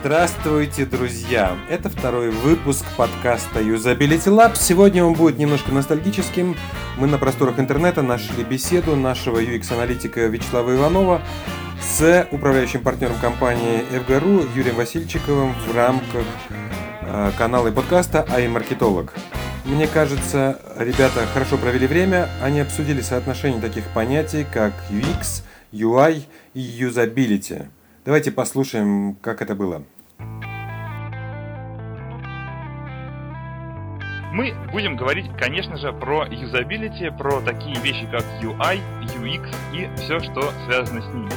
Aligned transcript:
Здравствуйте, 0.00 0.86
друзья! 0.86 1.58
Это 1.68 1.88
второй 1.88 2.30
выпуск 2.30 2.84
подкаста 2.96 3.60
Usability 3.60 4.28
Lab. 4.28 4.54
Сегодня 4.54 5.04
он 5.04 5.14
будет 5.14 5.38
немножко 5.38 5.72
ностальгическим. 5.72 6.56
Мы 6.98 7.08
на 7.08 7.18
просторах 7.18 7.58
интернета 7.58 8.02
нашли 8.02 8.44
беседу 8.44 8.94
нашего 8.94 9.42
UX-аналитика 9.42 10.26
Вячеслава 10.28 10.76
Иванова 10.76 11.20
с 11.82 12.28
управляющим 12.30 12.80
партнером 12.82 13.16
компании 13.18 13.84
FGRU 13.90 14.48
Юрием 14.54 14.76
Васильчиковым 14.76 15.52
в 15.66 15.74
рамках 15.74 16.26
э, 17.00 17.32
канала 17.36 17.66
и 17.66 17.72
подкаста 17.72 18.24
«Ай-маркетолог». 18.30 19.12
Мне 19.64 19.88
кажется, 19.88 20.60
ребята 20.78 21.26
хорошо 21.34 21.58
провели 21.58 21.88
время. 21.88 22.28
Они 22.40 22.60
обсудили 22.60 23.00
соотношение 23.00 23.60
таких 23.60 23.82
понятий, 23.92 24.46
как 24.54 24.74
UX, 24.90 25.42
UI 25.72 26.22
и 26.54 26.60
Usability– 26.84 27.66
Давайте 28.08 28.30
послушаем, 28.30 29.16
как 29.20 29.42
это 29.42 29.54
было. 29.54 29.84
Мы 34.32 34.54
будем 34.70 34.96
говорить, 34.96 35.26
конечно 35.38 35.78
же, 35.78 35.90
про 35.92 36.26
юзабилити, 36.26 37.10
про 37.16 37.40
такие 37.40 37.76
вещи, 37.80 38.06
как 38.10 38.22
UI, 38.42 38.80
UX 39.16 39.48
и 39.72 39.88
все, 39.96 40.20
что 40.20 40.52
связано 40.66 41.00
с 41.00 41.06
ними. 41.14 41.30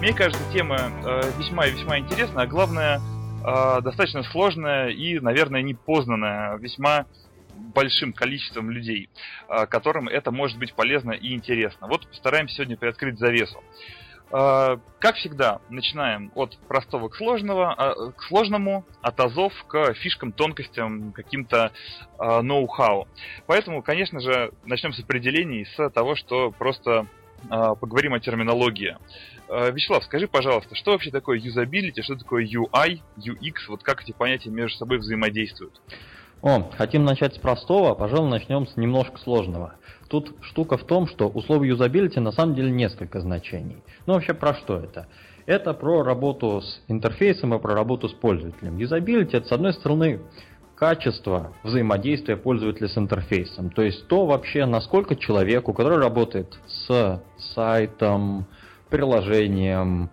Мне 0.00 0.12
кажется, 0.12 0.42
тема 0.52 0.90
э, 1.04 1.30
весьма 1.38 1.66
и 1.66 1.70
весьма 1.70 1.98
интересная, 2.00 2.44
а 2.44 2.46
главное, 2.48 3.00
э, 3.46 3.80
достаточно 3.82 4.24
сложная 4.24 4.88
и, 4.88 5.20
наверное, 5.20 5.62
непознанная 5.62 6.56
весьма 6.56 7.06
большим 7.54 8.12
количеством 8.12 8.70
людей, 8.70 9.08
э, 9.48 9.66
которым 9.66 10.08
это 10.08 10.32
может 10.32 10.58
быть 10.58 10.74
полезно 10.74 11.12
и 11.12 11.34
интересно. 11.34 11.86
Вот 11.86 12.08
постараемся 12.08 12.56
сегодня 12.56 12.76
приоткрыть 12.76 13.20
завесу. 13.20 13.62
Как 14.32 15.16
всегда, 15.16 15.60
начинаем 15.68 16.32
от 16.34 16.56
простого 16.66 17.10
к, 17.10 17.16
сложного, 17.16 17.74
а, 17.74 18.12
к 18.12 18.22
сложному, 18.22 18.86
от 19.02 19.20
азов 19.20 19.52
к 19.68 19.92
фишкам, 19.92 20.32
тонкостям, 20.32 21.12
каким-то 21.12 21.70
а, 22.18 22.40
ноу-хау. 22.40 23.08
Поэтому, 23.46 23.82
конечно 23.82 24.20
же, 24.20 24.52
начнем 24.64 24.94
с 24.94 25.00
определений, 25.00 25.66
с 25.76 25.90
того, 25.90 26.14
что 26.16 26.50
просто 26.50 27.06
поговорим 27.48 28.14
о 28.14 28.20
терминологии. 28.20 28.96
Вячеслав, 29.48 30.04
скажи, 30.04 30.28
пожалуйста, 30.28 30.76
что 30.76 30.92
вообще 30.92 31.10
такое 31.10 31.38
юзабилити, 31.38 32.00
что 32.00 32.14
такое 32.14 32.46
UI, 32.46 33.00
UX, 33.18 33.54
вот 33.68 33.82
как 33.82 34.02
эти 34.02 34.12
понятия 34.12 34.50
между 34.50 34.78
собой 34.78 34.98
взаимодействуют? 34.98 35.80
О, 36.42 36.70
хотим 36.76 37.04
начать 37.04 37.36
с 37.36 37.38
простого, 37.38 37.94
пожалуй, 37.94 38.28
начнем 38.28 38.66
с 38.66 38.76
немножко 38.76 39.18
сложного. 39.18 39.76
Тут 40.12 40.34
штука 40.42 40.76
в 40.76 40.84
том, 40.84 41.06
что 41.06 41.30
у 41.32 41.40
слова 41.40 41.64
юзабилити 41.64 42.20
на 42.20 42.32
самом 42.32 42.54
деле 42.54 42.70
несколько 42.70 43.22
значений. 43.22 43.82
Ну 44.04 44.12
вообще 44.12 44.34
про 44.34 44.52
что 44.52 44.76
это? 44.76 45.06
Это 45.46 45.72
про 45.72 46.02
работу 46.02 46.60
с 46.60 46.82
интерфейсом 46.88 47.54
и 47.54 47.58
про 47.58 47.74
работу 47.74 48.10
с 48.10 48.12
пользователем. 48.12 48.76
Юзабилити 48.76 49.38
это 49.38 49.48
с 49.48 49.52
одной 49.52 49.72
стороны 49.72 50.20
качество 50.74 51.54
взаимодействия 51.62 52.36
пользователя 52.36 52.88
с 52.88 52.98
интерфейсом. 52.98 53.70
То 53.70 53.80
есть 53.80 54.06
то 54.06 54.26
вообще, 54.26 54.66
насколько 54.66 55.16
человеку, 55.16 55.72
который 55.72 55.96
работает 55.96 56.60
с 56.66 57.22
сайтом, 57.54 58.44
приложением, 58.90 60.10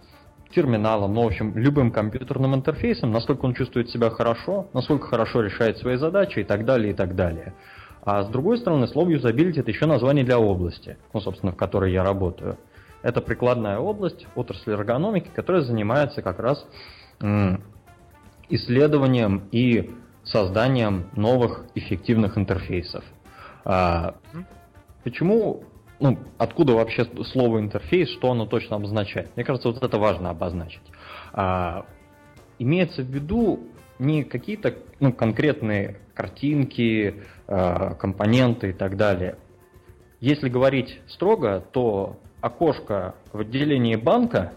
терминалом, 0.56 1.14
ну, 1.14 1.24
в 1.24 1.28
общем, 1.28 1.58
любым 1.58 1.92
компьютерным 1.92 2.56
интерфейсом, 2.56 3.12
насколько 3.12 3.44
он 3.44 3.54
чувствует 3.54 3.90
себя 3.90 4.10
хорошо, 4.12 4.70
насколько 4.74 5.08
хорошо 5.08 5.42
решает 5.42 5.78
свои 5.78 5.98
задачи 5.98 6.40
и 6.40 6.44
так 6.46 6.64
далее, 6.64 6.94
и 6.94 6.96
так 6.96 7.16
далее. 7.16 7.54
А 8.02 8.24
с 8.24 8.28
другой 8.28 8.58
стороны, 8.58 8.88
слово 8.88 9.10
юзабилити 9.10 9.60
это 9.60 9.72
еще 9.72 9.86
название 9.86 10.24
для 10.24 10.40
области, 10.40 10.98
ну, 11.14 11.20
собственно, 11.20 11.52
в 11.52 11.56
которой 11.56 11.92
я 11.92 12.04
работаю. 12.04 12.58
Это 13.02 13.22
прикладная 13.22 13.80
область 13.80 14.28
отрасли 14.36 14.74
эргономики, 14.74 15.30
которая 15.34 15.62
занимается 15.62 16.22
как 16.22 16.40
раз 16.40 16.66
исследованием 18.50 19.44
и 19.52 19.92
созданием 20.24 21.10
новых 21.16 21.66
эффективных 21.76 22.38
интерфейсов. 22.38 23.04
А, 23.66 24.16
почему, 25.04 25.64
ну, 26.00 26.18
откуда 26.38 26.74
вообще 26.74 27.06
слово 27.26 27.60
интерфейс, 27.60 28.10
что 28.10 28.32
оно 28.32 28.46
точно 28.46 28.78
обозначает? 28.78 29.36
Мне 29.36 29.46
кажется, 29.46 29.70
вот 29.70 29.82
это 29.82 29.98
важно 29.98 30.30
обозначить. 30.30 30.82
А, 31.34 31.86
имеется 32.58 33.02
в 33.02 33.08
виду 33.08 33.60
не 34.00 34.24
какие-то 34.24 34.76
ну, 35.00 35.14
конкретные 35.14 35.98
картинки, 36.14 37.16
э, 37.48 37.96
компоненты 38.00 38.70
и 38.70 38.74
так 38.74 38.98
далее. 38.98 39.38
Если 40.20 40.50
говорить 40.50 41.00
строго, 41.08 41.64
то 41.72 42.18
окошко 42.42 43.16
в 43.32 43.40
отделении 43.40 43.96
банка, 43.96 44.54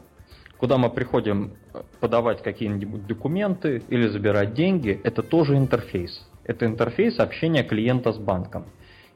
куда 0.56 0.78
мы 0.78 0.90
приходим 0.90 1.52
э, 1.74 1.82
подавать 2.00 2.42
какие-нибудь 2.42 3.06
документы 3.06 3.82
или 3.88 4.08
забирать 4.08 4.54
деньги, 4.54 5.00
это 5.04 5.22
тоже 5.22 5.56
интерфейс. 5.56 6.26
Это 6.44 6.66
интерфейс 6.66 7.18
общения 7.18 7.62
клиента 7.62 8.12
с 8.12 8.18
банком. 8.18 8.66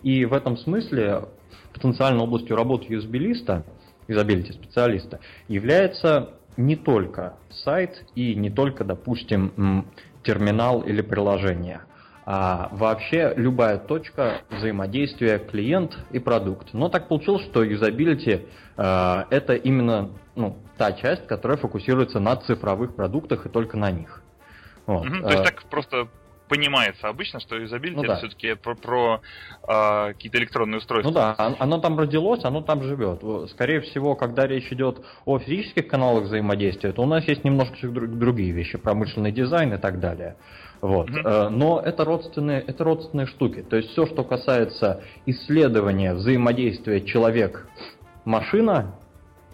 И 0.02 0.24
в 0.24 0.32
этом 0.32 0.56
смысле 0.56 1.24
потенциальной 1.72 2.22
областью 2.22 2.56
работы 2.56 2.92
юзабилиста, 2.92 3.64
юзабилити 4.08 4.52
специалиста, 4.52 5.20
является 5.48 6.34
не 6.56 6.76
только 6.76 7.36
сайт 7.50 8.04
и 8.14 8.34
не 8.34 8.50
только, 8.50 8.84
допустим, 8.84 9.84
терминал 10.26 10.82
или 10.82 11.00
приложение, 11.00 11.82
а 12.24 12.68
вообще 12.72 13.32
любая 13.36 13.78
точка 13.78 14.42
взаимодействия 14.50 15.38
клиент 15.38 15.96
и 16.10 16.18
продукт. 16.18 16.74
Но 16.74 16.88
так 16.88 17.08
получилось, 17.08 17.44
что 17.44 17.62
юзабилити 17.62 18.46
э, 18.76 19.24
это 19.30 19.54
именно 19.54 20.10
ну, 20.34 20.58
та 20.76 20.92
часть, 20.92 21.26
которая 21.28 21.56
фокусируется 21.56 22.18
на 22.18 22.36
цифровых 22.36 22.96
продуктах 22.96 23.46
и 23.46 23.48
только 23.48 23.76
на 23.76 23.90
них. 23.92 24.22
Вот. 24.86 25.06
Угу, 25.06 25.20
то 25.22 25.30
есть 25.30 25.44
так 25.44 25.62
просто 25.64 26.08
понимается 26.48 27.08
обычно, 27.08 27.40
что 27.40 27.56
юзабилити 27.56 27.96
ну, 27.96 28.02
это 28.02 28.12
да. 28.12 28.18
все-таки 28.18 28.54
про, 28.54 28.74
про 28.74 29.20
э, 29.62 30.12
какие-то 30.12 30.38
электронные 30.38 30.78
устройства. 30.78 31.10
Ну 31.10 31.14
да, 31.14 31.56
оно 31.58 31.78
там 31.78 31.98
родилось, 31.98 32.44
оно 32.44 32.62
там 32.62 32.82
живет. 32.82 33.22
Скорее 33.50 33.80
всего, 33.80 34.14
когда 34.14 34.46
речь 34.46 34.72
идет 34.72 35.04
о 35.24 35.38
физических 35.38 35.88
каналах 35.88 36.24
взаимодействия, 36.24 36.92
то 36.92 37.02
у 37.02 37.06
нас 37.06 37.26
есть 37.26 37.44
немножко 37.44 37.76
другие 37.88 38.52
вещи, 38.52 38.78
промышленный 38.78 39.32
дизайн 39.32 39.74
и 39.74 39.78
так 39.78 40.00
далее. 40.00 40.36
Вот. 40.80 41.08
Mm-hmm. 41.08 41.48
Но 41.48 41.80
это 41.80 42.04
родственные, 42.04 42.60
это 42.60 42.84
родственные 42.84 43.26
штуки. 43.26 43.62
То 43.62 43.76
есть 43.76 43.90
все, 43.90 44.06
что 44.06 44.24
касается 44.24 45.02
исследования 45.24 46.14
взаимодействия 46.14 47.00
человек-машина, 47.00 48.94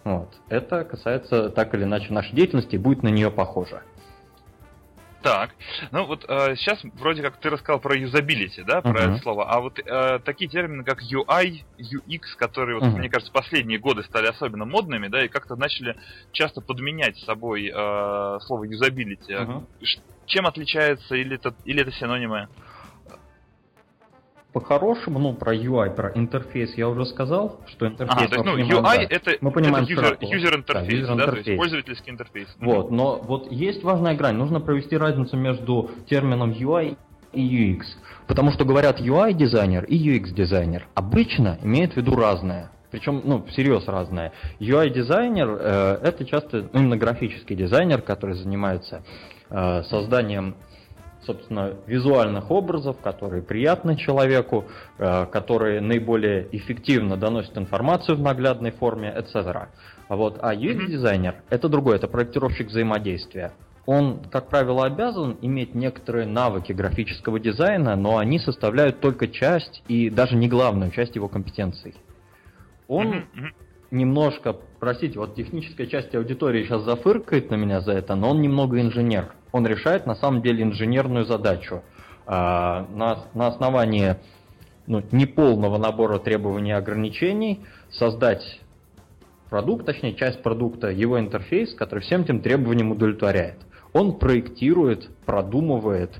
вот, 0.04 0.30
это 0.48 0.84
касается 0.84 1.50
так 1.50 1.74
или 1.74 1.84
иначе 1.84 2.12
нашей 2.12 2.34
деятельности 2.34 2.74
и 2.74 2.78
будет 2.78 3.04
на 3.04 3.08
нее 3.08 3.30
похоже. 3.30 3.82
Так, 5.22 5.54
ну 5.92 6.06
вот 6.06 6.24
э, 6.28 6.56
сейчас 6.56 6.80
вроде 6.94 7.22
как 7.22 7.36
ты 7.36 7.48
рассказал 7.48 7.80
про 7.80 7.96
юзабилити, 7.96 8.62
да, 8.64 8.82
про 8.82 8.90
uh-huh. 8.90 9.14
это 9.14 9.22
слово, 9.22 9.50
а 9.50 9.60
вот 9.60 9.78
э, 9.78 10.18
такие 10.24 10.50
термины, 10.50 10.82
как 10.82 11.00
UI, 11.02 11.64
UX, 11.78 12.36
которые, 12.36 12.78
вот, 12.78 12.88
uh-huh. 12.88 12.98
мне 12.98 13.08
кажется, 13.08 13.32
последние 13.32 13.78
годы 13.78 14.02
стали 14.02 14.26
особенно 14.26 14.64
модными, 14.64 15.06
да, 15.08 15.24
и 15.24 15.28
как-то 15.28 15.54
начали 15.54 15.96
часто 16.32 16.60
подменять 16.60 17.16
собой 17.18 17.70
э, 17.72 18.38
слово 18.46 18.64
юзабилити. 18.64 19.32
Uh-huh. 19.32 19.66
Чем 20.26 20.46
отличается, 20.46 21.14
или 21.14 21.36
это, 21.36 21.54
или 21.64 21.82
это 21.82 21.92
синонимы? 21.92 22.48
По-хорошему, 24.52 25.18
ну, 25.18 25.32
про 25.32 25.54
UI, 25.54 25.94
про 25.94 26.10
интерфейс 26.14 26.74
я 26.76 26.88
уже 26.88 27.06
сказал, 27.06 27.60
что 27.66 27.86
интерфейс... 27.86 28.26
А, 28.26 28.28
то 28.28 28.34
есть, 28.34 28.44
ну, 28.44 28.52
понимаем, 28.52 28.84
UI 28.84 29.08
да, 29.08 29.16
это, 29.16 29.30
мы 29.40 29.50
понимаем 29.50 29.84
это 29.84 29.94
user, 29.94 30.18
user 30.20 30.56
интерфейс, 30.56 31.06
да, 31.06 31.14
user 31.14 31.16
да, 31.16 31.26
то 31.26 31.36
есть 31.36 31.56
пользовательский 31.56 32.12
интерфейс. 32.12 32.48
Вот, 32.60 32.90
но 32.90 33.18
вот 33.18 33.50
есть 33.50 33.82
важная 33.82 34.14
грань, 34.14 34.36
нужно 34.36 34.60
провести 34.60 34.96
разницу 34.96 35.38
между 35.38 35.90
термином 36.06 36.50
UI 36.50 36.98
и 37.32 37.72
UX. 37.72 37.84
Потому 38.26 38.52
что 38.52 38.64
говорят 38.66 39.00
UI 39.00 39.32
дизайнер 39.32 39.84
и 39.84 39.96
UX 39.96 40.34
дизайнер. 40.34 40.86
Обычно 40.94 41.58
имеют 41.62 41.94
в 41.94 41.96
виду 41.96 42.14
разное. 42.14 42.70
Причем, 42.90 43.22
ну, 43.24 43.42
всерьез 43.44 43.88
разное. 43.88 44.32
UI 44.60 44.90
дизайнер 44.90 45.48
э, 45.58 45.98
это 46.02 46.26
часто 46.26 46.68
именно 46.74 46.98
графический 46.98 47.56
дизайнер, 47.56 48.02
который 48.02 48.34
занимается 48.34 49.02
э, 49.48 49.82
созданием 49.84 50.56
собственно, 51.24 51.74
визуальных 51.86 52.50
образов, 52.50 52.98
которые 53.00 53.42
приятны 53.42 53.96
человеку, 53.96 54.64
э, 54.98 55.26
которые 55.26 55.80
наиболее 55.80 56.48
эффективно 56.52 57.16
доносят 57.16 57.56
информацию 57.56 58.16
в 58.16 58.20
наглядной 58.20 58.72
форме, 58.72 59.14
etc. 59.16 59.68
А 60.08 60.16
вот 60.16 60.38
а 60.40 60.54
UX-дизайнер 60.54 61.36
это 61.50 61.68
другое, 61.68 61.96
это 61.96 62.08
проектировщик 62.08 62.68
взаимодействия. 62.68 63.52
Он, 63.84 64.22
как 64.30 64.48
правило, 64.48 64.84
обязан 64.84 65.38
иметь 65.42 65.74
некоторые 65.74 66.26
навыки 66.26 66.72
графического 66.72 67.40
дизайна, 67.40 67.96
но 67.96 68.18
они 68.18 68.38
составляют 68.38 69.00
только 69.00 69.26
часть 69.26 69.82
и 69.88 70.08
даже 70.08 70.36
не 70.36 70.48
главную 70.48 70.92
часть 70.92 71.16
его 71.16 71.28
компетенций. 71.28 71.94
Он 72.86 73.24
немножко, 73.92 74.56
простите, 74.80 75.18
вот 75.18 75.36
техническая 75.36 75.86
часть 75.86 76.14
аудитории 76.14 76.64
сейчас 76.64 76.82
зафыркает 76.82 77.50
на 77.50 77.54
меня 77.54 77.80
за 77.80 77.92
это, 77.92 78.16
но 78.16 78.30
он 78.30 78.40
немного 78.40 78.80
инженер. 78.80 79.32
Он 79.52 79.66
решает 79.66 80.06
на 80.06 80.14
самом 80.16 80.42
деле 80.42 80.64
инженерную 80.64 81.24
задачу. 81.24 81.82
А, 82.26 82.86
на, 82.94 83.26
на 83.34 83.48
основании 83.48 84.16
ну, 84.86 85.02
неполного 85.12 85.78
набора 85.78 86.18
требований 86.18 86.70
и 86.70 86.74
ограничений 86.74 87.60
создать 87.90 88.60
продукт, 89.50 89.84
точнее 89.84 90.14
часть 90.14 90.42
продукта, 90.42 90.88
его 90.88 91.20
интерфейс, 91.20 91.74
который 91.74 92.00
всем 92.00 92.22
этим 92.22 92.40
требованиям 92.40 92.90
удовлетворяет. 92.90 93.58
Он 93.92 94.18
проектирует, 94.18 95.10
продумывает 95.26 96.12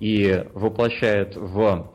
и 0.00 0.44
воплощает 0.54 1.36
в 1.36 1.90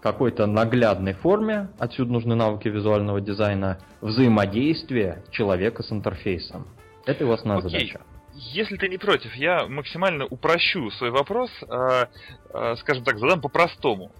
какой-то 0.00 0.46
наглядной 0.46 1.14
форме, 1.14 1.68
отсюда 1.78 2.12
нужны 2.12 2.34
навыки 2.34 2.68
визуального 2.68 3.20
дизайна, 3.20 3.78
взаимодействие 4.00 5.22
человека 5.30 5.82
с 5.82 5.92
интерфейсом. 5.92 6.66
Это 7.06 7.24
его 7.24 7.34
основная 7.34 7.64
Окей. 7.64 7.70
задача. 7.70 8.00
Если 8.34 8.76
ты 8.76 8.88
не 8.88 8.96
против, 8.96 9.34
я 9.34 9.66
максимально 9.66 10.24
упрощу 10.24 10.90
свой 10.92 11.10
вопрос, 11.10 11.50
э, 11.62 12.06
э, 12.54 12.76
скажем 12.76 13.04
так, 13.04 13.18
задам 13.18 13.40
по-простому. 13.40 14.12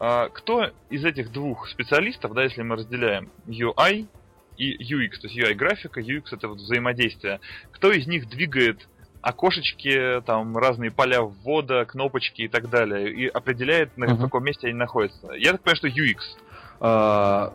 Э, 0.00 0.28
кто 0.32 0.70
из 0.88 1.04
этих 1.04 1.32
двух 1.32 1.68
специалистов, 1.68 2.32
да, 2.32 2.44
если 2.44 2.62
мы 2.62 2.76
разделяем 2.76 3.30
UI 3.46 4.06
и 4.56 4.94
UX, 4.94 5.20
то 5.20 5.28
есть 5.28 5.38
UI 5.38 5.54
графика, 5.54 6.00
UX 6.00 6.24
это 6.32 6.48
вот 6.48 6.58
взаимодействие, 6.58 7.40
кто 7.72 7.90
из 7.90 8.06
них 8.06 8.28
двигает 8.28 8.88
окошечки, 9.26 10.22
там 10.24 10.56
разные 10.56 10.92
поля 10.92 11.22
ввода, 11.22 11.84
кнопочки 11.84 12.42
и 12.42 12.48
так 12.48 12.70
далее, 12.70 13.10
и 13.12 13.26
определяет, 13.26 13.96
на 13.96 14.06
Мгм. 14.06 14.18
каком 14.22 14.44
месте 14.44 14.68
они 14.68 14.76
находятся? 14.76 15.32
Я 15.32 15.52
так 15.52 15.62
понимаю, 15.62 15.76
что 15.76 15.88
UX. 15.88 16.18
А, 16.78 17.52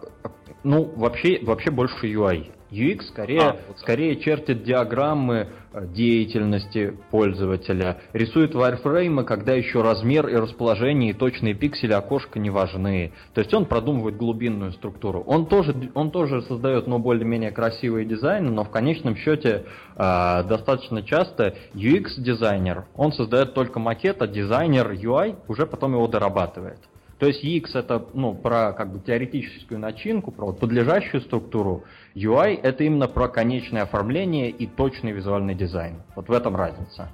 ну, 0.63 0.83
вообще, 0.97 1.39
вообще 1.41 1.71
больше 1.71 2.07
UI. 2.07 2.51
UX 2.71 3.03
скорее, 3.09 3.41
А, 3.41 3.55
вот 3.67 3.79
скорее 3.79 4.15
чертит 4.15 4.63
диаграммы 4.63 5.49
э, 5.73 5.87
деятельности 5.87 6.97
пользователя, 7.09 7.97
рисует 8.13 8.55
вайрфреймы, 8.55 9.25
когда 9.25 9.53
еще 9.53 9.81
размер 9.81 10.27
и 10.29 10.35
расположение 10.35 11.11
и 11.11 11.13
точные 11.13 11.53
пиксели 11.53 11.93
окошка 11.93 12.39
не 12.39 12.49
важны. 12.49 13.11
То 13.33 13.41
есть 13.41 13.53
он 13.53 13.65
продумывает 13.65 14.15
глубинную 14.15 14.71
структуру. 14.71 15.21
Он 15.27 15.45
тоже, 15.45 15.91
он 15.93 16.11
тоже 16.11 16.41
создает, 16.43 16.87
ну, 16.87 16.97
более-менее 16.97 17.51
красивые 17.51 18.05
дизайны, 18.05 18.49
но 18.51 18.63
в 18.63 18.69
конечном 18.69 19.15
счете 19.17 19.65
э, 19.95 20.43
достаточно 20.47 21.03
часто 21.03 21.55
UX-дизайнер, 21.73 22.85
он 22.95 23.11
создает 23.11 23.53
только 23.53 23.79
макет, 23.79 24.21
а 24.21 24.27
дизайнер 24.27 24.91
UI 24.91 25.35
уже 25.47 25.65
потом 25.65 25.93
его 25.93 26.07
дорабатывает. 26.07 26.79
То 27.21 27.27
есть 27.27 27.45
UX 27.45 27.77
это 27.77 28.03
ну, 28.15 28.33
про 28.33 28.73
как 28.73 28.91
бы 28.91 28.99
теоретическую 28.99 29.79
начинку, 29.79 30.31
про 30.31 30.47
вот 30.47 30.59
подлежащую 30.59 31.21
структуру. 31.21 31.83
UI 32.15 32.59
это 32.59 32.83
именно 32.83 33.07
про 33.07 33.27
конечное 33.27 33.83
оформление 33.83 34.49
и 34.49 34.65
точный 34.65 35.11
визуальный 35.11 35.53
дизайн. 35.53 36.01
Вот 36.15 36.29
в 36.29 36.31
этом 36.31 36.55
разница. 36.55 37.11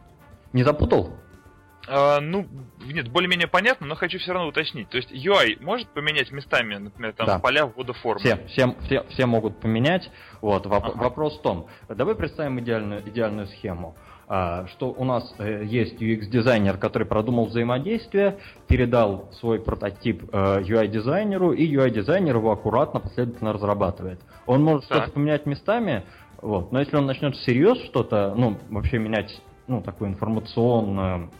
Не 0.53 0.63
запутал? 0.63 1.09
А, 1.89 2.21
ну, 2.21 2.47
нет, 2.85 3.09
более-менее 3.09 3.49
понятно, 3.49 3.85
но 3.85 3.95
хочу 3.95 4.17
все 4.19 4.31
равно 4.31 4.47
уточнить. 4.47 4.87
То 4.87 4.95
есть 4.95 5.11
UI 5.11 5.61
может 5.61 5.89
поменять 5.89 6.31
местами, 6.31 6.75
например, 6.77 7.11
там 7.11 7.27
Да. 7.27 7.39
поля 7.39 7.65
ввода 7.65 7.91
формы? 7.91 8.21
Все, 8.21 8.37
все, 8.47 8.75
все, 8.85 9.03
все 9.09 9.25
могут 9.25 9.59
поменять. 9.59 10.09
Вот, 10.39 10.65
воп- 10.67 10.91
Ага. 10.93 11.03
Вопрос 11.03 11.37
в 11.37 11.41
том, 11.41 11.67
давай 11.89 12.15
представим 12.15 12.61
идеальную, 12.61 13.01
идеальную 13.09 13.47
схему. 13.47 13.97
А, 14.29 14.67
что 14.67 14.91
у 14.91 15.05
нас 15.05 15.33
э, 15.39 15.63
есть 15.63 16.01
UX-дизайнер, 16.01 16.77
который 16.77 17.07
продумал 17.07 17.45
взаимодействие, 17.45 18.39
передал 18.67 19.29
свой 19.39 19.57
прототип 19.57 20.23
э, 20.33 20.61
UI-дизайнеру, 20.63 21.53
и 21.53 21.65
UI-дизайнер 21.73 22.35
его 22.35 22.51
аккуратно, 22.51 22.99
последовательно 22.99 23.53
разрабатывает. 23.53 24.19
Он 24.45 24.61
может 24.63 24.85
Так. 24.89 24.97
что-то 24.97 25.13
поменять 25.13 25.45
местами, 25.45 26.03
вот, 26.41 26.73
но 26.73 26.79
если 26.79 26.97
он 26.97 27.05
начнет 27.05 27.35
всерьез 27.35 27.77
что-то, 27.85 28.33
ну, 28.35 28.57
вообще 28.69 28.97
менять, 28.99 29.41
ну, 29.65 29.81
такую 29.81 30.09
информационную 30.09 31.31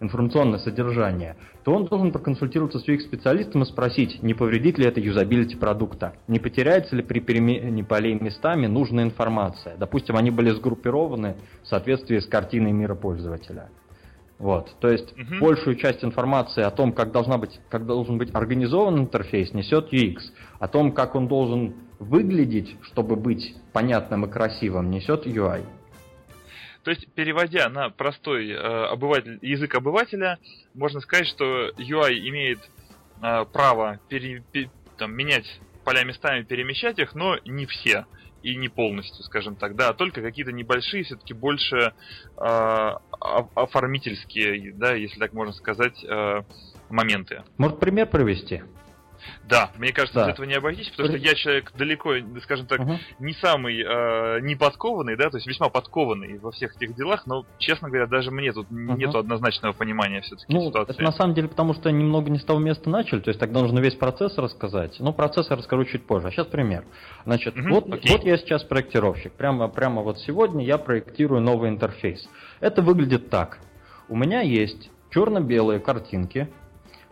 информационное 0.00 0.58
содержание, 0.58 1.36
то 1.64 1.74
он 1.74 1.86
должен 1.86 2.12
проконсультироваться 2.12 2.78
с 2.78 2.86
UX-специалистом 2.88 3.62
и 3.62 3.66
спросить, 3.66 4.22
не 4.22 4.34
повредит 4.34 4.78
ли 4.78 4.86
это 4.86 5.00
юзабилити 5.00 5.56
продукта, 5.56 6.14
не 6.28 6.38
потеряется 6.38 6.96
ли 6.96 7.02
при 7.02 7.20
перемене 7.20 7.84
полей 7.84 8.14
местами 8.18 8.66
нужная 8.66 9.04
информация. 9.04 9.76
Допустим, 9.76 10.16
они 10.16 10.30
были 10.30 10.50
сгруппированы 10.50 11.36
в 11.62 11.66
соответствии 11.66 12.18
с 12.18 12.26
картиной 12.26 12.72
мира 12.72 12.94
пользователя. 12.94 13.70
Вот, 14.38 14.76
то 14.80 14.88
есть 14.88 15.16
Мгм. 15.16 15.40
большую 15.40 15.76
часть 15.76 16.04
информации 16.04 16.62
о 16.62 16.70
том, 16.70 16.92
как 16.92 17.10
должна 17.10 17.38
быть, 17.38 17.58
как 17.70 17.86
должен 17.86 18.18
быть 18.18 18.34
организован 18.34 18.98
интерфейс, 18.98 19.54
несет 19.54 19.92
UX. 19.92 20.16
О 20.58 20.68
том, 20.68 20.92
как 20.92 21.14
он 21.14 21.26
должен 21.26 21.74
выглядеть, 21.98 22.76
чтобы 22.82 23.16
быть 23.16 23.54
понятным 23.72 24.26
и 24.26 24.30
красивым, 24.30 24.90
несет 24.90 25.26
UI. 25.26 25.62
То 26.86 26.90
есть, 26.90 27.12
переводя 27.14 27.68
на 27.68 27.90
простой 27.90 28.48
э, 28.48 28.56
обыватель, 28.56 29.40
язык 29.42 29.74
обывателя, 29.74 30.38
можно 30.72 31.00
сказать, 31.00 31.26
что 31.26 31.70
UI 31.70 32.16
имеет 32.28 32.60
э, 33.20 33.44
право 33.52 33.98
пере- 34.08 34.44
пе- 34.52 34.70
там, 34.96 35.12
менять 35.12 35.60
поля 35.84 36.04
местами, 36.04 36.44
перемещать 36.44 37.00
их, 37.00 37.16
но 37.16 37.38
не 37.44 37.66
все 37.66 38.06
и 38.44 38.54
не 38.54 38.68
полностью, 38.68 39.24
скажем 39.24 39.56
так, 39.56 39.74
да, 39.74 39.88
а 39.88 39.94
только 39.94 40.22
какие-то 40.22 40.52
небольшие, 40.52 41.02
все-таки 41.02 41.34
больше 41.34 41.92
э, 42.36 42.90
оформительские, 43.20 44.72
да, 44.72 44.94
если 44.94 45.18
так 45.18 45.32
можно 45.32 45.54
сказать, 45.54 46.04
э, 46.04 46.42
моменты. 46.88 47.42
Может 47.58 47.80
пример 47.80 48.06
привести? 48.06 48.62
Да, 49.48 49.70
мне 49.76 49.92
кажется, 49.92 50.20
Да. 50.20 50.26
без 50.26 50.32
этого 50.34 50.46
не 50.46 50.54
обойтись, 50.54 50.88
потому 50.90 51.08
что 51.08 51.18
я 51.18 51.34
человек 51.34 51.72
далеко, 51.76 52.14
скажем 52.42 52.66
так, 52.66 52.80
Мгм. 52.80 52.98
не 53.20 53.32
самый 53.34 53.80
э, 53.80 54.40
не 54.40 54.56
подкованный, 54.56 55.16
да, 55.16 55.30
то 55.30 55.36
есть 55.36 55.46
весьма 55.46 55.68
подкованный 55.68 56.38
во 56.38 56.50
всех 56.50 56.76
этих 56.76 56.94
делах, 56.96 57.26
но, 57.26 57.44
честно 57.58 57.88
говоря, 57.88 58.06
даже 58.06 58.30
мне 58.30 58.52
тут 58.52 58.70
Мгм. 58.70 58.98
нету 58.98 59.18
однозначного 59.18 59.72
понимания 59.72 60.20
все-таки 60.22 60.52
Ну, 60.52 60.68
ситуации. 60.68 60.92
это 60.94 61.02
на 61.02 61.12
самом 61.12 61.34
деле 61.34 61.48
потому, 61.48 61.74
что 61.74 61.90
немного 61.90 62.30
не 62.30 62.38
с 62.38 62.44
того 62.44 62.58
места 62.58 62.90
начали, 62.90 63.20
то 63.20 63.28
есть 63.30 63.40
тогда 63.40 63.60
нужно 63.60 63.78
весь 63.80 63.94
процесс 63.94 64.36
рассказать. 64.38 64.96
Ну, 65.00 65.12
процесс 65.12 65.48
я 65.50 65.56
расскажу 65.56 65.84
чуть 65.84 66.06
позже. 66.06 66.28
А 66.28 66.30
сейчас 66.30 66.46
пример. 66.46 66.84
Значит, 67.24 67.56
Мгм, 67.56 67.72
вот, 67.72 67.92
окей. 67.92 68.10
вот 68.12 68.24
я 68.24 68.36
сейчас 68.38 68.62
проектировщик. 68.64 69.32
Прямо, 69.32 69.68
прямо 69.68 70.02
вот 70.02 70.18
сегодня 70.20 70.64
я 70.64 70.78
проектирую 70.78 71.40
новый 71.40 71.70
интерфейс. 71.70 72.28
Это 72.60 72.82
выглядит 72.82 73.30
так. 73.30 73.58
У 74.08 74.16
меня 74.16 74.40
есть 74.40 74.90
черно-белые 75.10 75.80
картинки, 75.80 76.48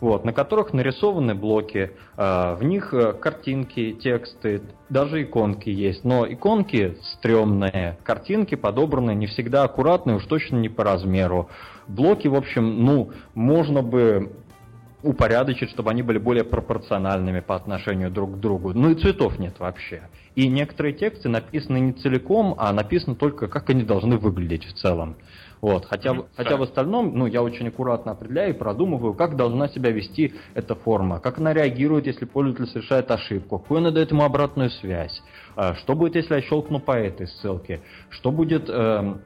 вот, 0.05 0.25
на 0.25 0.33
которых 0.33 0.75
нарисованы 0.75 1.35
блоки, 1.35 1.93
э, 2.17 2.57
в 2.57 2.63
них 2.63 2.93
э, 2.93 3.15
картинки, 3.15 3.93
тексты, 3.93 4.61
даже 4.91 5.23
иконки 5.23 5.71
есть, 5.71 6.05
но 6.05 6.31
иконки 6.31 6.99
стрёмные, 7.15 7.97
картинки 8.03 8.55
подобраны 8.55 9.15
не 9.15 9.27
всегда 9.27 9.65
аккуратно 9.65 10.13
и 10.13 10.15
уж 10.15 10.27
точно 10.27 10.57
не 10.57 10.69
по 10.69 10.85
размеру. 10.85 11.49
Блоки, 11.89 12.29
в 12.29 12.35
общем, 12.35 12.85
ну, 12.85 13.13
можно 13.35 13.83
бы 13.83 14.31
упорядочить, 15.03 15.71
чтобы 15.71 15.91
они 15.91 16.03
были 16.03 16.19
более 16.19 16.45
пропорциональными 16.45 17.41
по 17.41 17.57
отношению 17.57 18.11
друг 18.11 18.37
к 18.37 18.41
другу. 18.41 18.73
Ну 18.75 18.91
и 18.91 18.95
цветов 18.95 19.39
нет 19.39 19.59
вообще. 19.59 20.09
И 20.35 20.49
некоторые 20.49 20.95
тексты 20.95 21.29
написаны 21.29 21.79
не 21.79 21.93
целиком, 21.93 22.55
а 22.59 22.73
написано 22.73 23.15
только, 23.15 23.47
как 23.49 23.71
они 23.71 23.85
должны 23.85 24.17
выглядеть 24.17 24.65
в 24.65 24.73
целом. 24.75 25.17
Вот. 25.65 25.87
Хотя, 25.87 26.13
Мгм, 26.13 26.27
хотя 26.37 26.51
да. 26.51 26.57
в 26.59 26.63
остальном, 26.63 27.17
ну, 27.17 27.25
я 27.25 27.43
очень 27.43 27.69
аккуратно 27.69 28.13
определяю 28.13 28.51
и 28.51 28.53
продумываю, 28.53 29.15
как 29.15 29.35
должна 29.35 29.67
себя 29.69 29.93
вести 29.93 30.35
эта 30.53 30.75
форма, 30.75 31.21
как 31.21 31.39
она 31.39 31.55
реагирует, 31.55 32.07
если 32.07 32.27
пользователь 32.27 32.71
совершает 32.71 33.11
ошибку, 33.11 33.59
какую 33.59 33.79
она 33.79 33.91
дает 33.91 34.11
ему 34.11 34.25
обратную 34.25 34.69
связь, 34.69 35.23
а, 35.57 35.75
что 35.77 35.95
будет, 35.95 36.17
если 36.17 36.35
я 36.35 36.43
щелкну 36.43 36.81
по 36.81 36.93
этой 36.93 37.29
ссылке, 37.29 37.81
что 38.11 38.31
будет, 38.31 38.69
эм, 38.69 39.23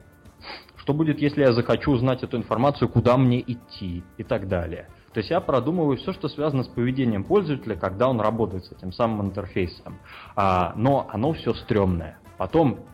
что 0.77 0.93
будет, 0.93 1.19
если 1.19 1.41
я 1.41 1.51
захочу 1.51 1.91
узнать 1.91 2.23
эту 2.23 2.37
информацию, 2.37 2.87
куда 2.87 3.17
мне 3.17 3.41
идти 3.41 4.05
и 4.15 4.23
так 4.23 4.47
далее. 4.47 4.87
То 5.11 5.17
есть 5.17 5.31
я 5.31 5.41
продумываю 5.41 5.97
все, 5.97 6.13
что 6.13 6.29
связано 6.29 6.63
с 6.63 6.69
поведением 6.69 7.25
пользователя, 7.25 7.75
когда 7.75 8.07
он 8.07 8.21
работает 8.21 8.63
с 8.63 8.71
этим 8.71 8.93
самым 8.93 9.25
интерфейсом. 9.27 9.99
А, 10.37 10.71
но 10.77 11.05
оно 11.11 11.33
все 11.33 11.53
стрёмное. 11.53 12.17
Потом 12.37 12.85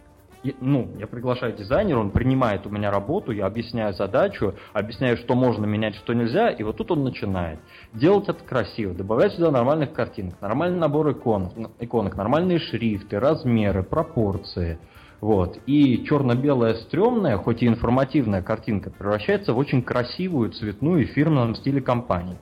ну, 0.60 0.90
я 0.98 1.08
приглашаю 1.08 1.56
дизайнера, 1.56 2.00
он 2.00 2.12
принимает 2.12 2.66
у 2.68 2.70
меня 2.70 2.92
работу, 2.92 3.32
я 3.32 3.46
объясняю 3.46 3.94
задачу, 3.94 4.54
объясняю, 4.74 5.18
что 5.18 5.36
можно 5.36 5.66
менять, 5.66 5.96
что 5.96 6.14
нельзя, 6.14 6.50
и 6.50 6.64
вот 6.64 6.78
тут 6.78 6.92
он 6.92 7.04
начинает 7.04 7.60
делать 7.94 8.28
это 8.28 8.44
красиво, 8.44 8.94
добавлять 8.94 9.34
сюда 9.34 9.52
нормальных 9.52 9.94
картинок, 9.94 10.40
нормальный 10.42 10.80
набор 10.80 11.12
иконок, 11.12 11.54
иконок 11.80 12.16
нормальные 12.16 12.60
шрифты, 12.60 13.20
размеры, 13.20 13.84
пропорции. 13.84 14.78
Вот. 15.22 15.58
И 15.66 16.04
черно-белая 16.06 16.76
стрёмная, 16.76 17.38
хоть 17.38 17.64
и 17.64 17.68
информативная 17.68 18.42
картинка, 18.42 18.92
превращается 18.92 19.54
в 19.54 19.58
очень 19.58 19.82
красивую, 19.82 20.52
цветную 20.52 21.04
и 21.04 21.06
фирменном 21.06 21.56
стиле 21.56 21.82
компании. 21.82 22.38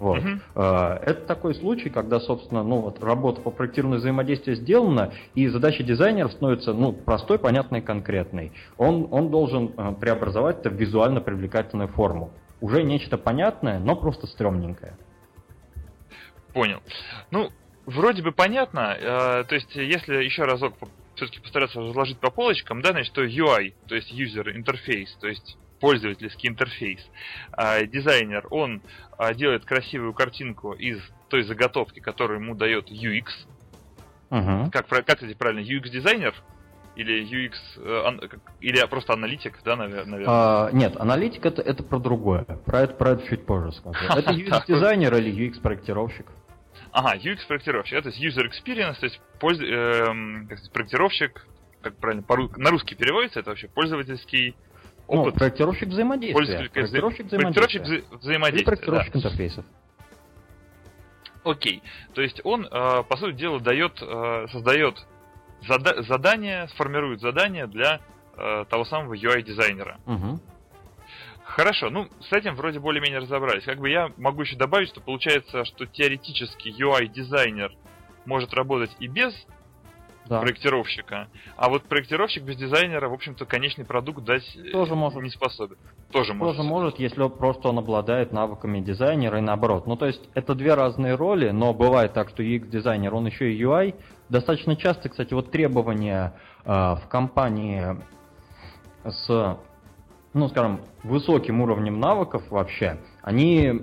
Вот. 0.00 0.18
Э, 0.56 0.98
Это 1.02 1.26
такой 1.26 1.54
случай, 1.54 1.90
когда, 1.90 2.20
собственно, 2.20 2.64
ну 2.64 2.80
вот 2.80 3.04
работа 3.04 3.42
по 3.42 3.50
проектированию 3.50 4.00
взаимодействия 4.00 4.56
сделана, 4.56 5.12
и 5.34 5.46
задача 5.46 5.82
дизайнера 5.84 6.28
становится 6.28 6.72
ну, 6.72 6.92
простой, 6.92 7.38
понятной, 7.38 7.82
конкретной. 7.82 8.50
Он, 8.78 9.06
он 9.10 9.30
должен 9.30 9.74
э, 9.76 9.94
преобразовать 10.00 10.60
это 10.60 10.70
в 10.70 10.74
визуально 10.74 11.20
привлекательную 11.20 11.88
форму. 11.88 12.32
Уже 12.62 12.82
нечто 12.82 13.18
понятное, 13.18 13.78
но 13.78 13.94
просто 13.94 14.26
стрёмненькое. 14.26 14.96
Понял. 16.54 16.80
Ну, 17.30 17.50
вроде 17.84 18.22
бы 18.22 18.32
понятно. 18.32 18.96
э, 18.98 19.44
то 19.44 19.54
есть, 19.54 19.74
если 19.76 20.24
еще 20.24 20.44
разок 20.44 20.74
все-таки 21.14 21.40
постараться 21.40 21.78
разложить 21.78 22.18
по 22.18 22.30
полочкам, 22.30 22.80
да, 22.80 22.92
значит, 22.92 23.12
то 23.12 23.22
UI, 23.22 23.74
то 23.86 23.94
есть 23.94 24.10
user 24.14 24.46
interface, 24.46 25.10
то 25.20 25.28
есть 25.28 25.58
пользовательский 25.80 26.48
интерфейс. 26.48 27.00
А 27.52 27.82
дизайнер, 27.84 28.46
он 28.50 28.82
а, 29.18 29.34
делает 29.34 29.64
красивую 29.64 30.12
картинку 30.12 30.72
из 30.72 31.00
той 31.28 31.42
заготовки, 31.42 32.00
которую 32.00 32.40
ему 32.40 32.54
дает 32.54 32.90
UX. 32.90 33.26
Мгм. 34.30 34.70
Как, 34.70 34.86
как 34.86 35.08
это 35.08 35.36
правильно, 35.36 35.60
UX-дизайнер? 35.60 36.34
или 36.96 37.24
UX, 37.24 37.54
э, 37.76 38.38
или 38.60 38.84
просто 38.86 39.14
аналитик, 39.14 39.60
да, 39.64 39.76
наверное? 39.76 40.24
А, 40.26 40.70
нет, 40.72 40.96
аналитик 40.98 41.46
это, 41.46 41.62
это 41.62 41.82
про 41.82 41.98
другое. 41.98 42.44
Про 42.66 42.80
это, 42.80 42.94
про 42.94 43.10
это 43.12 43.26
чуть 43.28 43.46
позже 43.46 43.72
скажу. 43.72 43.98
Это 44.14 44.32
UX-дизайнер 44.32 45.16
или 45.16 45.48
UX-проектировщик. 45.48 46.26
Ага, 46.92 47.16
UX-проектировщик. 47.16 47.94
Это 47.94 48.08
user 48.10 48.44
experience, 48.44 48.98
то 48.98 49.06
есть 49.06 49.20
польз... 49.38 49.60
э, 49.60 50.04
проектировщик, 50.72 51.46
как 51.80 51.96
правильно, 51.96 52.24
на 52.56 52.70
русский 52.70 52.96
переводится, 52.96 53.40
это 53.40 53.50
вообще 53.50 53.68
пользовательский 53.68 54.56
опыт. 55.10 55.34
Ну, 55.34 55.38
проектировщик 55.38 55.88
взаимодействия. 55.88 56.70
Проектировщик 56.70 57.26
взаимодействия. 57.26 57.38
Проектировщик 57.38 58.20
взаимодействия. 58.20 58.62
И 58.62 58.64
проектировщик 58.64 59.12
да. 59.12 59.18
интерфейсов. 59.18 59.64
Окей. 61.44 61.82
То 62.14 62.22
есть 62.22 62.40
он, 62.44 62.66
э, 62.66 63.02
по 63.02 63.16
сути 63.16 63.36
дела, 63.36 63.60
дает, 63.60 64.00
э, 64.00 64.46
создает 64.52 64.96
зада- 65.66 66.02
задание, 66.02 66.68
сформирует 66.68 67.20
задание 67.20 67.66
для 67.66 68.00
э, 68.36 68.64
того 68.70 68.84
самого 68.84 69.14
UI-дизайнера. 69.14 69.98
Угу. 70.06 70.40
Хорошо, 71.44 71.90
ну 71.90 72.08
с 72.20 72.32
этим 72.32 72.54
вроде 72.54 72.78
более-менее 72.78 73.18
разобрались. 73.18 73.64
Как 73.64 73.78
бы 73.78 73.90
я 73.90 74.10
могу 74.16 74.42
еще 74.42 74.56
добавить, 74.56 74.88
что 74.88 75.00
получается, 75.00 75.64
что 75.64 75.84
теоретически 75.84 76.68
UI-дизайнер 76.68 77.72
может 78.24 78.54
работать 78.54 78.90
и 79.00 79.08
без 79.08 79.34
да. 80.30 80.40
проектировщика, 80.40 81.28
а 81.56 81.68
вот 81.68 81.82
проектировщик 81.82 82.44
без 82.44 82.56
дизайнера, 82.56 83.08
в 83.08 83.12
общем-то, 83.12 83.44
конечный 83.44 83.84
продукт 83.84 84.24
дать 84.24 84.44
Тоже 84.72 84.94
может. 84.94 85.20
не 85.22 85.30
способен. 85.30 85.76
Тоже 86.12 86.32
может. 86.32 86.56
Тоже 86.56 86.68
может, 86.68 86.98
если 86.98 87.28
просто 87.28 87.68
он 87.68 87.78
обладает 87.78 88.32
навыками 88.32 88.80
дизайнера 88.80 89.38
и 89.38 89.42
наоборот. 89.42 89.86
Ну, 89.86 89.96
то 89.96 90.06
есть, 90.06 90.22
это 90.34 90.54
две 90.54 90.74
разные 90.74 91.16
роли, 91.16 91.50
но 91.50 91.74
бывает 91.74 92.12
так, 92.12 92.28
что 92.28 92.42
UX-дизайнер, 92.42 93.12
он 93.12 93.26
еще 93.26 93.52
и 93.52 93.62
UI. 93.62 93.94
Достаточно 94.28 94.76
часто, 94.76 95.08
кстати, 95.08 95.34
вот 95.34 95.50
требования 95.50 96.32
э, 96.64 96.70
в 96.70 97.02
компании 97.08 97.96
с 99.04 99.58
ну, 100.32 100.48
скажем, 100.48 100.80
высоким 101.02 101.60
уровнем 101.60 101.98
навыков 101.98 102.44
вообще, 102.50 102.98
они, 103.22 103.82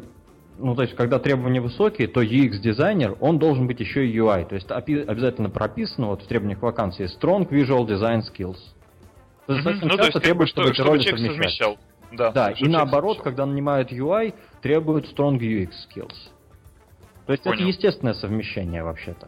ну, 0.59 0.75
то 0.75 0.83
есть, 0.83 0.95
когда 0.95 1.19
требования 1.19 1.61
высокие, 1.61 2.07
то 2.07 2.21
UX-дизайнер, 2.21 3.17
он 3.19 3.39
должен 3.39 3.67
быть 3.67 3.79
еще 3.79 4.07
и 4.07 4.17
UI. 4.17 4.47
То 4.47 4.55
есть, 4.55 4.69
обязательно 4.71 5.49
прописано 5.49 6.07
вот 6.07 6.23
в 6.23 6.27
требованиях 6.27 6.61
вакансии 6.61 7.05
Strong 7.05 7.49
Visual 7.49 7.85
Design 7.85 8.21
Skills. 8.21 8.57
То 9.45 9.53
есть, 9.53 9.65
mm-hmm. 9.65 9.79
ну, 9.81 9.97
то 9.97 10.05
есть, 10.05 10.21
требует, 10.21 10.49
чтобы, 10.49 10.73
чтобы 10.73 10.89
роли 10.89 11.01
совмещал. 11.01 11.77
Да, 12.11 12.31
да 12.31 12.51
и 12.51 12.67
наоборот, 12.67 13.21
когда 13.21 13.45
нанимают 13.45 13.91
UI, 13.91 14.33
требуют 14.61 15.05
Strong 15.13 15.39
UX 15.39 15.69
Skills. 15.89 16.15
То 17.25 17.33
есть, 17.33 17.43
Понял. 17.43 17.55
это 17.55 17.63
естественное 17.67 18.13
совмещение 18.13 18.83
вообще-то. 18.83 19.27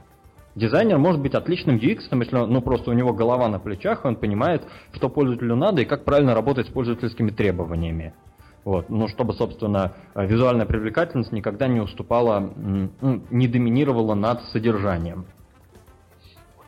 Дизайнер 0.55 0.98
может 0.98 1.21
быть 1.21 1.36
отличным 1.36 1.77
UX, 1.77 2.03
если 2.12 2.36
он, 2.36 2.51
ну, 2.51 2.62
просто 2.62 2.89
у 2.89 2.93
него 2.93 3.13
голова 3.13 3.48
на 3.50 3.59
плечах, 3.59 4.03
и 4.03 4.07
он 4.07 4.15
понимает, 4.15 4.63
что 4.93 5.09
пользователю 5.09 5.55
надо 5.55 5.81
и 5.81 5.86
как 5.86 6.05
правильно 6.05 6.33
работать 6.33 6.67
с 6.67 6.69
пользовательскими 6.69 7.29
требованиями. 7.31 8.13
Вот. 8.63 8.89
Ну, 8.89 9.08
чтобы, 9.08 9.34
собственно, 9.34 9.94
визуальная 10.16 10.66
привлекательность 10.66 11.32
никогда 11.32 11.68
не 11.68 11.80
уступала, 11.80 12.39
ну, 12.39 13.24
не 13.30 13.48
доминировала 13.48 14.16
над 14.16 14.44
содержанием. 14.46 15.25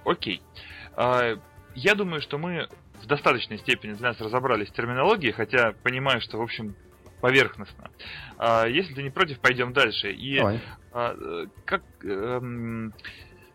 Окей. 0.05 0.41
А, 0.95 1.35
я 1.75 1.95
думаю, 1.95 2.21
что 2.21 2.37
мы 2.37 2.67
в 3.01 3.07
достаточной 3.07 3.57
степени 3.57 3.93
для 3.93 4.09
нас 4.09 4.21
разобрались 4.21 4.69
в 4.69 4.73
терминологии, 4.73 5.31
хотя 5.31 5.73
понимаю, 5.83 6.21
что, 6.21 6.37
в 6.37 6.41
общем, 6.41 6.75
поверхностно. 7.19 7.89
А, 8.37 8.65
если 8.67 8.93
ты 8.93 9.03
не 9.03 9.09
против, 9.09 9.39
пойдем 9.39 9.73
дальше. 9.73 10.11
И 10.11 10.37
Давай. 10.37 10.59
А, 10.91 11.15
как 11.65 11.83
эм, 12.03 12.93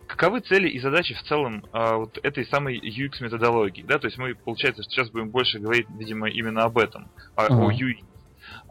каковы 0.07 0.41
цели 0.41 0.69
и 0.69 0.79
задачи 0.79 1.15
в 1.15 1.23
целом 1.25 1.65
а, 1.73 1.97
вот 1.97 2.19
этой 2.23 2.47
самой 2.47 2.79
UX 2.79 3.23
методологии, 3.23 3.83
да, 3.83 3.99
то 3.99 4.07
есть 4.07 4.19
мы, 4.19 4.35
получается, 4.35 4.83
что 4.83 4.93
сейчас 4.93 5.11
будем 5.11 5.31
больше 5.31 5.59
говорить, 5.59 5.87
видимо, 5.99 6.29
именно 6.31 6.63
об 6.63 6.79
этом, 6.79 7.11
uh-huh. 7.37 7.67
о 7.67 7.73
UX. 7.73 8.05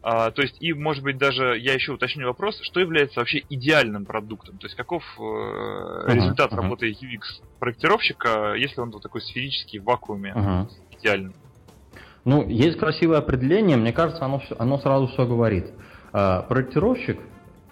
А, 0.08 0.30
то 0.30 0.44
есть, 0.44 0.58
и, 0.60 0.72
может 0.72 1.02
быть, 1.02 1.18
даже 1.18 1.58
я 1.58 1.74
еще 1.74 1.94
уточню 1.94 2.28
вопрос, 2.28 2.60
что 2.62 2.80
является 2.80 3.20
вообще 3.20 3.44
идеальным 3.50 4.06
продуктом? 4.06 4.60
То 4.60 4.68
есть, 4.68 4.76
каков 4.76 5.04
э, 5.18 5.22
uh-huh. 5.24 6.14
результат 6.14 6.52
uh-huh. 6.52 6.58
работы 6.58 6.92
UX-проектировщика, 6.92 8.54
если 8.54 8.82
он 8.82 8.92
вот 8.92 9.02
такой 9.02 9.22
сферический, 9.22 9.80
в 9.80 9.86
вакууме, 9.86 10.32
uh-huh. 10.36 10.68
идеальный? 11.00 11.34
Ну, 12.24 12.48
есть 12.48 12.78
красивое 12.78 13.18
определение, 13.18 13.78
мне 13.78 13.92
кажется, 13.94 14.24
оно, 14.24 14.44
оно 14.60 14.78
сразу 14.78 15.08
все 15.08 15.26
говорит. 15.26 15.72
А, 16.14 16.44
проектировщик 16.44 17.20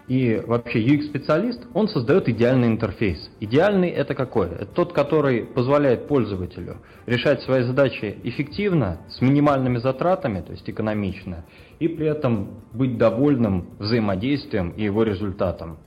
и 0.07 0.41
вообще 0.45 0.83
UX-специалист, 0.83 1.61
он 1.73 1.87
создает 1.87 2.27
идеальный 2.27 2.67
интерфейс. 2.67 3.29
Идеальный 3.39 3.89
это 3.89 4.15
какой? 4.15 4.47
Это 4.47 4.65
тот, 4.65 4.91
который 4.91 5.45
позволяет 5.45 6.07
пользователю 6.07 6.77
решать 7.05 7.41
свои 7.43 7.63
задачи 7.63 8.17
эффективно, 8.23 9.01
с 9.09 9.21
минимальными 9.21 9.77
затратами, 9.77 10.41
то 10.41 10.51
есть 10.51 10.69
экономично, 10.69 11.45
и 11.83 11.87
при 11.89 12.07
этом 12.07 12.61
быть 12.71 12.97
довольным 12.97 13.71
взаимодействием 13.77 14.69
и 14.69 14.83
его 14.83 15.03
результатом. 15.03 15.79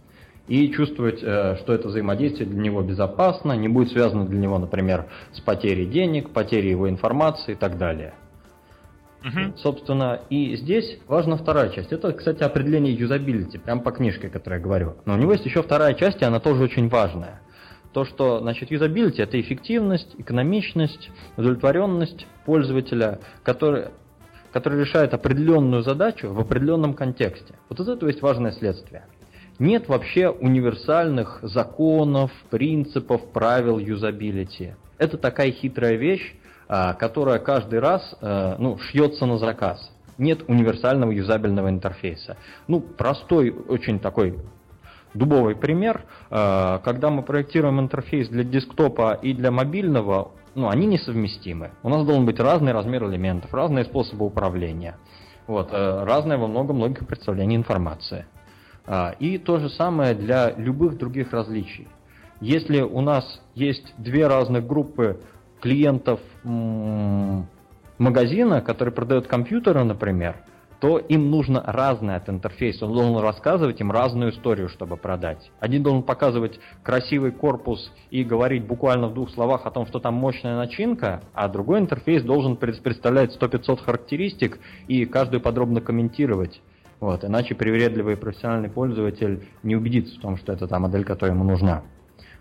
И 0.46 0.70
чувствовать, 0.70 1.22
э, 1.22 1.56
что 1.56 1.72
это 1.72 1.88
взаимодействие 1.88 2.46
для 2.46 2.60
него 2.60 2.82
безопасно, 2.82 3.54
не 3.54 3.68
будет 3.68 3.92
связано 3.92 4.26
для 4.26 4.38
него, 4.38 4.58
например, 4.58 5.06
с 5.32 5.40
потерей 5.40 5.86
денег, 5.86 6.30
потерей 6.30 6.70
его 6.70 6.86
информации 6.90 7.52
и 7.52 7.54
так 7.54 7.78
далее. 7.78 8.12
Угу. 9.24 9.56
Собственно, 9.56 10.20
и 10.28 10.56
здесь 10.56 10.98
важна 11.08 11.38
вторая 11.38 11.70
часть. 11.70 11.90
Это, 11.92 12.12
кстати, 12.12 12.42
определение 12.42 12.92
юзабилити, 12.92 13.56
прям 13.56 13.80
по 13.80 13.90
книжке, 13.90 14.28
которую 14.28 14.60
я 14.60 14.64
говорю. 14.64 14.96
Но 15.06 15.14
у 15.14 15.16
него 15.16 15.32
есть 15.32 15.46
еще 15.46 15.62
вторая 15.62 15.94
часть, 15.94 16.20
и 16.20 16.26
она 16.26 16.40
тоже 16.40 16.62
очень 16.62 16.90
важная. 16.90 17.40
То, 17.94 18.04
что, 18.04 18.40
значит, 18.40 18.70
юзабилити– 18.70 19.22
это 19.22 19.40
эффективность, 19.40 20.14
экономичность, 20.18 21.10
удовлетворенность 21.38 22.26
пользователя, 22.44 23.20
который, 23.42 23.86
который 24.56 24.80
решает 24.80 25.12
определенную 25.12 25.82
задачу 25.82 26.32
в 26.32 26.40
определенном 26.40 26.94
контексте. 26.94 27.56
Вот 27.68 27.78
из 27.78 27.90
этого 27.90 28.08
есть 28.08 28.22
важное 28.22 28.52
следствие. 28.52 29.04
Нет 29.58 29.86
вообще 29.86 30.30
универсальных 30.30 31.40
законов, 31.42 32.30
принципов, 32.48 33.20
правил 33.34 33.78
юзабилити. 33.78 34.72
Это 34.96 35.18
такая 35.18 35.52
хитрая 35.52 35.96
вещь, 35.96 36.34
а, 36.68 36.94
которая 36.94 37.38
каждый 37.38 37.80
раз 37.80 38.16
э, 38.22 38.56
ну, 38.58 38.78
шьется 38.78 39.26
на 39.26 39.36
заказ. 39.36 39.92
Нет 40.16 40.44
универсального 40.48 41.10
юзабельного 41.10 41.68
интерфейса. 41.68 42.38
Ну, 42.66 42.80
простой, 42.80 43.50
очень 43.50 44.00
такой 44.00 44.38
дубовый 45.12 45.54
пример. 45.54 46.06
Э, 46.30 46.78
когда 46.82 47.10
мы 47.10 47.22
проектируем 47.24 47.78
интерфейс 47.78 48.30
для 48.30 48.42
десктопа 48.42 49.18
и 49.20 49.34
для 49.34 49.50
мобильного, 49.50 50.30
ну, 50.56 50.68
они 50.68 50.86
несовместимы. 50.86 51.70
У 51.82 51.88
нас 51.88 52.04
должен 52.04 52.26
быть 52.26 52.40
разный 52.40 52.72
размер 52.72 53.04
элементов, 53.04 53.54
разные 53.54 53.84
способы 53.84 54.24
управления. 54.24 54.96
Вот, 55.46 55.68
э, 55.70 56.04
разное 56.04 56.38
во 56.38 56.48
многом 56.48 56.80
логика 56.80 57.04
представления 57.04 57.56
информации. 57.56 58.26
И 59.18 59.38
то 59.38 59.58
же 59.58 59.68
самое 59.68 60.14
для 60.14 60.52
любых 60.52 60.96
других 60.96 61.32
различий. 61.32 61.88
Если 62.40 62.82
у 62.82 63.00
нас 63.00 63.40
есть 63.56 63.92
две 63.98 64.28
разных 64.28 64.64
группы 64.64 65.20
клиентов 65.60 66.20
магазина, 67.98 68.60
который 68.60 68.92
продает 68.92 69.26
компьютеры, 69.26 69.82
например, 69.82 70.36
то 70.80 70.98
им 70.98 71.30
нужно 71.30 71.62
разное 71.64 72.16
от 72.16 72.28
интерфейса. 72.28 72.86
Он 72.86 72.92
должен 72.92 73.16
рассказывать 73.18 73.80
им 73.80 73.90
разную 73.90 74.32
историю, 74.32 74.68
чтобы 74.68 74.96
продать. 74.96 75.50
Один 75.60 75.82
должен 75.82 76.02
показывать 76.02 76.58
красивый 76.82 77.32
корпус 77.32 77.92
и 78.10 78.24
говорить 78.24 78.66
буквально 78.66 79.08
в 79.08 79.14
двух 79.14 79.30
словах 79.30 79.66
о 79.66 79.70
том, 79.70 79.86
что 79.86 79.98
там 80.00 80.14
мощная 80.14 80.56
начинка, 80.56 81.22
а 81.32 81.48
другой 81.48 81.80
интерфейс 81.80 82.22
должен 82.22 82.56
представлять 82.56 83.36
100-500 83.40 83.82
характеристик 83.82 84.58
и 84.88 85.04
каждую 85.06 85.40
подробно 85.40 85.80
комментировать. 85.80 86.60
Вот, 87.00 87.24
иначе 87.24 87.54
привередливый 87.54 88.16
профессиональный 88.16 88.70
пользователь 88.70 89.48
не 89.62 89.76
убедится 89.76 90.16
в 90.18 90.20
том, 90.20 90.38
что 90.38 90.52
это 90.52 90.66
та 90.66 90.78
модель, 90.78 91.04
которая 91.04 91.34
ему 91.34 91.44
нужна. 91.44 91.82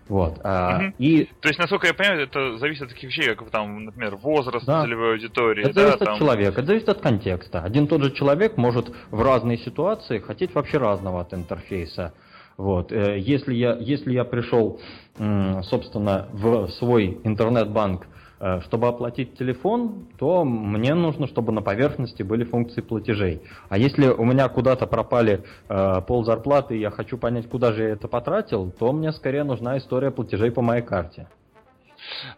Вот. 0.08 0.38
А, 0.44 0.78
угу. 0.78 0.94
и... 0.98 1.24
То 1.40 1.48
есть, 1.48 1.58
насколько 1.58 1.88
я 1.88 1.94
понимаю, 1.94 2.22
это 2.22 2.58
зависит 2.58 2.82
от 2.82 2.88
таких 2.90 3.10
вещей, 3.10 3.34
как, 3.34 3.50
там, 3.50 3.86
например, 3.86 4.16
возраст 4.16 4.64
да. 4.64 4.82
целевой 4.84 5.12
аудитории. 5.12 5.64
Это 5.64 5.74
да, 5.74 5.80
зависит 5.80 5.98
там... 5.98 6.14
от 6.14 6.18
человека, 6.18 6.60
это 6.60 6.66
зависит 6.66 6.88
от 6.88 7.00
контекста. 7.00 7.62
Один 7.62 7.88
тот 7.88 8.04
же 8.04 8.12
человек 8.12 8.56
может 8.56 8.92
в 9.10 9.20
разные 9.20 9.58
ситуации 9.58 10.20
хотеть 10.20 10.54
вообще 10.54 10.78
разного 10.78 11.22
от 11.22 11.34
интерфейса. 11.34 12.12
Вот. 12.56 12.92
Э, 12.92 13.18
если 13.18 13.54
я, 13.54 13.76
если 13.76 14.12
я 14.12 14.24
пришел, 14.24 14.80
собственно, 15.62 16.28
в 16.32 16.68
свой 16.68 17.18
интернет-банк 17.24 18.06
чтобы 18.38 18.88
оплатить 18.88 19.38
телефон, 19.38 20.08
то 20.18 20.44
мне 20.44 20.94
нужно, 20.94 21.26
чтобы 21.26 21.52
на 21.52 21.62
поверхности 21.62 22.22
были 22.22 22.44
функции 22.44 22.82
платежей. 22.82 23.40
А 23.68 23.78
если 23.78 24.08
у 24.08 24.24
меня 24.24 24.48
куда-то 24.48 24.86
пропали 24.86 25.42
э, 25.68 26.00
пол 26.06 26.24
зарплаты, 26.24 26.76
и 26.76 26.80
я 26.80 26.90
хочу 26.90 27.16
понять, 27.18 27.48
куда 27.48 27.72
же 27.72 27.82
я 27.82 27.88
это 27.90 28.08
потратил, 28.08 28.70
то 28.70 28.92
мне 28.92 29.12
скорее 29.12 29.44
нужна 29.44 29.78
история 29.78 30.10
платежей 30.10 30.50
по 30.50 30.62
моей 30.62 30.82
карте. 30.82 31.28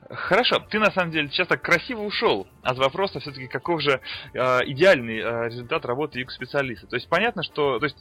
Хорошо, 0.09 0.61
ты 0.71 0.79
на 0.79 0.91
самом 0.91 1.11
деле 1.11 1.29
сейчас 1.29 1.49
так 1.49 1.63
красиво 1.63 2.03
ушел 2.03 2.47
от 2.63 2.79
вопроса 2.79 3.21
все-таки, 3.21 3.49
каков 3.49 3.83
же 3.83 4.01
э, 4.33 4.39
идеальный 4.67 5.19
э, 5.19 5.47
результат 5.49 5.85
работы 5.85 6.23
UX-специалиста. 6.23 6.87
То 6.87 6.97
есть 6.97 7.09
понятно, 7.09 7.43
что, 7.43 7.79
то 7.79 7.85
есть, 7.85 7.97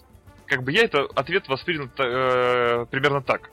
как 0.46 0.64
бы 0.64 0.72
я 0.72 0.84
это 0.84 1.08
ответ 1.16 1.48
воспринял 1.48 1.86
э, 1.98 2.86
примерно 2.90 3.22
так. 3.22 3.50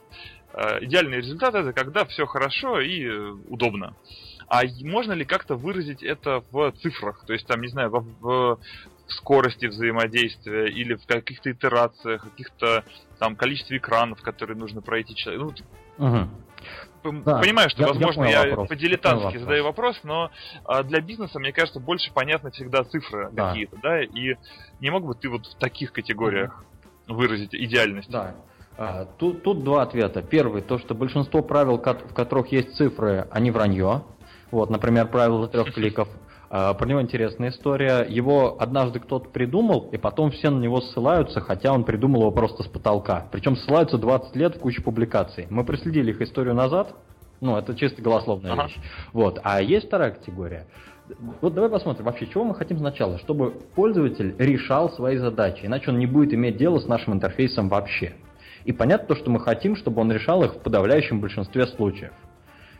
Э, 0.53 0.79
идеальный 0.83 1.19
результат 1.19 1.55
это 1.55 1.73
когда 1.73 2.05
все 2.05 2.27
хорошо 2.27 2.81
и 2.81 3.05
э, 3.05 3.31
удобно. 3.49 3.95
А 4.55 4.63
можно 4.83 5.13
ли 5.15 5.25
как-то 5.25 5.57
выразить 5.57 6.05
это 6.05 6.45
в 6.53 6.71
цифрах? 6.81 7.25
То 7.27 7.33
есть, 7.33 7.45
там, 7.47 7.61
не 7.61 7.67
знаю, 7.67 7.91
в, 7.91 8.05
в 8.21 8.59
скорости 9.09 9.67
взаимодействия 9.67 10.69
или 10.69 10.95
в 10.95 11.05
каких-то 11.07 11.51
итерациях, 11.51 12.23
каких-то 12.23 12.85
там 13.19 13.35
количестве 13.35 13.79
экранов, 13.79 14.23
которые 14.23 14.57
нужно 14.57 14.81
пройти 14.81 15.17
человек. 15.17 15.57
Ну, 15.99 16.07
угу. 16.07 16.29
Да, 17.25 17.41
Понимаю, 17.41 17.69
что, 17.69 17.83
я, 17.83 17.89
возможно, 17.89 18.25
я, 18.25 18.47
я 18.47 18.57
по-дилетантски 18.57 19.39
задаю 19.39 19.65
вопрос, 19.65 19.99
но 20.05 20.31
а, 20.65 20.85
для 20.85 21.01
бизнеса, 21.01 21.39
мне 21.41 21.53
кажется, 21.53 21.81
больше 21.81 22.13
понятны 22.13 22.51
всегда 22.53 22.85
цифры 22.85 23.31
да. 23.33 23.49
какие-то, 23.49 23.77
да, 23.83 24.03
и 24.03 24.37
не 24.81 24.91
мог 24.91 25.05
бы 25.05 25.15
ты 25.15 25.29
вот 25.29 25.47
в 25.47 25.55
таких 25.57 25.93
категориях 25.93 26.65
выразить 27.09 27.55
идеальность? 27.55 28.09
Да. 28.09 28.37
А, 28.77 29.05
тут, 29.19 29.43
тут 29.43 29.63
два 29.63 29.83
ответа. 29.83 30.23
Первый, 30.23 30.63
то, 30.63 30.79
что 30.79 30.95
большинство 30.95 31.43
правил, 31.43 31.79
в 31.79 32.15
которых 32.15 32.51
есть 32.53 32.75
цифры, 32.77 33.29
они 33.31 33.51
вранье. 33.51 34.03
Вот, 34.55 34.71
например, 34.71 35.09
правило 35.09 35.49
трех 35.49 35.73
кликов. 35.75 36.09
А, 36.49 36.75
про 36.75 36.87
него 36.87 37.03
интересная 37.03 37.51
история. 37.51 38.07
Его 38.09 38.57
однажды 38.61 39.01
кто-то 39.01 39.29
придумал, 39.29 39.89
и 39.91 39.97
потом 39.97 40.31
все 40.31 40.49
на 40.51 40.61
него 40.61 40.81
ссылаются, 40.81 41.41
хотя 41.41 41.73
он 41.73 41.83
придумал 41.83 42.21
его 42.21 42.31
просто 42.31 42.63
с 42.63 42.69
потолка. 42.69 43.27
Причем 43.33 43.57
ссылаются 43.57 43.99
20 43.99 44.37
лет 44.37 44.55
в 44.55 44.61
кучу 44.61 44.81
публикаций. 44.81 45.49
Мы 45.51 45.65
проследили 45.65 46.13
их 46.13 46.21
историю 46.21 46.55
назад. 46.55 46.95
Ну, 47.41 47.57
это 47.57 47.75
чисто 47.75 48.01
голословная 48.01 48.53
ага. 48.53 48.67
вещь. 48.67 48.77
Вот. 49.13 49.41
А 49.43 49.61
есть 49.61 49.89
вторая 49.89 50.13
категория. 50.13 50.69
Вот 51.41 51.53
давай 51.53 51.69
посмотрим 51.69 52.05
вообще, 52.05 52.29
чего 52.29 52.45
мы 52.45 52.55
хотим 52.55 52.79
сначала. 52.79 53.19
Чтобы 53.19 53.51
пользователь 53.75 54.37
решал 54.39 54.89
свои 54.91 55.17
задачи, 55.17 55.67
иначе 55.67 55.91
он 55.91 55.99
не 55.99 56.07
будет 56.07 56.33
иметь 56.33 56.59
дело 56.59 56.79
с 56.79 56.87
нашим 56.87 57.15
интерфейсом 57.15 57.69
вообще. 57.69 58.15
И 58.65 58.71
понятно 58.71 59.09
то, 59.09 59.17
что 59.17 59.31
мы 59.31 59.41
хотим, 59.41 59.75
чтобы 59.75 60.01
он 60.01 60.13
решал 60.13 60.45
их 60.45 60.55
в 60.55 60.59
подавляющем 60.61 61.21
большинстве 61.21 61.67
случаев. 61.67 62.13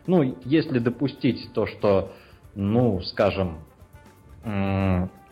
Ну, 0.07 0.37
если 0.45 0.79
допустить 0.79 1.53
то, 1.53 1.67
что 1.67 2.13
ну, 2.55 3.01
скажем, 3.03 3.59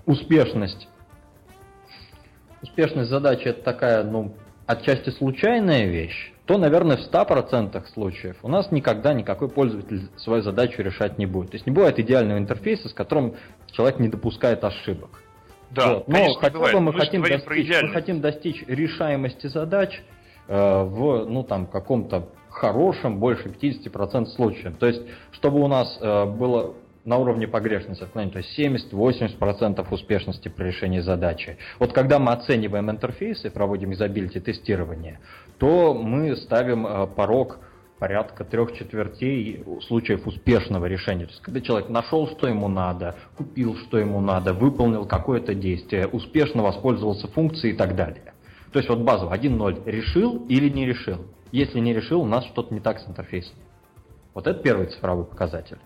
успешность. 0.07 0.89
Успешность 2.63 3.11
задачи 3.11 3.49
это 3.49 3.63
такая, 3.63 4.05
ну, 4.05 4.35
отчасти 4.67 5.11
случайная 5.11 5.87
вещь, 5.87 6.33
то, 6.47 6.59
наверное, 6.59 6.97
в 6.97 7.01
100% 7.01 7.85
случаев 7.93 8.37
у 8.43 8.49
нас 8.49 8.71
никогда 8.71 9.15
никакой 9.15 9.49
пользователь 9.49 10.09
свою 10.17 10.43
задачу 10.43 10.83
решать 10.83 11.19
не 11.19 11.27
будет. 11.27 11.51
То 11.51 11.57
есть 11.57 11.67
не 11.67 11.73
бывает 11.73 11.99
идеального 11.99 12.39
интерфейса, 12.39 12.89
с 12.89 12.93
которым 12.93 13.35
человек 13.73 13.99
не 13.99 14.09
допускает 14.09 14.63
ошибок. 14.65 15.23
Да, 15.71 15.95
вот. 15.95 16.09
Но 16.09 16.15
конечно, 16.15 16.41
хотя 16.41 16.59
бы 16.59 16.71
мы, 16.73 16.81
мы 16.81 16.93
хотим, 16.93 17.23
достичь, 17.23 17.83
мы 17.83 17.89
хотим 17.89 18.21
достичь 18.21 18.65
решаемости 18.67 19.47
задач 19.47 20.03
э, 20.47 20.83
в 20.83 21.27
ну, 21.27 21.43
там, 21.45 21.67
каком-то 21.67 22.29
хорошем, 22.63 23.19
больше 23.19 23.49
50% 23.49 24.27
случаев. 24.27 24.77
То 24.79 24.87
есть, 24.87 25.03
чтобы 25.33 25.61
у 25.61 25.67
нас 25.67 25.99
э, 26.01 26.25
было 26.27 26.75
на 27.05 27.19
уровне 27.19 27.49
погрешности 27.49 28.05
то 28.05 28.39
есть 28.39 28.57
70-80% 28.57 29.85
успешности 29.91 30.49
при 30.49 30.67
решении 30.67 31.01
задачи. 31.01 31.59
Вот 31.81 31.93
когда 31.93 32.21
мы 32.21 32.31
оцениваем 32.31 32.89
интерфейсы, 32.89 33.51
проводим 33.51 33.93
изобилити 33.93 34.39
тестирование, 34.39 35.19
то 35.59 35.93
мы 35.93 36.37
ставим 36.37 36.87
э, 36.87 37.09
порог 37.09 37.59
порядка 37.99 38.45
трех 38.45 38.73
четвертей 38.75 39.65
случаев 39.89 40.25
успешного 40.27 40.87
решения. 40.87 41.25
То 41.25 41.33
есть, 41.33 41.43
когда 41.43 41.61
человек 41.61 41.89
нашел, 41.89 42.29
что 42.29 42.47
ему 42.47 42.69
надо, 42.69 43.17
купил, 43.37 43.77
что 43.77 43.99
ему 43.99 44.21
надо, 44.21 44.53
выполнил 44.53 45.05
какое-то 45.05 45.55
действие, 45.55 46.07
успешно 46.07 46.63
воспользовался 46.63 47.27
функцией 47.27 47.75
и 47.75 47.77
так 47.77 47.97
далее. 47.97 48.35
То 48.73 48.79
есть, 48.79 48.89
вот 48.89 49.01
базово 49.01 49.35
1.0 49.35 49.83
решил 49.91 50.47
или 50.49 50.69
не 50.69 50.87
решил. 50.87 51.19
Если 51.53 51.79
не 51.81 51.93
решил, 51.93 52.23
у 52.23 52.27
нас 52.27 52.45
что-то 52.47 52.75
не 52.75 52.81
так 52.81 52.99
с 52.99 53.07
интерфейсом. 53.07 53.55
Вот 54.35 54.47
это 54.47 54.61
первый 54.61 54.87
цифровой 54.87 55.27
показатель. 55.27 55.79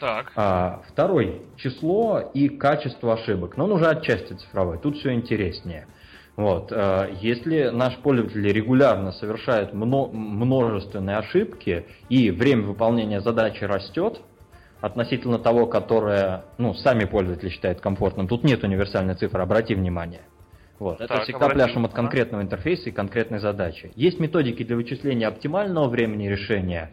Так. 0.00 0.32
А, 0.36 0.82
второй 0.88 1.42
число 1.56 2.20
и 2.32 2.48
качество 2.48 3.14
ошибок. 3.14 3.56
Но 3.56 3.64
он 3.64 3.72
уже 3.72 3.86
отчасти 3.86 4.34
цифровой. 4.34 4.78
Тут 4.78 4.96
все 4.98 5.12
интереснее. 5.12 5.88
Вот. 6.36 6.70
А, 6.72 7.08
если 7.20 7.70
наш 7.70 7.96
пользователь 7.98 8.46
регулярно 8.52 9.12
совершает 9.12 9.72
множественные 9.72 11.16
ошибки 11.16 11.86
и 12.08 12.30
время 12.30 12.62
выполнения 12.62 13.20
задачи 13.20 13.64
растет, 13.64 14.20
относительно 14.80 15.38
того, 15.38 15.66
которое 15.66 16.44
ну, 16.58 16.74
сами 16.74 17.04
пользователи 17.04 17.48
считают 17.48 17.80
комфортным, 17.80 18.28
тут 18.28 18.44
нет 18.44 18.62
универсальной 18.62 19.14
цифры, 19.14 19.42
обрати 19.42 19.74
внимание. 19.74 20.22
Вот. 20.78 21.00
Это 21.00 21.20
всегда 21.20 21.48
пляшем 21.48 21.84
от 21.84 21.92
конкретного 21.92 22.42
интерфейса 22.42 22.88
и 22.88 22.92
конкретной 22.92 23.38
задачи. 23.38 23.92
Есть 23.94 24.18
методики 24.18 24.64
для 24.64 24.76
вычисления 24.76 25.28
оптимального 25.28 25.88
времени 25.88 26.26
решения, 26.26 26.92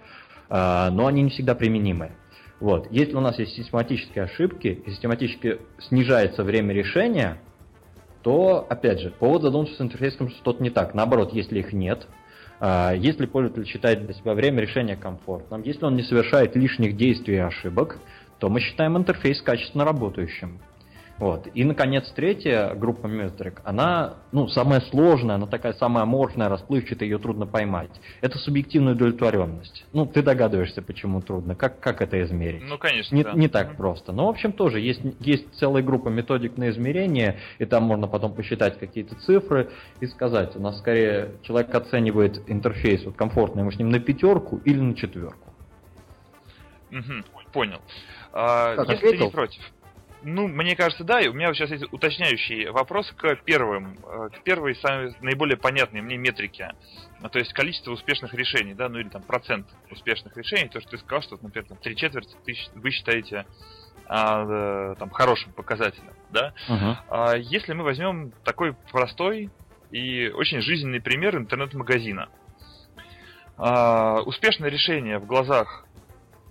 а, 0.49 0.89
но 0.91 1.07
они 1.07 1.23
не 1.23 1.29
всегда 1.31 1.55
применимы. 1.55 2.11
Вот. 2.59 2.87
Если 2.91 3.15
у 3.15 3.21
нас 3.21 3.39
есть 3.39 3.53
систематические 3.53 4.25
ошибки, 4.25 4.83
и 4.85 4.91
систематически 4.91 5.59
снижается 5.79 6.43
время 6.43 6.73
решения, 6.73 7.39
то, 8.21 8.67
опять 8.69 8.99
же, 8.99 9.09
повод 9.09 9.41
задуматься 9.41 9.75
с 9.75 9.81
интерфейсом 9.81 10.29
что-то 10.29 10.61
не 10.61 10.69
так. 10.69 10.93
Наоборот, 10.93 11.33
если 11.33 11.59
их 11.59 11.73
нет, 11.73 12.07
а, 12.59 12.93
если 12.93 13.25
пользователь 13.25 13.65
считает 13.65 14.05
для 14.05 14.13
себя 14.13 14.35
время 14.35 14.61
решения 14.61 14.95
комфортным, 14.95 15.63
если 15.63 15.83
он 15.85 15.95
не 15.95 16.03
совершает 16.03 16.55
лишних 16.55 16.95
действий 16.95 17.35
и 17.35 17.39
ошибок, 17.39 17.97
то 18.37 18.49
мы 18.49 18.59
считаем 18.59 18.95
интерфейс 18.95 19.41
качественно 19.41 19.83
работающим. 19.83 20.59
Вот. 21.21 21.47
И, 21.53 21.63
наконец, 21.63 22.11
третья 22.15 22.73
группа 22.73 23.05
метрик, 23.05 23.61
она, 23.63 24.15
ну, 24.31 24.47
самая 24.47 24.81
сложная, 24.81 25.35
она 25.35 25.45
такая 25.45 25.73
самая 25.73 26.01
аморфная, 26.01 26.49
расплывчатая, 26.49 27.07
ее 27.07 27.19
трудно 27.19 27.45
поймать. 27.45 27.91
Это 28.21 28.39
субъективная 28.39 28.93
удовлетворенность. 28.93 29.85
Ну, 29.93 30.07
ты 30.07 30.23
догадываешься, 30.23 30.81
почему 30.81 31.21
трудно, 31.21 31.53
как, 31.53 31.79
как 31.79 32.01
это 32.01 32.19
измерить. 32.23 32.63
Ну, 32.63 32.79
конечно, 32.79 33.13
Не, 33.13 33.23
да. 33.23 33.33
не 33.33 33.49
так 33.49 33.77
просто. 33.77 34.11
Но, 34.13 34.25
в 34.25 34.29
общем, 34.29 34.51
тоже 34.51 34.79
есть, 34.79 35.01
есть 35.19 35.45
целая 35.59 35.83
группа 35.83 36.09
методик 36.09 36.57
на 36.57 36.71
измерение, 36.71 37.37
и 37.59 37.65
там 37.65 37.83
можно 37.83 38.07
потом 38.07 38.33
посчитать 38.33 38.79
какие-то 38.79 39.13
цифры 39.17 39.69
и 39.99 40.07
сказать, 40.07 40.55
у 40.55 40.59
нас 40.59 40.79
скорее 40.79 41.33
человек 41.43 41.75
оценивает 41.75 42.41
интерфейс 42.47 43.05
вот 43.05 43.15
комфортный, 43.15 43.61
мы 43.61 43.71
с 43.71 43.77
ним 43.77 43.89
на 43.89 43.99
пятерку 43.99 44.57
или 44.65 44.79
на 44.79 44.95
четверку. 44.95 45.53
Угу, 46.89 47.51
понял. 47.53 47.79
А, 48.33 48.75
как, 48.75 48.89
если 48.89 49.05
ответил? 49.05 49.19
ты 49.19 49.25
не 49.25 49.31
против, 49.31 49.61
ну, 50.23 50.47
мне 50.47 50.75
кажется, 50.75 51.03
да. 51.03 51.19
И 51.21 51.27
у 51.27 51.33
меня 51.33 51.53
сейчас 51.53 51.71
есть 51.71 51.85
уточняющий 51.91 52.69
вопрос 52.69 53.11
к 53.11 53.35
первым, 53.43 53.97
э, 54.03 54.29
к 54.29 54.43
первой 54.43 54.75
самой 54.75 55.13
наиболее 55.21 55.57
понятной 55.57 56.01
мне 56.01 56.17
метрике. 56.17 56.73
Ну, 57.21 57.29
то 57.29 57.39
есть 57.39 57.53
количество 57.53 57.91
успешных 57.91 58.33
решений, 58.33 58.73
да, 58.73 58.89
ну 58.89 58.99
или 58.99 59.09
там 59.09 59.21
процент 59.23 59.67
успешных 59.89 60.35
решений. 60.37 60.69
То, 60.69 60.79
что 60.81 60.91
ты 60.91 60.97
сказал, 60.99 61.21
что, 61.21 61.39
например, 61.41 61.67
там, 61.67 61.77
три 61.77 61.95
четверти 61.95 62.35
ты, 62.45 62.55
вы 62.75 62.91
считаете 62.91 63.45
а, 64.07 64.95
там 64.95 65.09
хорошим 65.09 65.53
показателем, 65.53 66.13
да. 66.31 66.53
Uh-huh. 66.69 66.95
А, 67.09 67.35
если 67.37 67.73
мы 67.73 67.83
возьмем 67.83 68.31
такой 68.43 68.73
простой 68.91 69.49
и 69.91 70.29
очень 70.29 70.61
жизненный 70.61 71.01
пример 71.01 71.37
интернет-магазина. 71.37 72.29
А, 73.57 74.21
успешное 74.25 74.69
решение 74.69 75.19
в 75.19 75.25
глазах 75.25 75.85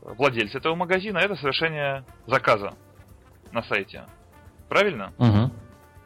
владельца 0.02 0.59
этого 0.59 0.74
магазина 0.74 1.18
это 1.18 1.37
совершение 1.37 2.04
заказа 2.26 2.74
на 3.52 3.62
сайте. 3.62 4.04
Правильно? 4.68 5.12
Угу. 5.18 5.52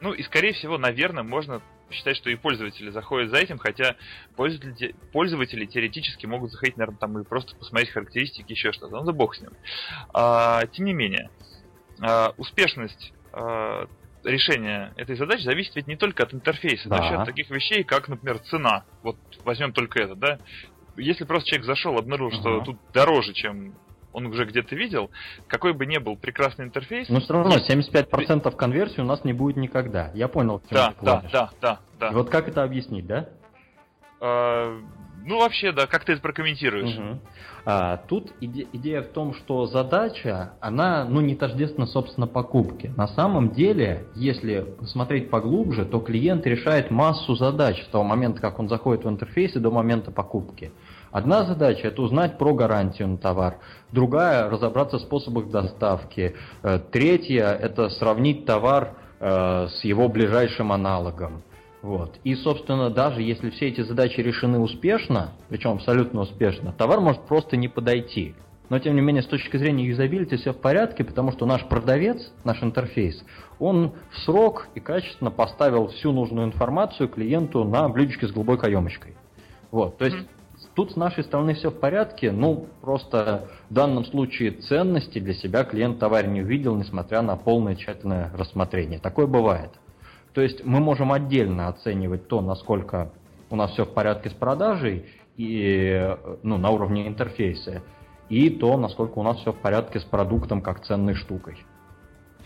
Ну 0.00 0.12
и 0.12 0.22
скорее 0.22 0.52
всего, 0.52 0.78
наверное, 0.78 1.22
можно 1.22 1.60
считать, 1.90 2.16
что 2.16 2.30
и 2.30 2.36
пользователи 2.36 2.90
заходят 2.90 3.30
за 3.30 3.36
этим, 3.36 3.58
хотя 3.58 3.96
пользователи, 4.36 4.94
пользователи 5.12 5.66
теоретически 5.66 6.26
могут 6.26 6.50
заходить, 6.50 6.76
наверное, 6.76 6.98
там 6.98 7.18
и 7.18 7.24
просто 7.24 7.56
посмотреть 7.56 7.90
характеристики, 7.90 8.52
еще 8.52 8.72
что-то. 8.72 8.96
Ну 8.96 9.04
да 9.04 9.12
бог 9.12 9.34
с 9.34 9.40
ним. 9.40 9.50
А, 10.12 10.66
тем 10.66 10.86
не 10.86 10.92
менее, 10.94 11.30
а, 12.00 12.34
успешность 12.36 13.12
а, 13.32 13.86
решения 14.24 14.92
этой 14.96 15.16
задачи 15.16 15.42
зависит 15.42 15.76
ведь 15.76 15.86
не 15.86 15.96
только 15.96 16.24
от 16.24 16.34
интерфейса, 16.34 16.88
да. 16.88 16.98
но 16.98 17.04
еще 17.04 17.14
от 17.16 17.26
таких 17.26 17.50
вещей, 17.50 17.84
как, 17.84 18.08
например, 18.08 18.38
цена. 18.38 18.84
Вот 19.02 19.16
возьмем 19.44 19.72
только 19.72 20.02
это, 20.02 20.14
да. 20.14 20.38
Если 20.96 21.24
просто 21.24 21.48
человек 21.48 21.66
зашел, 21.66 21.98
обнаружил, 21.98 22.38
uh-huh. 22.38 22.62
что 22.62 22.64
тут 22.64 22.78
дороже, 22.92 23.32
чем 23.32 23.74
он 24.14 24.26
уже 24.26 24.46
где-то 24.46 24.74
видел, 24.74 25.10
какой 25.48 25.74
бы 25.74 25.84
ни 25.84 25.98
был 25.98 26.16
прекрасный 26.16 26.64
интерфейс... 26.64 27.08
Но 27.08 27.20
все 27.20 27.34
равно 27.34 27.56
75% 27.56 28.56
конверсии 28.56 29.00
у 29.00 29.04
нас 29.04 29.24
не 29.24 29.32
будет 29.32 29.56
никогда. 29.56 30.10
Я 30.14 30.28
понял, 30.28 30.60
к 30.60 30.68
да, 30.70 30.94
да, 31.02 31.22
да, 31.30 31.50
да, 31.60 31.80
да. 31.98 32.08
И 32.08 32.14
вот 32.14 32.30
как 32.30 32.48
это 32.48 32.62
объяснить, 32.62 33.06
да? 33.06 33.28
А, 34.20 34.80
ну, 35.26 35.40
вообще, 35.40 35.72
да, 35.72 35.86
как 35.86 36.04
ты 36.04 36.12
это 36.12 36.22
прокомментируешь? 36.22 36.96
Угу. 36.96 37.18
А, 37.66 37.96
тут 37.96 38.32
иде- 38.40 38.68
идея 38.72 39.02
в 39.02 39.08
том, 39.08 39.34
что 39.34 39.66
задача, 39.66 40.52
она, 40.60 41.04
ну, 41.04 41.20
не 41.20 41.34
тождественна, 41.34 41.86
собственно, 41.86 42.26
покупке. 42.26 42.92
На 42.96 43.08
самом 43.08 43.50
деле, 43.50 44.06
если 44.14 44.60
посмотреть 44.78 45.30
поглубже, 45.30 45.86
то 45.86 45.98
клиент 46.00 46.46
решает 46.46 46.90
массу 46.90 47.34
задач 47.34 47.82
с 47.82 47.88
того 47.88 48.04
момента, 48.04 48.40
как 48.40 48.58
он 48.58 48.68
заходит 48.68 49.04
в 49.04 49.08
интерфейс 49.08 49.56
и 49.56 49.60
до 49.60 49.70
момента 49.70 50.10
покупки. 50.10 50.72
Одна 51.14 51.44
задача– 51.44 51.86
это 51.88 52.02
узнать 52.02 52.38
про 52.38 52.52
гарантию 52.54 53.06
на 53.06 53.18
товар. 53.18 53.58
Другая– 53.92 54.48
разобраться 54.50 54.98
в 54.98 55.02
способах 55.02 55.48
доставки. 55.48 56.34
Э, 56.64 56.80
третья– 56.90 57.52
это 57.62 57.88
сравнить 57.88 58.46
товар 58.46 58.96
э, 59.20 59.68
с 59.68 59.84
его 59.84 60.08
ближайшим 60.08 60.72
аналогом. 60.72 61.44
Вот. 61.82 62.16
И, 62.24 62.34
собственно, 62.34 62.90
даже 62.90 63.22
если 63.22 63.50
все 63.50 63.68
эти 63.68 63.82
задачи 63.82 64.18
решены 64.18 64.58
успешно, 64.58 65.34
причем 65.48 65.74
абсолютно 65.74 66.22
успешно, 66.22 66.72
товар 66.72 67.00
может 67.00 67.22
просто 67.26 67.56
не 67.56 67.68
подойти. 67.68 68.34
но 68.68 68.80
тем 68.80 68.96
не 68.96 69.00
менее 69.00 69.22
с 69.22 69.26
точки 69.26 69.56
зрения 69.56 69.84
юзабилити 69.84 70.34
все 70.34 70.52
в 70.52 70.56
порядке, 70.56 71.04
потому 71.04 71.30
что 71.30 71.46
наш 71.46 71.64
продавец, 71.68 72.32
наш 72.42 72.60
интерфейс, 72.60 73.24
он 73.60 73.92
в 74.10 74.18
срок 74.24 74.66
и 74.74 74.80
качественно 74.80 75.30
поставил 75.30 75.86
всю 75.86 76.10
нужную 76.10 76.48
информацию 76.48 77.08
клиенту 77.08 77.62
на 77.62 77.88
блюдечке 77.88 78.26
с 78.26 78.32
голубой 78.32 78.58
каемочкой. 78.58 79.16
Вот, 79.70 79.96
то 79.98 80.06
есть. 80.06 80.16
Тут 80.74 80.92
с 80.92 80.96
нашей 80.96 81.24
стороны 81.24 81.54
все 81.54 81.70
в 81.70 81.78
порядке, 81.78 82.32
ну 82.32 82.68
просто 82.80 83.48
в 83.70 83.74
данном 83.74 84.04
случае 84.04 84.52
ценности 84.52 85.18
для 85.18 85.34
себя 85.34 85.64
клиент 85.64 85.98
товар 85.98 86.26
не 86.26 86.42
увидел, 86.42 86.76
несмотря 86.76 87.22
на 87.22 87.36
полное 87.36 87.76
тщательное 87.76 88.30
рассмотрение. 88.36 88.98
Такое 88.98 89.26
бывает. 89.26 89.70
То 90.32 90.40
есть 90.40 90.64
мы 90.64 90.80
можем 90.80 91.12
отдельно 91.12 91.68
оценивать 91.68 92.28
то, 92.28 92.40
насколько 92.40 93.12
у 93.50 93.56
нас 93.56 93.72
все 93.72 93.84
в 93.84 93.94
порядке 93.94 94.30
с 94.30 94.32
продажей 94.32 95.06
и 95.36 96.16
ну, 96.42 96.58
на 96.58 96.70
уровне 96.70 97.06
интерфейса, 97.06 97.82
и 98.28 98.50
то, 98.50 98.76
насколько 98.76 99.18
у 99.18 99.22
нас 99.22 99.38
все 99.38 99.52
в 99.52 99.58
порядке 99.60 100.00
с 100.00 100.04
продуктом 100.04 100.60
как 100.60 100.84
ценной 100.84 101.14
штукой 101.14 101.64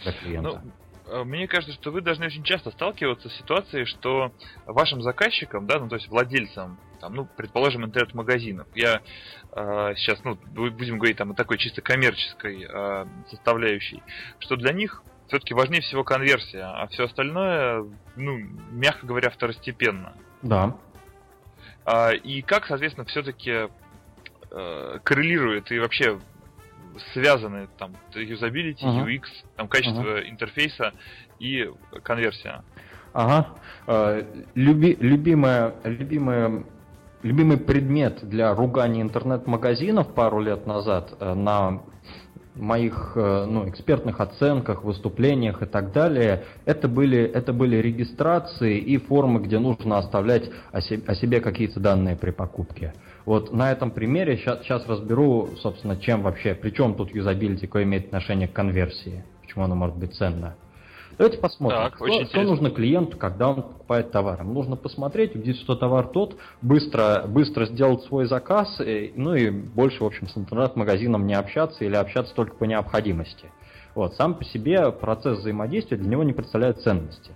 для 0.03 0.13
клиента. 0.13 0.63
Ну, 1.07 1.25
мне 1.25 1.49
кажется, 1.49 1.75
что 1.75 1.91
вы 1.91 2.03
должны 2.03 2.27
очень 2.27 2.43
часто 2.43 2.71
сталкиваться 2.71 3.31
с 3.31 3.39
ситуацией, 3.39 3.87
что 3.87 4.33
вашим 4.67 5.01
заказчикам, 5.01 5.67
да, 5.67 5.79
ну 5.79 5.89
то 5.89 5.97
есть 5.97 6.09
владельцам, 6.09 6.79
там, 7.01 7.15
ну, 7.15 7.29
предположим, 7.37 7.85
интернет-магазинов, 7.85 8.67
я 8.75 9.01
э, 9.53 9.95
сейчас, 9.97 10.23
ну, 10.25 10.37
будем 10.53 10.99
говорить 10.99 11.17
там 11.17 11.31
о 11.31 11.35
такой 11.35 11.59
чисто 11.59 11.83
коммерческой 11.83 12.67
э, 12.69 13.07
составляющей, 13.31 14.03
что 14.39 14.57
для 14.57 14.73
них 14.73 15.03
все-таки 15.29 15.55
важнее 15.55 15.83
всего 15.83 16.05
конверсия, 16.05 16.65
а 16.65 16.87
все 16.89 17.05
остальное, 17.05 17.85
ну, 18.17 18.39
мягко 18.71 19.07
говоря, 19.07 19.31
второстепенно. 19.31 20.15
Да. 20.43 20.77
А, 21.85 22.11
и 22.13 22.43
как, 22.43 22.67
соответственно, 22.67 23.07
все-таки 23.07 23.69
э, 24.51 24.99
коррелирует 25.03 25.71
и 25.71 25.79
вообще 25.79 26.19
связаны 27.13 27.69
там 27.79 27.95
юзабилити, 28.15 28.85
uh-huh. 28.85 29.07
UX, 29.07 29.23
там 29.57 29.69
качество 29.69 30.19
uh-huh. 30.19 30.29
интерфейса 30.29 30.93
и 31.39 31.71
конверсия. 32.03 32.65
Ага. 33.13 33.49
Э, 33.87 34.25
люби, 34.55 34.97
любимая, 35.01 35.75
любимая, 35.85 36.65
любимый 37.23 37.57
предмет 37.57 38.21
для 38.23 38.55
ругания 38.55 39.03
интернет-магазинов 39.03 40.09
пару 40.15 40.41
лет 40.41 40.67
назад 40.67 41.15
э, 41.19 41.35
на 41.35 41.81
моих 42.55 43.13
э, 43.15 43.47
ну, 43.49 43.69
экспертных 43.69 44.21
оценках, 44.21 44.85
выступлениях 44.85 45.63
и 45.63 45.67
так 45.67 45.93
далее, 45.93 46.45
это 46.65 46.89
были, 46.89 47.23
это 47.23 47.53
были 47.53 47.77
регистрации 47.77 48.79
и 48.79 48.99
формы, 48.99 49.41
где 49.41 49.59
нужно 49.59 49.99
оставлять 49.99 50.51
о 50.73 50.81
себе, 50.81 51.03
о 51.07 51.15
себе 51.15 51.41
какие-то 51.41 51.81
данные 51.81 52.17
при 52.17 52.31
покупке. 52.31 52.95
Вот 53.25 53.53
на 53.53 53.71
этом 53.71 53.91
примере 53.91 54.37
сейчас, 54.37 54.63
сейчас 54.63 54.87
разберу, 54.89 55.51
собственно, 55.59 55.97
чем 55.97 56.23
вообще, 56.23 56.55
при 56.55 56.71
чем 56.71 56.95
тут 56.95 57.15
юзабилити, 57.15 57.67
какое 57.67 57.85
имеет 57.85 58.07
отношение 58.07 58.49
к 58.49 58.53
конверсии, 58.53 59.25
почему 59.43 59.65
оно 59.65 59.75
может 59.75 59.97
быть 59.97 60.15
ценно. 60.15 60.57
Давайте 61.19 61.39
посмотрим, 61.39 61.81
так, 61.81 61.97
что, 61.97 62.25
что 62.27 62.43
нужно 62.43 62.71
клиенту, 62.71 63.17
когда 63.17 63.49
он 63.49 63.63
покупает 63.63 64.13
товар. 64.13 64.41
Ему 64.41 64.55
нужно 64.55 64.77
посмотреть, 64.77 65.35
убедиться, 65.35 65.63
что 65.63 65.75
товар 65.75 66.07
тот, 66.07 66.37
быстро, 66.63 67.25
быстро 67.27 67.67
сделать 67.67 68.03
свой 68.05 68.27
заказ, 68.27 68.81
и, 68.81 69.13
ну 69.17 69.35
и 69.35 69.51
больше, 69.51 70.05
в 70.05 70.07
общем, 70.07 70.29
с 70.29 70.39
интернет-магазином 70.39 71.27
не 71.27 71.35
общаться 71.35 71.85
или 71.85 71.97
общаться 71.97 72.33
только 72.35 72.55
по 72.55 72.65
необходимости. 72.65 73.51
Вот, 73.97 74.15
сам 74.15 74.35
по 74.35 74.45
себе 74.45 74.93
процесс 74.93 75.41
взаимодействия 75.41 75.97
для 75.97 76.09
него 76.09 76.23
не 76.23 76.33
представляет 76.33 76.81
ценности. 76.83 77.33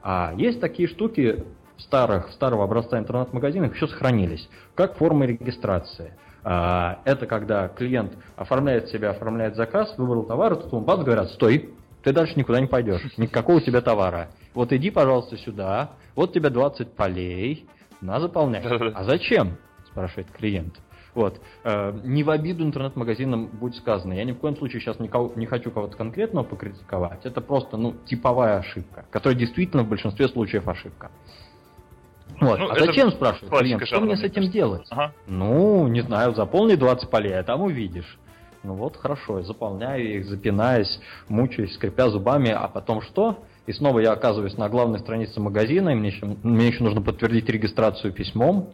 А 0.00 0.32
есть 0.36 0.60
такие 0.60 0.86
штуки 0.86 1.44
старых, 1.78 2.30
старого 2.30 2.62
образца 2.62 3.00
интернет-магазинов 3.00 3.74
еще 3.74 3.88
сохранились, 3.88 4.48
как 4.76 4.96
формы 4.96 5.26
регистрации. 5.26 6.14
А, 6.44 7.00
это 7.04 7.26
когда 7.26 7.66
клиент 7.66 8.12
оформляет 8.36 8.90
себя, 8.90 9.10
оформляет 9.10 9.56
заказ, 9.56 9.92
выбрал 9.98 10.22
товар, 10.22 10.52
и 10.52 10.56
тут 10.56 10.70
ему 10.70 10.82
бац, 10.82 11.00
говорят, 11.00 11.30
стой, 11.30 11.74
ты 12.04 12.12
дальше 12.12 12.34
никуда 12.36 12.60
не 12.60 12.66
пойдешь. 12.66 13.02
Никакого 13.16 13.56
у 13.56 13.60
тебя 13.60 13.80
товара. 13.80 14.28
Вот 14.52 14.72
иди, 14.72 14.90
пожалуйста, 14.90 15.36
сюда. 15.38 15.92
Вот 16.14 16.32
тебе 16.32 16.50
20 16.50 16.92
полей. 16.92 17.66
На, 18.00 18.20
заполняй. 18.20 18.62
А 18.62 19.04
зачем? 19.04 19.56
Спрашивает 19.86 20.30
клиент. 20.30 20.74
Вот. 21.14 21.40
Э, 21.62 21.92
не 22.04 22.22
в 22.22 22.30
обиду 22.30 22.64
интернет-магазинам 22.64 23.46
будет 23.46 23.76
сказано. 23.76 24.12
Я 24.12 24.24
ни 24.24 24.32
в 24.32 24.38
коем 24.38 24.56
случае 24.56 24.80
сейчас 24.80 24.98
никого, 24.98 25.32
не 25.36 25.46
хочу 25.46 25.70
кого-то 25.70 25.96
конкретного 25.96 26.44
покритиковать. 26.44 27.24
Это 27.24 27.40
просто 27.40 27.76
ну, 27.76 27.94
типовая 28.04 28.58
ошибка, 28.58 29.06
которая 29.10 29.38
действительно 29.38 29.84
в 29.84 29.88
большинстве 29.88 30.28
случаев 30.28 30.68
ошибка. 30.68 31.10
Вот. 32.40 32.58
Ну, 32.58 32.70
а 32.70 32.78
зачем, 32.80 33.12
спрашивает 33.12 33.56
клиент, 33.58 33.86
что 33.86 34.00
мне 34.00 34.16
с 34.16 34.22
этим 34.22 34.50
делать? 34.50 34.86
Ага. 34.90 35.12
Ну, 35.26 35.86
не 35.86 36.00
знаю, 36.00 36.34
заполни 36.34 36.74
20 36.74 37.08
полей, 37.08 37.38
а 37.38 37.44
там 37.44 37.62
увидишь. 37.62 38.18
Ну 38.64 38.74
вот, 38.74 38.96
хорошо, 38.96 39.42
заполняю 39.42 40.20
их, 40.20 40.26
запинаясь, 40.26 40.98
мучаясь, 41.28 41.74
скрипя 41.74 42.08
зубами, 42.08 42.50
а 42.50 42.66
потом 42.66 43.02
что? 43.02 43.44
И 43.66 43.72
снова 43.72 43.98
я 43.98 44.12
оказываюсь 44.12 44.56
на 44.56 44.70
главной 44.70 45.00
странице 45.00 45.38
магазина, 45.38 45.90
и 45.90 45.94
мне 45.94 46.08
еще, 46.08 46.24
мне 46.42 46.68
еще 46.68 46.82
нужно 46.82 47.02
подтвердить 47.02 47.48
регистрацию 47.48 48.12
письмом. 48.14 48.70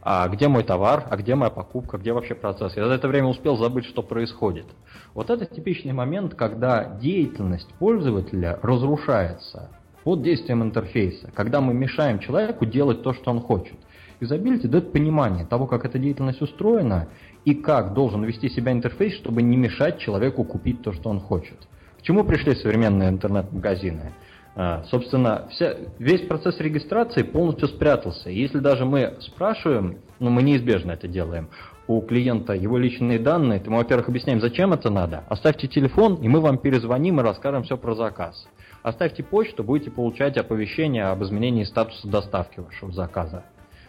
А 0.00 0.28
где 0.28 0.48
мой 0.48 0.64
товар, 0.64 1.06
а 1.10 1.16
где 1.16 1.34
моя 1.34 1.50
покупка, 1.50 1.96
где 1.98 2.12
вообще 2.12 2.34
процесс? 2.34 2.76
Я 2.76 2.88
за 2.88 2.94
это 2.94 3.08
время 3.08 3.28
успел 3.28 3.56
забыть, 3.56 3.86
что 3.86 4.02
происходит. 4.02 4.66
Вот 5.14 5.30
это 5.30 5.46
типичный 5.46 5.92
момент, 5.92 6.34
когда 6.34 6.84
деятельность 6.84 7.72
пользователя 7.78 8.58
разрушается 8.62 9.70
под 10.04 10.22
действием 10.22 10.62
интерфейса, 10.62 11.30
когда 11.34 11.62
мы 11.62 11.72
мешаем 11.72 12.18
человеку 12.18 12.66
делать 12.66 13.02
то, 13.02 13.14
что 13.14 13.30
он 13.30 13.40
хочет. 13.40 13.76
Юзабилити 14.20 14.68
дает 14.68 14.92
понимание 14.92 15.44
того, 15.44 15.66
как 15.66 15.84
эта 15.84 15.98
деятельность 15.98 16.40
устроена 16.40 17.08
и 17.44 17.54
как 17.54 17.94
должен 17.94 18.24
вести 18.24 18.48
себя 18.48 18.72
интерфейс, 18.72 19.14
чтобы 19.14 19.42
не 19.42 19.56
мешать 19.56 19.98
человеку 19.98 20.44
купить 20.44 20.82
то, 20.82 20.92
что 20.92 21.10
он 21.10 21.20
хочет. 21.20 21.58
К 21.98 22.02
чему 22.02 22.24
пришли 22.24 22.54
современные 22.54 23.10
интернет-магазины? 23.10 24.12
А, 24.56 24.84
собственно, 24.84 25.48
вся, 25.50 25.74
весь 25.98 26.22
процесс 26.22 26.60
регистрации 26.60 27.22
полностью 27.22 27.68
спрятался. 27.68 28.30
Если 28.30 28.58
даже 28.58 28.84
мы 28.84 29.16
спрашиваем, 29.20 29.98
ну 30.20 30.30
мы 30.30 30.42
неизбежно 30.42 30.92
это 30.92 31.08
делаем, 31.08 31.48
у 31.86 32.00
клиента 32.00 32.52
его 32.54 32.78
личные 32.78 33.18
данные, 33.18 33.60
то 33.60 33.70
мы, 33.70 33.78
во-первых, 33.78 34.08
объясняем, 34.08 34.40
зачем 34.40 34.72
это 34.72 34.90
надо. 34.90 35.24
Оставьте 35.28 35.66
телефон, 35.66 36.14
и 36.16 36.28
мы 36.28 36.40
вам 36.40 36.58
перезвоним 36.58 37.20
и 37.20 37.22
расскажем 37.22 37.64
все 37.64 37.76
про 37.76 37.94
заказ. 37.94 38.46
Оставьте 38.82 39.22
почту, 39.22 39.64
будете 39.64 39.90
получать 39.90 40.36
оповещение 40.36 41.06
об 41.06 41.22
изменении 41.24 41.64
статуса 41.64 42.06
доставки 42.06 42.60
вашего 42.60 42.92
заказа. 42.92 43.44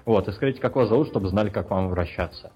Вот, 0.05 0.27
и 0.27 0.31
скажите, 0.31 0.61
как 0.61 0.75
вас 0.75 0.89
зовут, 0.89 1.07
чтобы 1.09 1.29
знали, 1.29 1.49
как 1.49 1.69
вам 1.69 1.87
обращаться. 1.87 2.51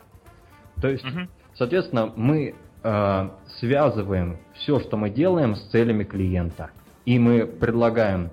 То 0.81 0.89
есть, 0.89 1.03
угу. 1.03 1.27
соответственно, 1.55 2.11
мы 2.15 2.55
э, 2.83 3.29
связываем 3.59 4.37
все, 4.55 4.79
что 4.79 4.97
мы 4.97 5.09
делаем, 5.09 5.55
с 5.55 5.69
целями 5.69 6.03
клиента. 6.03 6.71
И 7.05 7.17
мы 7.17 7.45
предлагаем 7.45 8.31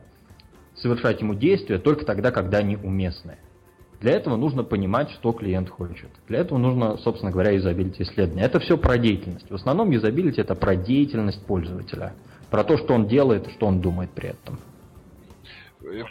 совершать 0.74 1.20
ему 1.20 1.34
действия 1.34 1.78
только 1.78 2.04
тогда, 2.04 2.30
когда 2.30 2.58
они 2.58 2.76
уместны. 2.76 3.38
Для 4.00 4.12
этого 4.12 4.36
нужно 4.36 4.62
понимать, 4.62 5.10
что 5.10 5.32
клиент 5.32 5.70
хочет. 5.70 6.10
Для 6.28 6.40
этого 6.40 6.58
нужно, 6.58 6.98
собственно 6.98 7.32
говоря, 7.32 7.52
юзабилити 7.52 8.02
исследования. 8.02 8.42
Это 8.42 8.60
все 8.60 8.76
про 8.76 8.98
деятельность. 8.98 9.50
В 9.50 9.54
основном 9.54 9.90
юзабилити 9.90 10.40
это 10.40 10.54
про 10.54 10.76
деятельность 10.76 11.44
пользователя. 11.46 12.12
Про 12.50 12.62
то, 12.62 12.76
что 12.76 12.94
он 12.94 13.08
делает 13.08 13.50
что 13.52 13.66
он 13.66 13.80
думает 13.80 14.10
при 14.10 14.30
этом. 14.30 14.58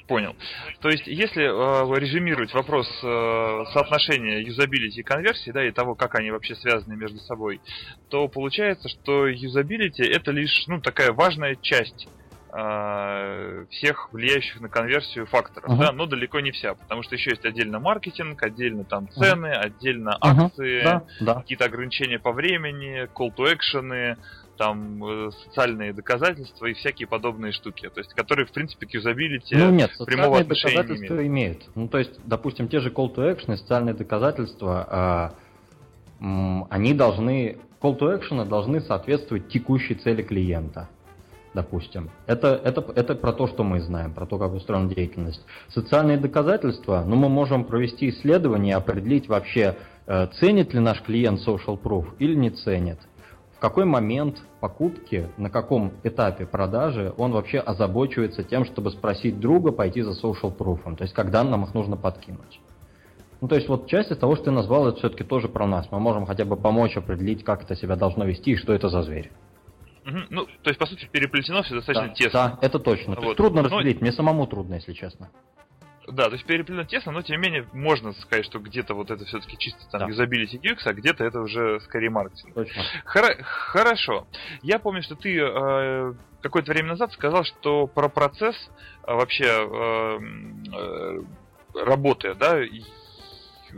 Понял. 0.08 0.36
То 0.80 0.90
есть, 0.90 1.06
если 1.08 1.44
э, 1.44 2.00
резюмировать 2.00 2.54
вопрос 2.54 2.88
э, 3.04 3.64
соотношения 3.74 4.42
юзабилити 4.42 5.02
и 5.02 5.04
конверсии, 5.04 5.52
да, 5.52 5.66
и 5.66 5.72
того, 5.72 5.96
как 5.96 6.16
они 6.16 6.32
вообще 6.32 6.56
связаны 6.56 6.96
между 6.96 7.20
собой, 7.20 7.60
то 8.10 8.28
получается, 8.28 8.88
что 8.88 9.28
юзабилити 9.28 10.04
это 10.04 10.32
лишь, 10.32 10.66
ну, 10.68 10.80
такая 10.80 11.12
важная 11.12 11.56
часть 11.56 12.08
э, 12.54 13.66
всех 13.72 14.14
влияющих 14.14 14.62
на 14.62 14.70
конверсию 14.70 15.26
факторов, 15.26 15.70
uh-huh. 15.70 15.80
да, 15.80 15.92
но 15.92 16.06
далеко 16.06 16.40
не 16.40 16.52
вся, 16.52 16.76
потому 16.76 17.04
что 17.04 17.16
еще 17.16 17.32
есть 17.32 17.46
отдельно 17.46 17.80
маркетинг, 17.80 18.42
отдельно 18.44 18.86
там 18.86 19.10
цены, 19.10 19.48
uh-huh. 19.48 19.60
отдельно 19.60 20.18
акции, 20.22 20.80
uh-huh. 20.80 20.84
да, 20.84 21.04
да. 21.20 21.34
какие-то 21.42 21.66
ограничения 21.66 22.20
по 22.20 22.32
времени, 22.32 23.10
call 23.14 23.36
to 23.36 23.54
action, 23.54 24.18
там 24.58 25.04
э, 25.04 25.32
социальные 25.46 25.94
доказательства 25.94 26.66
и 26.66 26.74
всякие 26.74 27.08
подобные 27.08 27.52
штуки, 27.52 27.90
то 27.94 28.00
есть 28.00 28.14
которые 28.14 28.46
в 28.46 28.52
принципе 28.52 28.86
к 28.88 28.94
юзабилити 28.94 29.56
ну, 29.56 29.72
нет, 29.72 29.92
прямого 30.06 30.40
отношения 30.40 30.78
доказательства 30.78 31.16
не 31.16 31.28
имеют. 31.28 31.58
имеют. 31.58 31.76
Ну 31.76 31.88
то 31.88 32.00
есть, 32.00 32.12
допустим, 32.26 32.68
те 32.68 32.80
же 32.80 32.90
call 32.90 33.14
to 33.14 33.36
action, 33.36 33.58
социальные 33.58 33.96
доказательства, 33.96 35.32
э, 36.22 36.26
они 36.70 36.94
должны 36.94 37.58
call 37.82 37.98
to 37.98 38.20
action 38.20 38.46
должны 38.46 38.82
соответствовать 38.82 39.50
текущей 39.50 39.96
цели 39.96 40.22
клиента. 40.22 40.90
Допустим. 41.54 42.10
Это, 42.28 42.60
это, 42.66 42.86
это 42.96 43.16
про 43.16 43.32
то, 43.32 43.48
что 43.48 43.64
мы 43.64 43.80
знаем, 43.80 44.14
про 44.14 44.26
то, 44.26 44.38
как 44.38 44.54
устроена 44.54 44.94
деятельность. 44.94 45.42
Социальные 45.70 46.18
доказательства, 46.18 47.06
ну, 47.08 47.16
мы 47.16 47.30
можем 47.30 47.64
провести 47.64 48.10
исследование 48.10 48.72
и 48.72 48.76
определить 48.76 49.30
вообще, 49.30 49.78
э, 50.06 50.28
ценит 50.38 50.74
ли 50.74 50.82
наш 50.82 51.02
клиент 51.02 51.40
social 51.48 51.82
proof 51.82 52.08
или 52.20 52.36
не 52.36 52.50
ценит 52.50 53.00
какой 53.70 53.86
момент 53.86 54.44
покупки, 54.60 55.28
на 55.38 55.50
каком 55.50 55.94
этапе 56.04 56.46
продажи 56.46 57.12
он 57.18 57.32
вообще 57.32 57.58
озабочивается 57.58 58.44
тем, 58.44 58.64
чтобы 58.64 58.92
спросить 58.92 59.40
друга 59.40 59.72
пойти 59.72 60.04
за 60.04 60.12
social 60.12 60.56
proof, 60.56 60.96
то 60.96 61.04
есть 61.04 61.16
когда 61.16 61.44
нам 61.44 61.64
их 61.64 61.74
нужно 61.74 61.98
подкинуть. 61.98 62.60
Ну, 63.42 63.48
то 63.48 63.56
есть 63.56 63.68
вот 63.68 63.88
часть 63.88 64.12
из 64.12 64.20
того, 64.20 64.36
что 64.36 64.46
ты 64.46 64.52
назвал, 64.52 64.88
это 64.88 65.00
все-таки 65.00 65.24
тоже 65.24 65.50
про 65.50 65.66
нас. 65.66 65.88
Мы 65.90 66.00
можем 66.00 66.28
хотя 66.28 66.46
бы 66.46 66.56
помочь 66.56 66.96
определить, 66.96 67.44
как 67.44 67.64
это 67.64 67.76
себя 67.76 67.96
должно 67.96 68.26
вести 68.26 68.52
и 68.52 68.56
что 68.56 68.72
это 68.72 68.90
за 68.90 69.02
зверь. 69.02 69.32
Угу. 70.06 70.18
Ну, 70.30 70.46
то 70.46 70.70
есть, 70.70 70.80
по 70.80 70.86
сути, 70.86 71.10
переплетено 71.12 71.64
все 71.64 71.74
достаточно 71.74 72.10
да, 72.10 72.14
тесно. 72.14 72.32
Да, 72.32 72.60
это 72.62 72.78
точно. 72.78 73.16
Вот. 73.16 73.20
То 73.20 73.26
есть 73.26 73.38
трудно 73.38 73.64
Но... 73.64 73.70
разделить, 73.70 74.00
мне 74.00 74.12
самому 74.12 74.46
трудно, 74.46 74.76
если 74.76 74.94
честно. 74.94 75.32
Да, 76.08 76.26
то 76.26 76.34
есть 76.34 76.46
переплетено 76.46 76.84
тесно, 76.84 77.12
но 77.12 77.22
тем 77.22 77.42
не 77.42 77.48
менее 77.48 77.68
можно 77.74 78.14
сказать, 78.14 78.46
что 78.46 78.60
где-то 78.60 78.94
вот 78.94 79.12
это 79.12 79.26
все-таки 79.26 79.58
чисто 79.58 79.80
там 79.90 80.02
да. 80.02 80.08
юзабилити 80.08 80.58
UX, 80.58 80.80
а 80.86 80.94
где-то 80.94 81.24
это 81.24 81.40
уже 81.40 81.80
скорее 81.82 82.10
маркетинг. 82.10 82.54
Точно. 82.54 82.84
Хор- 83.06 83.42
хорошо. 83.42 84.28
Я 84.62 84.80
помню, 84.80 85.02
что 85.02 85.16
ты 85.16 85.38
э, 85.40 86.14
какое-то 86.42 86.72
время 86.72 86.90
назад 86.90 87.12
сказал, 87.14 87.44
что 87.44 87.88
про 87.88 88.08
процесс 88.08 88.56
э, 89.04 89.14
вообще 89.14 89.46
э, 89.46 90.20
э, 90.74 91.22
работы, 91.86 92.36
да, 92.36 92.60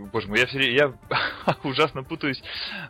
боже 0.05 0.27
мой, 0.27 0.39
я 0.39 0.45
все 0.45 0.59
я 0.71 0.93
ужасно 1.63 2.03
путаюсь 2.03 2.41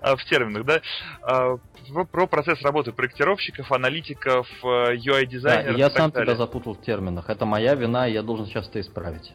а, 0.01 0.15
в 0.15 0.23
терминах, 0.25 0.65
да, 0.65 0.81
а, 1.21 1.57
про, 1.91 2.05
про 2.05 2.27
процесс 2.27 2.61
работы 2.61 2.91
проектировщиков, 2.91 3.71
аналитиков, 3.71 4.47
UI-дизайнеров. 4.63 5.73
Да, 5.73 5.79
я 5.79 5.89
сам 5.89 6.11
далее. 6.11 6.27
тебя 6.27 6.35
запутал 6.35 6.75
в 6.75 6.81
терминах. 6.81 7.29
Это 7.29 7.45
моя 7.45 7.75
вина, 7.75 8.07
и 8.07 8.13
я 8.13 8.21
должен 8.21 8.45
сейчас 8.45 8.67
это 8.67 8.81
исправить. 8.81 9.33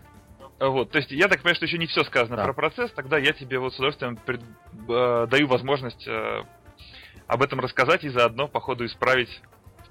Вот, 0.59 0.91
то 0.91 0.99
есть 0.99 1.11
я 1.11 1.27
так 1.27 1.39
понимаю, 1.39 1.57
что 1.57 1.67
еще 1.67 1.79
не 1.79 1.87
все 1.87 2.05
сказано 2.05 2.37
да. 2.37 2.45
про 2.45 2.53
процесс, 2.53 2.93
тогда 2.93 3.19
я 3.19 3.33
тебе 3.33 3.59
вот 3.59 3.73
с 3.73 3.77
удовольствием 3.77 4.17
пред, 4.17 4.41
э, 4.89 5.27
даю 5.29 5.49
возможность 5.49 6.07
э, 6.07 6.43
об 7.27 7.43
этом 7.43 7.59
рассказать 7.59 8.05
и 8.05 8.11
заодно 8.11 8.47
по 8.47 8.61
ходу 8.61 8.87
исправить 8.87 9.41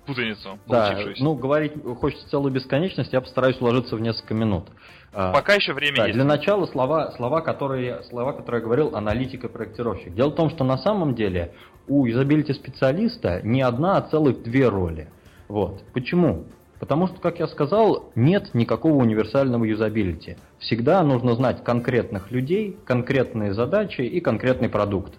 путаницу 0.06 0.60
да, 0.68 0.98
ну, 1.20 1.36
говорить 1.36 1.74
хочется 2.00 2.30
целую 2.30 2.54
бесконечность, 2.54 3.14
я 3.14 3.22
постараюсь 3.22 3.60
уложиться 3.62 3.96
в 3.96 4.02
несколько 4.02 4.34
минут. 4.34 4.66
А, 5.14 5.34
Пока 5.34 5.54
еще 5.54 5.74
время 5.74 5.98
да, 5.98 6.06
есть. 6.06 6.16
Для 6.16 6.26
начала 6.26 6.66
слова, 6.66 7.12
слова, 7.18 7.42
которые, 7.42 8.04
слова, 8.04 8.34
которые 8.34 8.62
я 8.62 8.66
говорил, 8.66 8.96
аналитик 8.96 9.44
и 9.44 9.48
проектировщик. 9.48 10.14
Дело 10.14 10.30
в 10.30 10.36
том, 10.36 10.50
что 10.50 10.64
на 10.64 10.78
самом 10.78 11.16
деле 11.16 11.54
у 11.88 12.06
юзабилити 12.06 12.54
специалиста 12.54 13.42
не 13.44 13.62
одна, 13.62 13.98
а 13.98 14.02
целых 14.02 14.44
две 14.44 14.70
роли. 14.70 15.10
Вот. 15.48 15.84
Почему? 15.94 16.46
Потому 16.80 17.08
что, 17.08 17.20
как 17.20 17.40
я 17.40 17.48
сказал, 17.48 18.12
нет 18.16 18.56
никакого 18.56 18.96
универсального 18.96 19.66
юзабилити. 19.66 20.38
Всегда 20.60 21.04
нужно 21.04 21.36
знать 21.36 21.64
конкретных 21.64 22.32
людей, 22.32 22.78
конкретные 22.86 23.54
задачи 23.54 24.02
и 24.02 24.20
конкретный 24.20 24.70
продукт. 24.70 25.14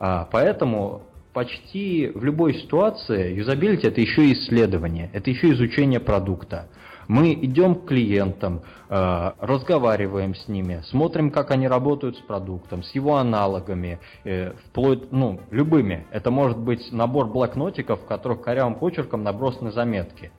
А, 0.00 0.28
поэтому 0.30 1.02
почти 1.38 2.10
в 2.16 2.24
любой 2.24 2.54
ситуации 2.54 3.32
юзабилити 3.34 3.86
это 3.86 4.00
еще 4.00 4.32
исследование, 4.32 5.08
это 5.12 5.30
еще 5.30 5.52
изучение 5.52 6.00
продукта. 6.00 6.66
Мы 7.06 7.32
идем 7.32 7.76
к 7.76 7.86
клиентам, 7.86 8.62
э, 8.88 9.30
разговариваем 9.38 10.34
с 10.34 10.48
ними, 10.48 10.82
смотрим, 10.86 11.30
как 11.30 11.52
они 11.52 11.68
работают 11.68 12.16
с 12.16 12.20
продуктом, 12.20 12.82
с 12.82 12.92
его 12.92 13.18
аналогами, 13.18 14.00
э, 14.24 14.52
вплоть, 14.64 15.12
ну, 15.12 15.38
любыми. 15.52 16.08
Это 16.10 16.32
может 16.32 16.58
быть 16.58 16.90
набор 16.90 17.28
блокнотиков, 17.28 18.00
в 18.00 18.06
которых 18.06 18.40
корявым 18.40 18.74
почерком 18.74 19.22
набросаны 19.22 19.70
заметки. 19.70 20.32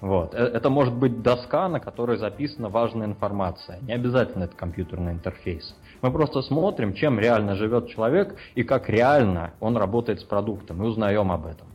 Вот. 0.00 0.34
Э, 0.34 0.38
это 0.38 0.70
может 0.70 0.94
быть 0.94 1.20
доска, 1.20 1.68
на 1.68 1.80
которой 1.80 2.16
записана 2.16 2.70
важная 2.70 3.06
информация. 3.06 3.78
Не 3.82 3.92
обязательно 3.92 4.44
это 4.44 4.56
компьютерный 4.56 5.12
интерфейс. 5.12 5.76
Мы 6.02 6.10
просто 6.10 6.42
смотрим, 6.42 6.94
чем 6.94 7.18
реально 7.18 7.54
живет 7.54 7.88
человек 7.88 8.36
и 8.54 8.62
как 8.62 8.88
реально 8.88 9.52
он 9.60 9.76
работает 9.76 10.20
с 10.20 10.24
продуктом, 10.24 10.82
и 10.82 10.86
узнаем 10.86 11.32
об 11.32 11.46
этом. 11.46 11.68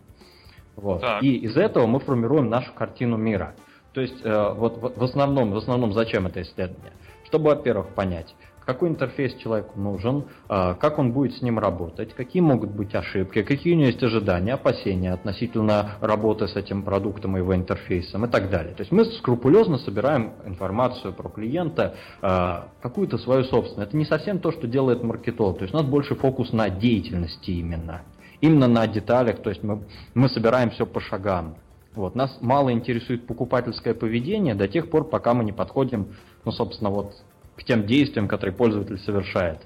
Вот. 0.75 1.03
И 1.21 1.35
из 1.35 1.57
этого 1.57 1.85
мы 1.87 1.99
формируем 1.99 2.49
нашу 2.49 2.73
картину 2.73 3.17
мира. 3.17 3.55
То 3.93 4.01
есть, 4.01 4.21
э, 4.23 4.53
вот 4.53 4.77
в 4.95 5.03
основном, 5.03 5.51
в 5.51 5.57
основном 5.57 5.93
зачем 5.93 6.27
это 6.27 6.41
исследование? 6.41 6.93
Чтобы, 7.25 7.49
во-первых, 7.49 7.89
понять, 7.89 8.33
какой 8.65 8.89
интерфейс 8.89 9.33
человеку 9.35 9.79
нужен, 9.79 10.25
э, 10.49 10.75
как 10.79 10.99
он 10.99 11.11
будет 11.11 11.35
с 11.35 11.41
ним 11.41 11.59
работать, 11.59 12.13
какие 12.13 12.41
могут 12.41 12.71
быть 12.71 12.93
ошибки, 12.93 13.43
какие 13.43 13.73
у 13.73 13.77
него 13.77 13.87
есть 13.87 14.03
ожидания, 14.03 14.53
опасения 14.53 15.13
относительно 15.13 15.97
работы 16.01 16.47
с 16.47 16.55
этим 16.55 16.83
продуктом 16.83 17.35
и 17.35 17.39
его 17.39 17.55
интерфейсом 17.55 18.25
и 18.25 18.27
так 18.27 18.49
далее. 18.49 18.73
То 18.73 18.81
есть 18.81 18.91
мы 18.91 19.05
скрупулезно 19.05 19.77
собираем 19.79 20.33
информацию 20.45 21.13
про 21.13 21.29
клиента, 21.29 21.95
э, 22.21 22.61
какую-то 22.81 23.17
свою 23.17 23.43
собственную. 23.45 23.87
Это 23.87 23.97
не 23.97 24.05
совсем 24.05 24.39
то, 24.39 24.51
что 24.51 24.67
делает 24.67 25.03
маркетолог. 25.03 25.57
То 25.57 25.63
есть 25.63 25.73
у 25.73 25.77
нас 25.77 25.85
больше 25.85 26.15
фокус 26.15 26.53
на 26.53 26.69
деятельности 26.69 27.51
именно. 27.51 28.01
Именно 28.41 28.67
на 28.67 28.87
деталях, 28.87 29.41
то 29.41 29.49
есть 29.49 29.63
мы, 29.63 29.83
мы 30.13 30.29
собираем 30.29 30.71
все 30.71 30.85
по 30.85 30.99
шагам. 30.99 31.55
Вот. 31.93 32.15
Нас 32.15 32.37
мало 32.41 32.71
интересует 32.71 33.27
покупательское 33.27 33.93
поведение 33.93 34.55
до 34.55 34.67
тех 34.67 34.89
пор, 34.89 35.09
пока 35.09 35.33
мы 35.33 35.43
не 35.43 35.51
подходим, 35.51 36.15
ну, 36.45 36.51
собственно, 36.51 36.89
вот 36.89 37.13
к 37.55 37.63
тем 37.63 37.85
действиям, 37.85 38.27
которые 38.27 38.55
пользователь 38.55 38.97
совершает 38.99 39.59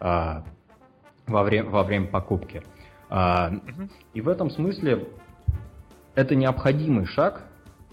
а, 0.00 0.44
во, 1.26 1.42
время, 1.42 1.70
во 1.70 1.82
время 1.82 2.06
покупки. 2.06 2.62
А, 3.08 3.52
И 4.14 4.20
в 4.20 4.28
этом 4.28 4.50
смысле 4.50 5.08
это 6.14 6.34
необходимый 6.34 7.06
шаг, 7.06 7.42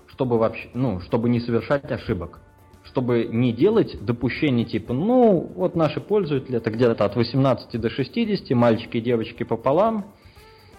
чтобы 0.07 0.37
вообще, 0.37 0.69
ну, 0.73 0.99
чтобы 1.01 1.29
не 1.29 1.39
совершать 1.39 1.89
ошибок. 1.91 2.39
Чтобы 2.83 3.25
не 3.25 3.53
делать 3.53 4.03
допущений 4.03 4.65
типа, 4.65 4.93
ну, 4.93 5.51
вот 5.55 5.75
наши 5.75 6.01
пользователи, 6.01 6.57
это 6.57 6.71
где-то 6.71 7.05
от 7.05 7.15
18 7.15 7.79
до 7.79 7.89
60, 7.89 8.49
мальчики 8.51 8.97
и 8.97 9.01
девочки 9.01 9.43
пополам, 9.43 10.05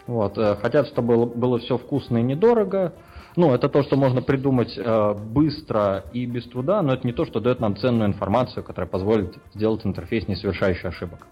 вот, 0.07 0.37
э, 0.39 0.57
хотят, 0.57 0.89
чтобы 0.89 1.15
было, 1.15 1.27
было 1.27 1.59
все 1.59 1.79
вкусно 1.79 2.19
и 2.19 2.23
недорого. 2.23 2.95
Ну, 3.37 3.55
это 3.55 3.69
то, 3.69 3.83
что 3.83 3.97
можно 3.97 4.23
придумать 4.23 4.77
э, 4.77 5.15
быстро 5.15 6.05
и 6.13 6.27
без 6.27 6.45
труда, 6.47 6.83
но 6.83 6.95
это 6.95 7.07
не 7.07 7.13
то, 7.13 7.25
что 7.25 7.41
дает 7.41 7.61
нам 7.61 7.77
ценную 7.77 8.09
информацию, 8.09 8.65
которая 8.65 8.89
позволит 8.89 9.37
сделать 9.55 9.87
интерфейс, 9.87 10.27
не 10.27 10.37
совершающий 10.37 10.89
ошибок. 10.89 11.27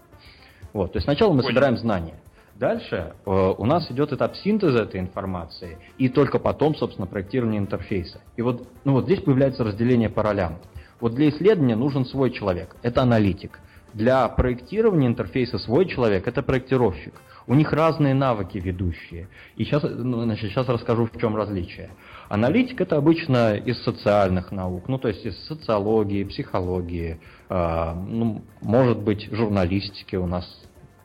Вот, 0.71 0.93
то 0.93 0.97
есть 0.97 1.05
сначала 1.05 1.31
мы 1.31 1.41
Понял. 1.41 1.49
собираем 1.49 1.77
знания. 1.77 2.15
Дальше 2.55 3.13
э, 3.25 3.53
у 3.57 3.65
нас 3.65 3.89
идет 3.89 4.11
этап 4.13 4.35
синтеза 4.35 4.83
этой 4.83 4.99
информации, 4.99 5.77
и 5.97 6.09
только 6.09 6.39
потом, 6.39 6.75
собственно, 6.75 7.07
проектирование 7.07 7.59
интерфейса. 7.59 8.21
И 8.35 8.41
вот, 8.41 8.67
ну 8.83 8.93
вот 8.93 9.05
здесь 9.05 9.21
появляется 9.21 9.63
разделение 9.63 10.09
по 10.09 10.23
ролям. 10.23 10.57
Вот 10.99 11.15
для 11.15 11.29
исследования 11.29 11.75
нужен 11.75 12.05
свой 12.05 12.31
человек, 12.31 12.75
это 12.81 13.01
аналитик. 13.01 13.59
Для 13.93 14.27
проектирования 14.27 15.07
интерфейса 15.07 15.57
свой 15.57 15.85
человек– 15.85 16.27
это 16.27 16.43
проектировщик. 16.43 17.13
У 17.49 17.55
них 17.55 17.73
разные 17.73 18.13
навыки 18.13 18.59
ведущие. 18.59 19.27
И 19.55 19.63
сейчас, 19.63 19.81
ну, 19.83 20.21
значит, 20.21 20.51
сейчас 20.51 20.69
расскажу, 20.69 21.07
в 21.11 21.19
чем 21.19 21.35
различие. 21.35 21.89
Аналитик– 22.29 22.79
это 22.81 22.95
обычно 22.95 23.55
из 23.55 23.83
социальных 23.83 24.51
наук, 24.51 24.87
ну, 24.87 24.99
то 24.99 25.07
есть 25.07 25.25
из 25.25 25.35
социологии, 25.47 26.25
психологии, 26.25 27.19
э, 27.49 27.93
ну, 28.07 28.43
может 28.61 28.99
быть, 28.99 29.29
журналистики 29.31 30.15
у 30.15 30.27
нас 30.27 30.45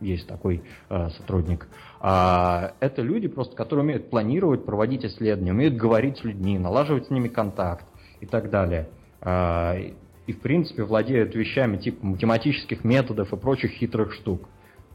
есть 0.00 0.26
такой 0.26 0.62
э, 0.90 1.08
сотрудник. 1.16 1.66
А 2.00 2.74
это 2.78 3.00
люди, 3.00 3.26
просто, 3.26 3.56
которые 3.56 3.84
умеют 3.84 4.10
планировать, 4.10 4.66
проводить 4.66 5.02
исследования, 5.06 5.52
умеют 5.52 5.76
говорить 5.76 6.18
с 6.18 6.24
людьми, 6.24 6.58
налаживать 6.58 7.06
с 7.06 7.10
ними 7.10 7.28
контакт 7.28 7.86
и 8.20 8.26
так 8.26 8.50
далее. 8.50 8.90
А, 9.22 9.78
и, 10.26 10.32
в 10.34 10.40
принципе, 10.40 10.84
владеют 10.84 11.34
вещами 11.34 11.78
типа 11.78 12.04
математических 12.04 12.84
методов 12.84 13.32
и 13.32 13.36
прочих 13.38 13.70
хитрых 13.70 14.12
штук. 14.12 14.46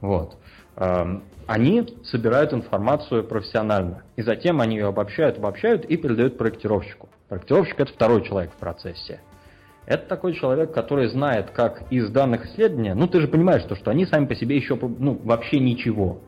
Вот. 0.01 0.38
Эм, 0.79 1.23
они 1.45 1.97
собирают 2.05 2.53
информацию 2.53 3.25
профессионально, 3.25 4.03
и 4.15 4.21
затем 4.21 4.61
они 4.61 4.77
ее 4.77 4.87
обобщают, 4.87 5.37
обобщают 5.37 5.83
и 5.83 5.97
передают 5.97 6.37
проектировщику. 6.37 7.09
Проектировщик– 7.27 7.75
это 7.79 7.91
второй 7.91 8.23
человек 8.23 8.51
в 8.51 8.55
процессе. 8.55 9.19
Это 9.85 10.07
такой 10.07 10.33
человек, 10.35 10.71
который 10.71 11.07
знает, 11.07 11.49
как 11.51 11.83
из 11.89 12.09
данных 12.11 12.45
исследования, 12.45 12.93
ну 12.93 13.07
ты 13.07 13.19
же 13.19 13.27
понимаешь, 13.27 13.63
что, 13.63 13.75
что 13.75 13.91
они 13.91 14.05
сами 14.05 14.25
по 14.25 14.35
себе 14.35 14.55
еще 14.55 14.77
ну, 14.81 15.19
вообще 15.23 15.59
ничего. 15.59 16.21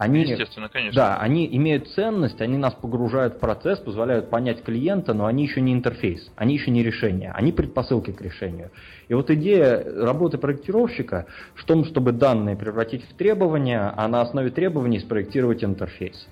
Они, 0.00 0.22
Естественно, 0.22 0.70
конечно. 0.70 0.98
Да, 0.98 1.18
они 1.18 1.46
имеют 1.58 1.88
ценность, 1.88 2.40
они 2.40 2.56
нас 2.56 2.72
погружают 2.72 3.34
в 3.34 3.38
процесс, 3.38 3.80
позволяют 3.80 4.30
понять 4.30 4.62
клиента, 4.62 5.12
но 5.12 5.26
они 5.26 5.42
еще 5.42 5.60
не 5.60 5.74
интерфейс, 5.74 6.26
они 6.36 6.54
еще 6.54 6.70
не 6.70 6.82
решение, 6.82 7.32
они 7.32 7.52
предпосылки 7.52 8.10
к 8.10 8.22
решению. 8.22 8.70
И 9.08 9.12
вот 9.12 9.30
идея 9.30 9.84
работы 9.84 10.38
проектировщика 10.38 11.26
в 11.54 11.66
том, 11.66 11.84
чтобы 11.84 12.12
данные 12.12 12.56
превратить 12.56 13.04
в 13.10 13.14
требования, 13.14 13.92
а 13.94 14.08
на 14.08 14.22
основе 14.22 14.48
требований 14.48 15.00
спроектировать 15.00 15.62
интерфейс. 15.62 16.26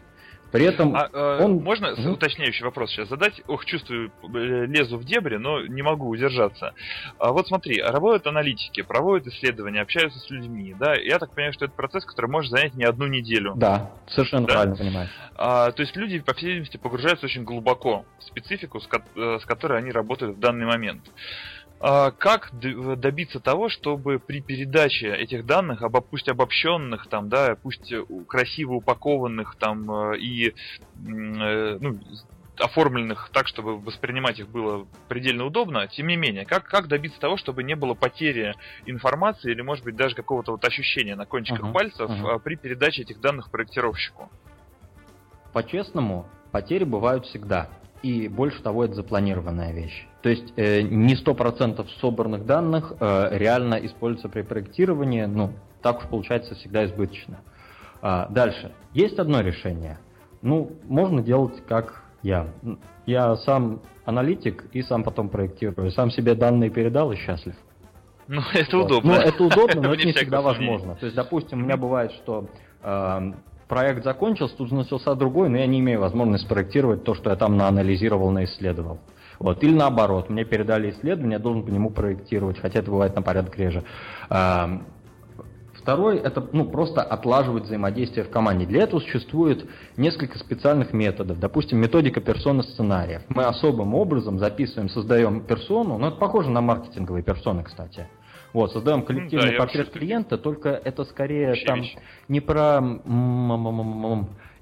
При 0.51 0.65
этом 0.65 0.97
а, 0.97 1.09
э, 1.13 1.45
он... 1.45 1.63
Можно 1.63 1.93
угу. 1.93 2.13
уточняющий 2.13 2.65
вопрос 2.65 2.91
сейчас 2.91 3.09
задать? 3.09 3.43
Ох, 3.47 3.65
чувствую, 3.65 4.11
э, 4.23 4.67
лезу 4.67 4.97
в 4.97 5.05
дебри, 5.05 5.37
но 5.37 5.61
не 5.67 5.83
могу 5.83 6.09
удержаться. 6.09 6.75
А 7.19 7.33
вот 7.33 7.49
смотри, 7.49 7.83
работают 7.83 8.27
аналитики, 8.27 8.83
проводят 8.83 9.27
исследования, 9.27 9.83
общаются 9.83 10.19
с 10.19 10.31
людьми, 10.31 10.75
да? 10.79 10.95
Я 10.95 11.19
так 11.19 11.35
понимаю, 11.35 11.53
что 11.53 11.67
это 11.67 11.75
процесс, 11.75 12.05
который 12.05 12.31
может 12.31 12.51
занять 12.51 12.75
не 12.75 12.85
одну 12.85 13.07
неделю. 13.07 13.55
Да, 13.57 13.91
совершенно 14.09 14.47
да? 14.47 14.55
правильно 14.55 14.77
понимаешь. 14.77 15.11
А, 15.37 15.71
то 15.71 15.83
есть 15.83 15.95
люди, 15.97 16.19
по 16.21 16.35
всей 16.35 16.49
видимости, 16.49 16.79
погружаются 16.79 17.27
очень 17.27 17.45
глубоко 17.45 18.05
в 18.19 18.25
специфику, 18.25 18.81
с, 18.81 18.87
ко- 18.87 19.05
э, 19.15 19.39
с 19.41 19.45
которой 19.45 19.79
они 19.79 19.91
работают 19.91 20.37
в 20.37 20.41
данный 20.41 20.67
момент. 20.67 21.03
А 21.81 22.11
как 22.11 22.51
добиться 22.53 23.39
того, 23.39 23.69
чтобы 23.69 24.19
при 24.19 24.41
передаче 24.41 25.15
этих 25.15 25.47
данных, 25.47 25.83
об, 25.83 26.01
пусть 26.01 26.29
обобщенных, 26.29 27.07
там, 27.07 27.29
да, 27.29 27.57
пусть 27.63 27.93
красиво 28.27 28.75
упакованных 28.75 29.55
там 29.57 30.15
и 30.15 30.49
э, 30.49 30.53
ну, 30.97 32.01
оформленных 32.61 33.31
так, 33.33 33.47
чтобы 33.47 33.79
воспринимать 33.79 34.41
их 34.41 34.49
было 34.49 34.87
предельно 35.09 35.45
удобно, 35.45 35.87
тем 35.87 36.09
не 36.09 36.17
менее, 36.17 36.45
как, 36.45 36.65
как 36.65 36.89
добиться 36.89 37.21
того, 37.21 37.37
чтобы 37.37 37.63
не 37.63 37.77
было 37.77 37.95
потери 37.95 38.55
информации 38.87 39.53
или, 39.53 39.63
может 39.63 39.85
быть, 39.85 39.97
даже 39.97 40.15
какого-то 40.15 40.53
вот 40.53 40.65
ощущения 40.65 41.15
на 41.15 41.27
кончиках 41.27 41.67
uh-huh, 41.67 41.73
пальцев 41.73 42.11
uh-huh. 42.11 42.41
при 42.41 42.57
передаче 42.57 43.03
этих 43.03 43.21
данных 43.21 43.51
проектировщику? 43.51 44.31
По-честному, 45.53 46.27
потери 46.51 46.85
бывают 46.85 47.27
всегда. 47.27 47.69
И 48.03 48.29
больше 48.29 48.63
того, 48.63 48.85
это 48.85 48.95
запланированная 48.95 49.73
вещь. 49.73 50.07
То 50.23 50.29
есть 50.29 50.53
э, 50.57 50.83
не 50.83 51.15
100% 51.15 51.87
собранных 52.01 52.47
данных 52.47 52.93
э, 53.01 53.29
реально 53.33 53.75
используется 53.75 54.29
при 54.29 54.43
проектировании, 54.43 55.25
ну, 55.25 55.53
так 55.83 55.99
уж 55.99 56.05
получается 56.09 56.55
всегда 56.55 56.85
избыточно. 56.85 57.39
А, 58.01 58.29
дальше. 58.29 58.73
Есть 58.95 59.19
одно 59.19 59.41
решение. 59.41 59.99
Ну, 60.43 60.73
можно 60.85 61.23
делать 61.23 61.65
как 61.67 62.03
я. 62.23 62.49
Я 63.07 63.37
сам 63.37 63.81
аналитик 64.05 64.65
и 64.73 64.83
сам 64.83 65.03
потом 65.03 65.29
проектирую. 65.29 65.91
Сам 65.91 66.11
себе 66.11 66.35
данные 66.35 66.71
передал 66.71 67.13
и 67.13 67.17
счастлив. 67.17 67.57
Ну, 68.29 68.43
это 68.53 68.77
вот. 68.77 68.87
удобно. 68.87 69.15
Ну, 69.15 69.21
это 69.21 69.43
удобно, 69.43 69.81
но 69.81 69.95
это 69.95 70.07
не 70.07 70.13
всегда 70.13 70.41
возможно. 70.41 70.95
То 70.97 71.07
есть, 71.07 71.17
допустим, 71.17 71.61
у 71.61 71.63
меня 71.63 71.77
бывает, 71.77 72.13
что 72.13 72.49
э, 72.83 73.33
проект 73.69 74.03
закончился, 74.05 74.57
тут 74.57 74.73
начался 74.73 75.15
другой, 75.15 75.49
но 75.49 75.59
я 75.59 75.67
не 75.67 75.81
имею 75.81 76.01
возможности 76.01 76.47
спроектировать 76.47 77.05
то, 77.05 77.15
что 77.15 77.31
я 77.31 77.37
там 77.37 77.57
наанализировал, 77.57 78.31
наисследовал. 78.31 78.99
Вот. 79.39 79.63
Или 79.63 79.75
наоборот, 79.75 80.31
мне 80.31 80.45
передали 80.45 80.91
исследование, 80.91 81.35
я 81.35 81.39
должен 81.39 81.63
по 81.65 81.71
нему 81.71 81.91
проектировать, 81.91 82.59
хотя 82.59 82.81
это 82.81 82.91
бывает 82.91 83.15
на 83.15 83.23
порядок 83.23 83.57
реже. 83.57 83.85
А, 84.29 84.81
второй– 85.75 86.19
это 86.19 86.45
ну, 86.53 86.65
просто 86.65 87.03
отлаживать 87.03 87.65
взаимодействие 87.65 88.25
в 88.25 88.31
команде. 88.31 88.67
Для 88.67 88.83
этого 88.83 89.01
существует 89.01 89.65
несколько 89.97 90.39
специальных 90.39 90.93
методов. 90.93 91.39
Допустим, 91.39 91.79
методика 91.79 92.21
персона 92.21 92.63
сценариев. 92.63 93.23
Мы 93.29 93.45
особым 93.45 93.95
образом 93.95 94.39
записываем, 94.39 94.89
создаем 94.89 95.43
персону, 95.43 95.99
ну 95.99 96.09
это 96.09 96.17
похоже 96.17 96.51
на 96.51 96.61
маркетинговые 96.61 97.23
персоны, 97.23 97.63
кстати. 97.63 98.09
Вот, 98.59 98.73
создаем 98.73 99.03
коллективный 99.03 99.53
да, 99.53 99.59
портрет 99.59 99.91
клиента, 99.91 100.37
только 100.37 100.71
это 100.71 101.05
скорее 101.05 101.51
Вообще 101.51 101.65
там 101.65 101.81
вещь. 101.81 101.97
не 102.27 102.41
про 102.41 102.81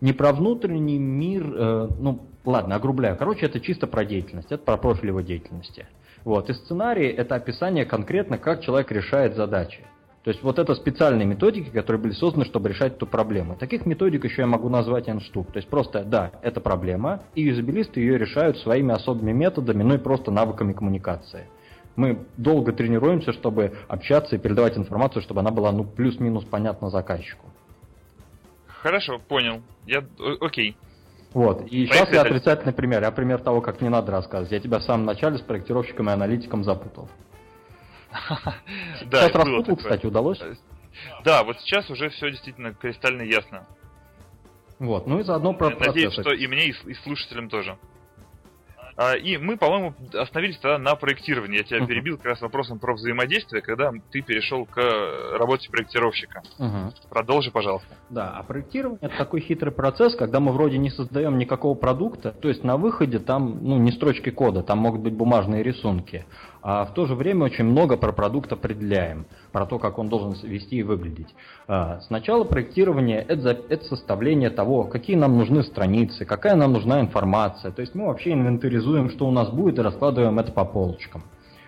не 0.02 0.12
про 0.12 0.32
внутренний 0.34 0.98
мир, 0.98 1.46
э, 1.46 1.88
ну 1.98 2.26
ладно, 2.44 2.74
огрубляю. 2.74 3.16
Короче, 3.16 3.46
это 3.46 3.58
чисто 3.58 3.86
про 3.86 4.04
деятельность, 4.04 4.52
это 4.52 4.62
про 4.62 4.76
профиль 4.76 5.08
его 5.08 5.22
деятельности. 5.22 5.86
Вот, 6.24 6.50
и 6.50 6.52
сценарий 6.52 7.08
это 7.08 7.36
описание 7.36 7.86
конкретно, 7.86 8.36
как 8.36 8.60
человек 8.60 8.92
решает 8.92 9.34
задачи. 9.34 9.82
То 10.24 10.30
есть 10.30 10.42
вот 10.42 10.58
это 10.58 10.74
специальные 10.74 11.24
методики, 11.24 11.70
которые 11.70 12.02
были 12.02 12.12
созданы, 12.12 12.44
чтобы 12.44 12.68
решать 12.68 12.96
эту 12.96 13.06
проблему. 13.06 13.56
Таких 13.56 13.86
методик 13.86 14.24
еще 14.24 14.42
я 14.42 14.46
могу 14.46 14.68
назвать 14.68 15.08
N 15.08 15.20
штук. 15.20 15.52
То 15.52 15.56
есть 15.56 15.70
просто, 15.70 16.04
да, 16.04 16.32
это 16.42 16.60
проблема, 16.60 17.22
и 17.34 17.44
юзабилисты 17.44 18.00
ее 18.00 18.18
решают 18.18 18.58
своими 18.58 18.92
особыми 18.92 19.32
методами, 19.32 19.82
ну 19.82 19.94
и 19.94 19.98
просто 19.98 20.30
навыками 20.30 20.74
коммуникации. 20.74 21.46
Мы 21.96 22.26
долго 22.36 22.72
тренируемся, 22.72 23.32
чтобы 23.32 23.76
общаться 23.88 24.36
и 24.36 24.38
передавать 24.38 24.76
информацию, 24.76 25.22
чтобы 25.22 25.40
она 25.40 25.50
была 25.50 25.72
ну 25.72 25.84
плюс-минус 25.84 26.44
понятна 26.44 26.90
заказчику. 26.90 27.46
Хорошо, 28.66 29.18
понял. 29.18 29.62
Я 29.86 30.04
окей. 30.40 30.76
Вот. 31.32 31.66
И 31.70 31.86
сейчас 31.86 32.10
я 32.12 32.22
отрицательный 32.22 32.72
пример. 32.72 33.02
Я 33.02 33.10
пример 33.10 33.40
того, 33.40 33.60
как 33.60 33.80
не 33.80 33.88
надо 33.88 34.12
рассказывать. 34.12 34.52
Я 34.52 34.60
тебя 34.60 34.78
в 34.78 34.82
самом 34.82 35.06
начале 35.06 35.38
с 35.38 35.42
проектировщиком 35.42 36.08
и 36.08 36.12
аналитиком 36.12 36.64
запутал. 36.64 37.08
Сейчас 39.00 39.34
распутал, 39.34 39.76
кстати, 39.76 40.06
удалось? 40.06 40.40
Да, 41.24 41.44
вот 41.44 41.60
сейчас 41.60 41.90
уже 41.90 42.08
все 42.08 42.30
действительно 42.30 42.72
кристально 42.72 43.22
ясно. 43.22 43.66
Вот, 44.78 45.06
ну 45.06 45.20
и 45.20 45.24
заодно 45.24 45.52
про 45.52 45.70
Надеюсь, 45.70 46.12
что 46.12 46.32
и 46.32 46.46
мне, 46.46 46.68
и 46.68 46.94
слушателям 47.04 47.50
тоже. 47.50 47.76
А, 48.96 49.14
и 49.14 49.36
мы, 49.36 49.56
по-моему, 49.56 49.94
остановились 50.14 50.58
тогда 50.58 50.78
на 50.78 50.94
проектировании. 50.94 51.58
Я 51.58 51.64
тебя 51.64 51.78
uh-huh. 51.80 51.86
перебил 51.86 52.16
как 52.16 52.26
раз 52.26 52.40
вопросом 52.40 52.78
про 52.78 52.94
взаимодействие, 52.94 53.62
когда 53.62 53.92
ты 54.10 54.22
перешел 54.22 54.64
к 54.64 54.76
работе 55.38 55.70
проектировщика. 55.70 56.42
Uh-huh. 56.58 56.92
Продолжи, 57.10 57.50
пожалуйста. 57.50 57.88
Да, 58.08 58.30
а 58.30 58.42
проектирование 58.42 58.98
это 59.02 59.16
такой 59.16 59.40
хитрый 59.40 59.72
процесс, 59.72 60.16
когда 60.16 60.40
мы 60.40 60.52
вроде 60.52 60.78
не 60.78 60.90
создаем 60.90 61.36
никакого 61.36 61.74
продукта, 61.74 62.32
то 62.32 62.48
есть 62.48 62.64
на 62.64 62.76
выходе 62.76 63.18
там 63.18 63.58
ну, 63.62 63.78
не 63.78 63.92
строчки 63.92 64.30
кода, 64.30 64.62
там 64.62 64.78
могут 64.78 65.02
быть 65.02 65.14
бумажные 65.14 65.62
рисунки 65.62 66.24
а 66.68 66.84
в 66.84 66.94
то 66.94 67.06
же 67.06 67.14
время 67.14 67.44
очень 67.44 67.64
много 67.64 67.96
про 67.96 68.10
продукт 68.10 68.52
определяем, 68.52 69.26
про 69.52 69.66
то, 69.66 69.78
как 69.78 70.00
он 70.00 70.08
должен 70.08 70.32
вести 70.42 70.78
и 70.78 70.82
выглядеть. 70.82 71.32
А, 71.68 72.00
сначала 72.00 72.42
проектирование 72.42 73.20
это, 73.20 73.84
составление 73.84 74.50
того, 74.50 74.82
какие 74.82 75.14
нам 75.14 75.38
нужны 75.38 75.62
страницы, 75.62 76.24
какая 76.24 76.56
нам 76.56 76.72
нужна 76.72 77.00
информация. 77.00 77.70
То 77.70 77.82
есть 77.82 77.94
мы 77.94 78.06
вообще 78.06 78.32
инвентаризуем, 78.32 79.10
что 79.10 79.28
у 79.28 79.30
нас 79.30 79.48
будет, 79.48 79.78
и 79.78 79.82
раскладываем 79.82 80.40
это 80.40 80.50
по 80.50 80.64
полочкам. 80.64 81.22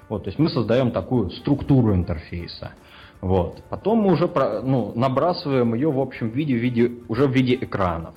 Вот, 0.09 0.25
то 0.25 0.31
есть 0.31 0.41
мы 0.41 0.49
создаем 0.49 0.91
такую 0.91 1.31
структуру 1.31 1.95
интерфейса. 1.95 2.73
Вот. 3.21 3.63
Потом 3.71 3.99
мы 3.99 4.15
уже 4.15 4.29
ну, 4.65 4.91
набрасываем 4.97 5.75
ее 5.75 5.93
в 5.93 6.01
общем 6.01 6.31
виде, 6.31 6.55
в 6.55 6.61
виде, 6.61 6.91
уже 7.07 7.29
в 7.29 7.31
виде 7.31 7.55
экранов. 7.55 8.17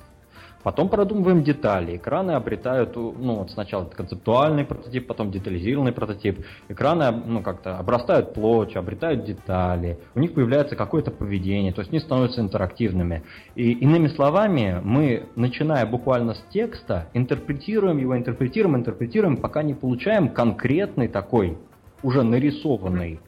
Потом 0.62 0.88
продумываем 0.88 1.42
детали. 1.42 1.96
Экраны 1.96 2.32
обретают, 2.32 2.94
ну 2.94 3.36
вот 3.36 3.50
сначала 3.50 3.84
концептуальный 3.84 4.64
прототип, 4.64 5.06
потом 5.06 5.30
детализированный 5.30 5.92
прототип. 5.92 6.44
Экраны 6.68 7.10
ну, 7.10 7.42
как-то 7.42 7.78
обрастают 7.78 8.34
плотью, 8.34 8.78
обретают 8.78 9.24
детали. 9.24 9.98
У 10.14 10.20
них 10.20 10.34
появляется 10.34 10.76
какое-то 10.76 11.10
поведение, 11.10 11.72
то 11.72 11.80
есть 11.80 11.90
они 11.90 12.00
становятся 12.00 12.40
интерактивными. 12.40 13.22
И 13.56 13.72
иными 13.72 14.08
словами, 14.08 14.80
мы, 14.82 15.26
начиная 15.34 15.84
буквально 15.84 16.34
с 16.34 16.44
текста, 16.52 17.08
интерпретируем 17.12 17.98
его, 17.98 18.16
интерпретируем, 18.16 18.76
интерпретируем, 18.76 19.38
пока 19.38 19.62
не 19.62 19.74
получаем 19.74 20.28
конкретный 20.28 21.08
такой, 21.08 21.58
уже 22.02 22.22
нарисованный, 22.22 23.20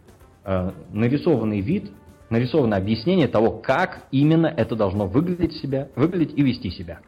э, 0.44 0.70
нарисованный 0.92 1.60
вид, 1.60 1.90
нарисованное 2.30 2.78
объяснение 2.78 3.28
того, 3.28 3.50
как 3.50 4.06
именно 4.10 4.46
это 4.46 4.76
должно 4.76 5.06
выглядеть, 5.06 5.54
себя, 5.54 5.88
выглядеть 5.96 6.36
и 6.36 6.42
вести 6.42 6.70
себя. 6.70 7.00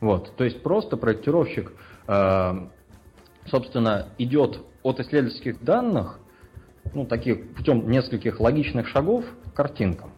Вот, 0.00 0.36
то 0.36 0.44
есть 0.44 0.62
просто 0.62 0.96
проектировщик, 0.96 1.72
э, 2.06 2.52
собственно, 3.46 4.08
идет 4.18 4.60
от 4.82 5.00
исследовательских 5.00 5.62
данных, 5.62 6.20
ну, 6.94 7.04
таких 7.04 7.54
путем 7.54 7.90
нескольких 7.90 8.40
логичных 8.40 8.86
шагов 8.88 9.24
к 9.52 9.56
картинкам. 9.56 10.12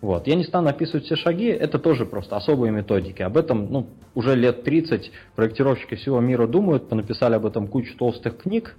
Вот. 0.00 0.28
Я 0.28 0.36
не 0.36 0.44
стану 0.44 0.68
описывать 0.68 1.06
все 1.06 1.16
шаги, 1.16 1.46
это 1.46 1.78
тоже 1.78 2.06
просто 2.06 2.36
особые 2.36 2.70
методики. 2.70 3.22
Об 3.22 3.36
этом 3.36 3.72
ну, 3.72 3.88
уже 4.14 4.36
лет 4.36 4.62
30 4.62 5.10
проектировщики 5.34 5.96
всего 5.96 6.20
мира 6.20 6.46
думают, 6.46 6.88
понаписали 6.88 7.34
об 7.34 7.46
этом 7.46 7.66
кучу 7.66 7.96
толстых 7.96 8.38
книг. 8.38 8.76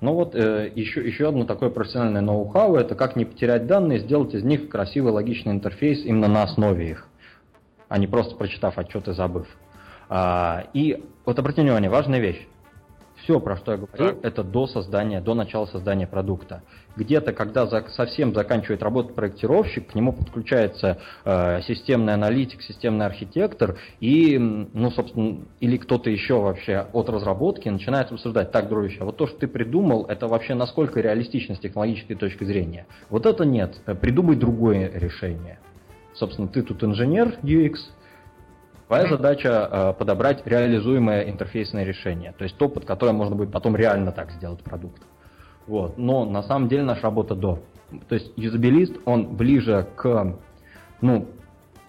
Но 0.00 0.14
вот 0.14 0.34
э, 0.34 0.72
еще, 0.74 1.06
еще 1.06 1.28
одно 1.28 1.44
такое 1.44 1.70
профессиональное 1.70 2.22
ноу-хау, 2.22 2.74
это 2.76 2.94
как 2.94 3.16
не 3.16 3.24
потерять 3.24 3.66
данные, 3.66 4.00
сделать 4.00 4.34
из 4.34 4.42
них 4.42 4.68
красивый 4.68 5.12
логичный 5.12 5.52
интерфейс 5.52 6.04
именно 6.04 6.26
на 6.26 6.42
основе 6.42 6.90
их, 6.90 7.06
а 7.88 7.98
не 7.98 8.08
просто 8.08 8.34
прочитав 8.34 8.78
отчет 8.78 9.06
и 9.06 9.12
забыв. 9.12 9.46
А, 10.14 10.66
и 10.74 11.02
вот 11.24 11.38
обратите 11.38 11.62
внимание, 11.62 11.88
важная 11.88 12.20
вещь. 12.20 12.46
Все, 13.22 13.40
про 13.40 13.56
что 13.56 13.72
я 13.72 13.78
говорю, 13.78 14.16
так. 14.16 14.24
это 14.24 14.44
до 14.44 14.66
создания, 14.66 15.22
до 15.22 15.32
начала 15.32 15.64
создания 15.64 16.06
продукта. 16.06 16.62
Где-то, 16.96 17.32
когда 17.32 17.66
за, 17.66 17.88
совсем 17.88 18.34
заканчивает 18.34 18.82
работу 18.82 19.14
проектировщик, 19.14 19.92
к 19.92 19.94
нему 19.94 20.12
подключается 20.12 20.98
э, 21.24 21.62
системный 21.62 22.12
аналитик, 22.12 22.60
системный 22.60 23.06
архитектор 23.06 23.78
и, 24.00 24.36
ну, 24.36 24.90
собственно, 24.90 25.46
или 25.60 25.78
кто-то 25.78 26.10
еще 26.10 26.42
вообще 26.42 26.86
от 26.92 27.08
разработки 27.08 27.70
начинает 27.70 28.12
обсуждать, 28.12 28.52
так, 28.52 28.68
дружище, 28.68 28.98
а 29.00 29.04
вот 29.06 29.16
то, 29.16 29.26
что 29.26 29.38
ты 29.38 29.48
придумал, 29.48 30.04
это 30.04 30.28
вообще 30.28 30.52
насколько 30.52 31.00
реалистично 31.00 31.54
с 31.54 31.58
технологической 31.58 32.16
точки 32.16 32.44
зрения. 32.44 32.86
Вот 33.08 33.24
это 33.24 33.46
нет, 33.46 33.80
придумай 34.02 34.36
другое 34.36 34.90
решение. 34.92 35.58
Собственно, 36.12 36.48
ты 36.48 36.62
тут 36.62 36.84
инженер 36.84 37.38
UX, 37.42 37.76
Твоя 38.92 39.08
задача 39.08 39.68
э, 39.70 39.92
подобрать 39.98 40.46
реализуемое 40.46 41.22
интерфейсное 41.22 41.82
решение, 41.82 42.34
то 42.36 42.44
есть 42.44 42.58
то, 42.58 42.68
под 42.68 42.84
которое 42.84 43.12
можно 43.12 43.34
будет 43.34 43.50
потом 43.50 43.74
реально 43.74 44.12
так 44.12 44.30
сделать 44.32 44.62
продукт. 44.62 45.00
Вот. 45.66 45.96
Но 45.96 46.26
на 46.26 46.42
самом 46.42 46.68
деле 46.68 46.82
наша 46.82 47.00
работа 47.00 47.34
до. 47.34 47.58
То 48.10 48.14
есть 48.14 48.34
юзабилист, 48.36 48.92
он 49.06 49.34
ближе 49.34 49.88
к 49.96 50.36
ну, 51.00 51.26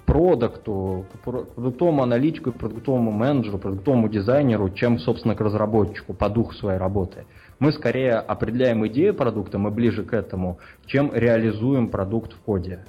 продукту, 0.05 1.05
продуктовому 1.25 2.03
аналитику, 2.03 2.53
продуктовому 2.53 3.11
менеджеру, 3.11 3.57
продуктовому 3.57 4.07
дизайнеру, 4.07 4.69
чем, 4.69 4.97
собственно, 4.97 5.35
к 5.35 5.41
разработчику 5.41 6.13
по 6.13 6.29
духу 6.29 6.53
своей 6.53 6.79
работы. 6.79 7.25
Мы 7.59 7.73
скорее 7.73 8.13
определяем 8.13 8.87
идею 8.87 9.13
продукта, 9.13 9.57
мы 9.57 9.71
ближе 9.71 10.05
к 10.05 10.13
этому, 10.13 10.57
чем 10.85 11.11
реализуем 11.13 11.89
продукт 11.89 12.31
в 12.31 12.39
коде. 12.39 12.85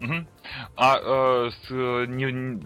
Угу. 0.00 0.14
А 0.76 0.96
э, 0.96 1.50
с, 1.50 1.70
не, 2.06 2.60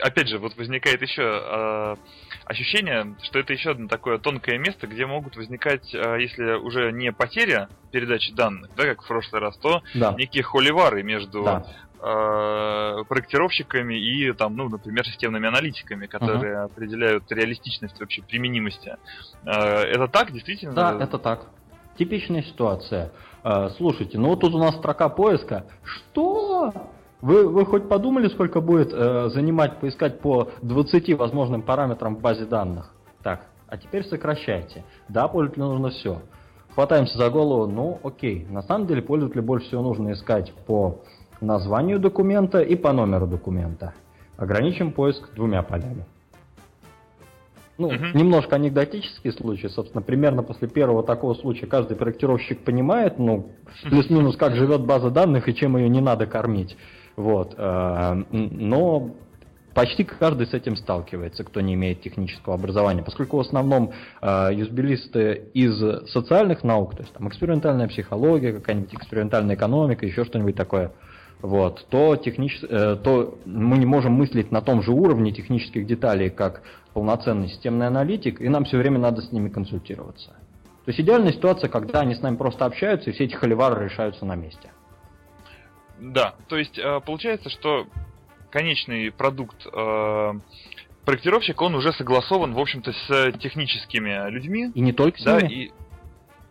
опять 0.00 0.28
же, 0.28 0.38
вот 0.38 0.56
возникает 0.56 1.02
еще 1.02 1.22
э, 1.22 1.96
ощущение, 2.44 3.14
что 3.22 3.38
это 3.38 3.52
еще 3.52 3.70
одно 3.70 3.88
такое 3.88 4.18
тонкое 4.18 4.58
место, 4.58 4.86
где 4.86 5.06
могут 5.06 5.36
возникать, 5.36 5.94
э, 5.94 6.20
если 6.20 6.54
уже 6.54 6.92
не 6.92 7.12
потеря 7.12 7.68
передачи 7.90 8.32
данных, 8.32 8.70
да, 8.76 8.84
как 8.84 9.02
в 9.02 9.06
прошлый 9.06 9.40
раз, 9.40 9.56
то 9.58 9.82
да. 9.94 10.14
некие 10.18 10.42
холивары 10.42 11.02
между 11.02 11.42
да. 11.42 11.64
э, 12.00 13.04
проектировщиками 13.08 13.94
и 13.94 14.32
там, 14.32 14.56
ну, 14.56 14.68
например, 14.68 15.04
системными 15.06 15.48
аналитиками, 15.48 16.06
которые 16.06 16.54
uh-huh. 16.54 16.64
определяют 16.64 17.30
реалистичность 17.30 17.98
вообще 18.00 18.22
применимости. 18.22 18.96
Э, 19.44 19.82
это 19.82 20.08
так, 20.08 20.32
действительно? 20.32 20.74
Да, 20.74 20.98
это 21.00 21.18
так. 21.18 21.46
Типичная 21.98 22.42
ситуация. 22.42 23.12
Э, 23.42 23.70
слушайте, 23.76 24.18
ну 24.18 24.28
вот 24.28 24.40
тут 24.40 24.54
у 24.54 24.58
нас 24.58 24.76
строка 24.76 25.08
поиска. 25.08 25.66
Что? 25.84 26.72
Вы, 27.22 27.48
вы 27.48 27.64
хоть 27.64 27.88
подумали, 27.88 28.28
сколько 28.28 28.60
будет 28.60 28.92
э, 28.92 29.30
занимать 29.30 29.80
поискать 29.80 30.20
по 30.20 30.50
20 30.62 31.16
возможным 31.16 31.62
параметрам 31.62 32.16
в 32.16 32.20
базе 32.20 32.44
данных? 32.44 32.92
Так, 33.22 33.46
а 33.68 33.78
теперь 33.78 34.04
сокращайте. 34.04 34.84
Да, 35.08 35.26
пользователю 35.28 35.66
нужно 35.66 35.90
все. 35.90 36.22
Хватаемся 36.74 37.16
за 37.16 37.30
голову, 37.30 37.66
ну 37.66 37.98
окей. 38.04 38.46
На 38.50 38.62
самом 38.62 38.86
деле 38.86 39.00
пользователю 39.00 39.42
больше 39.42 39.66
всего 39.68 39.82
нужно 39.82 40.12
искать 40.12 40.52
по 40.66 41.00
названию 41.40 41.98
документа 41.98 42.60
и 42.60 42.76
по 42.76 42.92
номеру 42.92 43.26
документа. 43.26 43.94
Ограничим 44.36 44.92
поиск 44.92 45.34
двумя 45.34 45.62
полями. 45.62 46.04
Ну, 47.78 47.88
угу. 47.88 47.96
немножко 48.14 48.56
анекдотический 48.56 49.32
случай, 49.32 49.68
собственно, 49.68 50.02
примерно 50.02 50.42
после 50.42 50.66
первого 50.66 51.02
такого 51.02 51.34
случая 51.34 51.66
каждый 51.66 51.96
проектировщик 51.96 52.60
понимает, 52.60 53.18
ну, 53.18 53.50
плюс-минус, 53.82 54.36
как 54.36 54.54
живет 54.54 54.86
база 54.86 55.10
данных 55.10 55.48
и 55.48 55.54
чем 55.54 55.76
ее 55.76 55.88
не 55.88 56.00
надо 56.00 56.26
кормить. 56.26 56.76
Вот. 57.16 57.54
Э, 57.56 58.22
но 58.30 59.10
почти 59.74 60.04
каждый 60.04 60.46
с 60.46 60.54
этим 60.54 60.76
сталкивается, 60.76 61.44
кто 61.44 61.60
не 61.60 61.74
имеет 61.74 62.02
технического 62.02 62.54
образования, 62.54 63.02
поскольку 63.02 63.38
в 63.38 63.40
основном 63.40 63.92
э, 64.22 64.50
юзбилисты 64.54 65.48
из 65.54 66.08
социальных 66.10 66.64
наук, 66.64 66.94
то 66.94 67.02
есть 67.02 67.12
там 67.12 67.28
экспериментальная 67.28 67.88
психология, 67.88 68.52
какая-нибудь 68.52 68.94
экспериментальная 68.94 69.56
экономика, 69.56 70.06
еще 70.06 70.24
что-нибудь 70.24 70.56
такое, 70.56 70.92
вот, 71.42 71.86
то, 71.90 72.16
технич... 72.16 72.58
Э, 72.68 72.96
то 72.96 73.38
мы 73.44 73.76
не 73.78 73.86
можем 73.86 74.12
мыслить 74.12 74.50
на 74.50 74.62
том 74.62 74.82
же 74.82 74.92
уровне 74.92 75.32
технических 75.32 75.86
деталей, 75.86 76.30
как 76.30 76.62
полноценный 76.94 77.48
системный 77.48 77.86
аналитик, 77.86 78.40
и 78.40 78.48
нам 78.48 78.64
все 78.64 78.78
время 78.78 78.98
надо 78.98 79.20
с 79.20 79.32
ними 79.32 79.50
консультироваться. 79.50 80.28
То 80.86 80.90
есть 80.90 81.00
идеальная 81.00 81.32
ситуация, 81.32 81.68
когда 81.68 82.00
они 82.00 82.14
с 82.14 82.22
нами 82.22 82.36
просто 82.36 82.64
общаются, 82.64 83.10
и 83.10 83.12
все 83.12 83.24
эти 83.24 83.34
холивары 83.34 83.84
решаются 83.84 84.24
на 84.24 84.36
месте. 84.36 84.70
Да, 85.98 86.34
то 86.48 86.56
есть 86.56 86.78
э, 86.78 87.00
получается, 87.04 87.50
что 87.50 87.86
конечный 88.50 89.10
продукт 89.10 89.66
э, 89.66 90.32
проектировщика, 91.04 91.62
он 91.62 91.74
уже 91.74 91.92
согласован, 91.92 92.54
в 92.54 92.58
общем-то, 92.58 92.92
с 92.92 93.32
техническими 93.38 94.30
людьми. 94.30 94.70
И 94.74 94.80
не 94.80 94.92
только 94.92 95.18
с 95.18 95.24
да, 95.24 95.40
ними. 95.40 95.72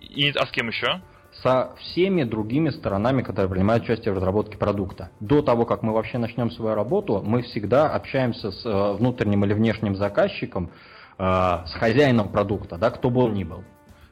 И, 0.02 0.28
и, 0.28 0.30
а 0.32 0.46
с 0.46 0.52
кем 0.52 0.68
еще? 0.68 1.02
со 1.44 1.76
всеми 1.78 2.24
другими 2.24 2.70
сторонами, 2.70 3.22
которые 3.22 3.52
принимают 3.52 3.84
участие 3.84 4.14
в 4.14 4.16
разработке 4.16 4.58
продукта. 4.58 5.10
До 5.20 5.42
того, 5.42 5.66
как 5.66 5.84
мы 5.84 5.92
вообще 5.92 6.18
начнем 6.18 6.50
свою 6.50 6.76
работу, 6.76 7.22
мы 7.26 7.42
всегда 7.42 7.94
общаемся 7.94 8.52
с 8.52 8.66
э, 8.66 8.94
внутренним 8.94 9.44
или 9.44 9.54
внешним 9.54 9.98
заказчиком, 9.98 10.72
с 11.18 11.74
хозяином 11.80 12.28
продукта, 12.28 12.78
да, 12.78 12.90
кто 12.90 13.10
бы 13.10 13.24
он 13.24 13.34
ни 13.36 13.46
был. 13.46 13.64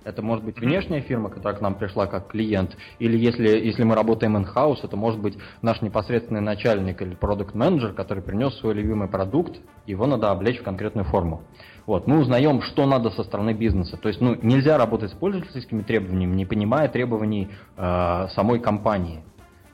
Это 0.04 0.22
может 0.22 0.44
быть 0.44 0.60
внешняя 0.60 1.02
фирма, 1.02 1.30
которая 1.30 1.58
к 1.58 1.62
нам 1.62 1.76
пришла 1.76 2.08
как 2.08 2.28
клиент, 2.28 2.76
или 3.00 3.18
если, 3.18 3.48
если 3.48 3.84
мы 3.84 3.96
работаем 3.96 4.38
in-house, 4.38 4.80
это 4.84 4.98
может 4.98 5.20
быть 5.20 5.38
наш 5.62 5.82
непосредственный 5.82 6.42
начальник 6.42 7.02
или 7.02 7.16
продукт 7.16 7.56
менеджер 7.56 7.94
который 7.94 8.24
принес 8.24 8.54
свой 8.60 8.74
любимый 8.74 9.08
продукт, 9.08 9.60
его 9.86 10.06
надо 10.06 10.32
облечь 10.32 10.60
в 10.60 10.64
конкретную 10.64 11.06
форму. 11.06 11.44
Вот, 11.86 12.08
мы 12.08 12.20
узнаем, 12.20 12.62
что 12.62 12.86
надо 12.86 13.10
со 13.12 13.24
стороны 13.24 13.54
бизнеса. 13.54 13.98
То 13.98 14.08
есть 14.08 14.22
ну, 14.22 14.38
нельзя 14.42 14.78
работать 14.78 15.12
с 15.12 15.14
пользовательскими 15.14 15.82
требованиями, 15.82 16.36
не 16.36 16.46
понимая 16.46 16.88
требований 16.88 17.50
э, 17.76 18.28
самой 18.34 18.60
компании. 18.60 19.24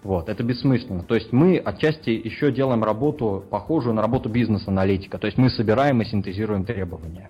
Вот, 0.02 0.30
это 0.30 0.44
бессмысленно. 0.44 1.04
То 1.04 1.16
есть 1.16 1.34
мы 1.34 1.58
отчасти 1.58 2.10
еще 2.10 2.52
делаем 2.52 2.84
работу, 2.84 3.44
похожую 3.50 3.94
на 3.94 4.02
работу 4.02 4.30
бизнес-аналитика. 4.30 5.18
То 5.18 5.28
есть 5.28 5.38
мы 5.38 5.50
собираем 5.50 6.02
и 6.02 6.06
синтезируем 6.06 6.64
требования. 6.64 7.30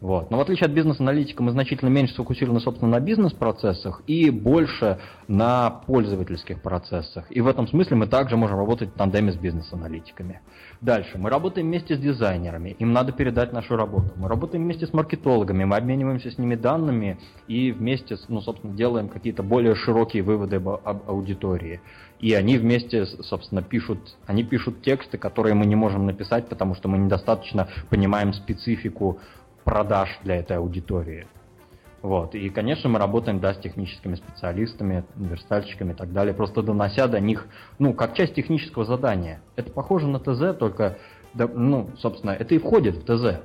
Вот. 0.00 0.30
Но 0.30 0.36
в 0.36 0.40
отличие 0.40 0.66
от 0.66 0.72
бизнес-аналитика 0.72 1.42
мы 1.42 1.50
значительно 1.50 1.88
меньше 1.88 2.14
сфокусированы, 2.14 2.60
собственно, 2.60 2.92
на 2.92 3.00
бизнес-процессах 3.00 4.02
и 4.06 4.30
больше 4.30 4.98
на 5.26 5.70
пользовательских 5.70 6.62
процессах. 6.62 7.26
И 7.30 7.40
в 7.40 7.48
этом 7.48 7.66
смысле 7.66 7.96
мы 7.96 8.06
также 8.06 8.36
можем 8.36 8.58
работать 8.58 8.90
в 8.90 8.92
тандеме 8.92 9.32
с 9.32 9.36
бизнес-аналитиками. 9.36 10.40
Дальше. 10.80 11.18
Мы 11.18 11.30
работаем 11.30 11.66
вместе 11.66 11.96
с 11.96 11.98
дизайнерами. 11.98 12.76
Им 12.78 12.92
надо 12.92 13.10
передать 13.10 13.52
нашу 13.52 13.74
работу. 13.74 14.12
Мы 14.14 14.28
работаем 14.28 14.62
вместе 14.62 14.86
с 14.86 14.92
маркетологами. 14.92 15.64
Мы 15.64 15.76
обмениваемся 15.76 16.30
с 16.30 16.38
ними 16.38 16.54
данными 16.54 17.18
и 17.48 17.72
вместе, 17.72 18.16
ну, 18.28 18.40
собственно, 18.40 18.76
делаем 18.76 19.08
какие-то 19.08 19.42
более 19.42 19.74
широкие 19.74 20.22
выводы 20.22 20.56
об 20.56 21.10
аудитории. 21.10 21.80
И 22.20 22.34
они 22.34 22.58
вместе, 22.58 23.06
собственно, 23.06 23.62
пишут, 23.62 24.16
они 24.26 24.44
пишут 24.44 24.82
тексты, 24.82 25.18
которые 25.18 25.54
мы 25.54 25.66
не 25.66 25.76
можем 25.76 26.06
написать, 26.06 26.48
потому 26.48 26.74
что 26.74 26.88
мы 26.88 26.98
недостаточно 26.98 27.68
понимаем 27.90 28.32
специфику 28.32 29.20
продаж 29.68 30.18
для 30.24 30.36
этой 30.36 30.56
аудитории. 30.56 31.26
Вот. 32.00 32.34
И, 32.34 32.48
конечно, 32.48 32.88
мы 32.88 32.98
работаем, 32.98 33.38
да, 33.38 33.52
с 33.52 33.58
техническими 33.58 34.14
специалистами, 34.14 35.04
верстальщиками 35.16 35.92
и 35.92 35.94
так 35.94 36.12
далее, 36.12 36.32
просто 36.32 36.62
донося 36.62 37.06
до 37.06 37.20
них, 37.20 37.46
ну, 37.78 37.92
как 37.92 38.14
часть 38.14 38.34
технического 38.34 38.86
задания. 38.86 39.40
Это 39.56 39.70
похоже 39.70 40.06
на 40.06 40.20
ТЗ, 40.20 40.56
только, 40.58 40.96
да, 41.34 41.46
ну, 41.46 41.90
собственно, 41.98 42.30
это 42.30 42.54
и 42.54 42.58
входит 42.58 42.96
в 42.96 43.02
ТЗ. 43.04 43.40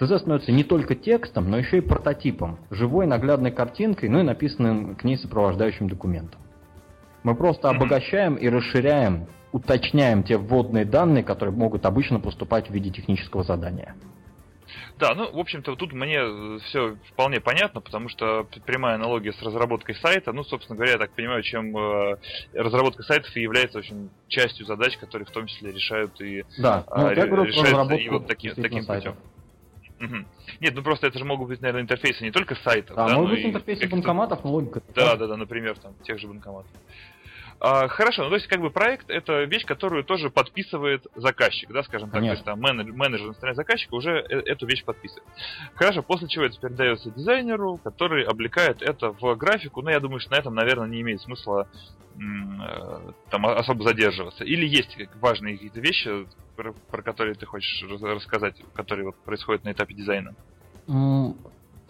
ТЗ 0.00 0.20
становится 0.20 0.50
не 0.50 0.64
только 0.64 0.96
текстом, 0.96 1.50
но 1.50 1.58
еще 1.58 1.78
и 1.78 1.82
прототипом, 1.82 2.58
живой 2.70 3.06
наглядной 3.06 3.52
картинкой, 3.52 4.08
ну 4.08 4.18
и 4.18 4.22
написанным 4.24 4.96
к 4.96 5.04
ней 5.04 5.16
сопровождающим 5.16 5.88
документом. 5.88 6.40
Мы 7.22 7.36
просто 7.36 7.68
обогащаем 7.68 8.34
и 8.34 8.48
расширяем, 8.48 9.26
уточняем 9.52 10.24
те 10.24 10.36
вводные 10.36 10.84
данные, 10.84 11.22
которые 11.22 11.54
могут 11.54 11.86
обычно 11.86 12.18
поступать 12.18 12.68
в 12.68 12.72
виде 12.72 12.90
технического 12.90 13.44
задания. 13.44 13.94
Да, 14.98 15.14
ну, 15.14 15.30
в 15.32 15.38
общем-то, 15.38 15.74
тут 15.76 15.92
мне 15.92 16.18
э, 16.18 16.58
все 16.64 16.96
вполне 17.12 17.40
понятно, 17.40 17.80
потому 17.80 18.08
что 18.08 18.46
прямая 18.66 18.94
аналогия 18.94 19.32
с 19.32 19.42
разработкой 19.42 19.94
сайта, 19.96 20.32
ну, 20.32 20.44
собственно 20.44 20.76
говоря, 20.76 20.92
я 20.92 20.98
так 20.98 21.12
понимаю, 21.12 21.42
чем 21.42 21.76
э, 21.76 22.16
разработка 22.54 23.02
сайтов 23.02 23.34
и 23.36 23.40
является 23.40 23.78
очень 23.78 24.10
частью 24.28 24.66
задач, 24.66 24.96
которые 24.98 25.26
в 25.26 25.30
том 25.30 25.46
числе 25.46 25.72
решают 25.72 26.20
и 26.20 26.44
да, 26.58 26.84
ну, 26.94 27.08
э, 27.08 27.16
я 27.16 27.26
говорю 27.26 27.44
решаются 27.44 27.94
и 27.94 28.08
вот 28.08 28.26
таки, 28.26 28.50
таким 28.50 28.82
сайтов. 28.84 29.16
путем. 29.16 29.32
Угу. 30.02 30.16
Нет, 30.60 30.74
ну 30.74 30.82
просто 30.82 31.06
это 31.06 31.18
же 31.18 31.24
могут 31.24 31.48
быть, 31.48 31.60
наверное, 31.60 31.82
интерфейсы 31.82 32.24
не 32.24 32.32
только 32.32 32.56
сайтов. 32.56 32.96
Да, 32.96 33.08
да 33.08 33.14
могут 33.14 33.30
быть 33.30 33.44
интерфейсы 33.44 33.88
банкоматов, 33.88 34.42
но 34.44 34.50
логика. 34.50 34.82
Да, 34.94 35.16
да, 35.16 35.28
да, 35.28 35.36
например, 35.36 35.78
там, 35.78 35.94
тех 36.02 36.18
же 36.18 36.26
банкоматов. 36.26 36.70
А, 37.64 37.86
хорошо, 37.86 38.24
ну 38.24 38.30
то 38.30 38.34
есть 38.34 38.48
как 38.48 38.60
бы 38.60 38.70
проект 38.70 39.08
это 39.08 39.44
вещь, 39.44 39.64
которую 39.64 40.02
тоже 40.02 40.30
подписывает 40.30 41.06
заказчик, 41.14 41.70
да, 41.70 41.84
скажем 41.84 42.10
так, 42.10 42.18
Конечно. 42.18 42.34
то 42.34 42.38
есть 42.38 42.44
там 42.44 42.60
менеджер, 42.60 42.92
менеджер 42.92 43.28
на 43.28 43.34
стороне 43.34 43.54
заказчика 43.54 43.94
уже 43.94 44.10
э, 44.10 44.40
эту 44.46 44.66
вещь 44.66 44.82
подписывает. 44.82 45.28
Хорошо, 45.76 46.02
после 46.02 46.26
чего 46.26 46.44
это 46.44 46.58
передается 46.58 47.12
дизайнеру, 47.12 47.78
который 47.84 48.24
облекает 48.24 48.82
это 48.82 49.12
в 49.12 49.36
графику, 49.36 49.80
но 49.80 49.90
ну, 49.90 49.90
я 49.92 50.00
думаю, 50.00 50.18
что 50.18 50.32
на 50.32 50.38
этом, 50.38 50.56
наверное, 50.56 50.88
не 50.88 51.02
имеет 51.02 51.20
смысла 51.20 51.68
э, 52.16 52.18
там 53.30 53.46
особо 53.46 53.84
задерживаться. 53.84 54.42
Или 54.42 54.66
есть 54.66 54.98
важные 55.20 55.54
какие-то 55.54 55.78
вещи, 55.78 56.26
про, 56.56 56.72
про 56.72 57.02
которые 57.02 57.36
ты 57.36 57.46
хочешь 57.46 57.84
рассказать, 57.88 58.56
которые 58.74 59.06
вот 59.06 59.16
происходят 59.24 59.62
на 59.62 59.70
этапе 59.70 59.94
дизайна? 59.94 60.34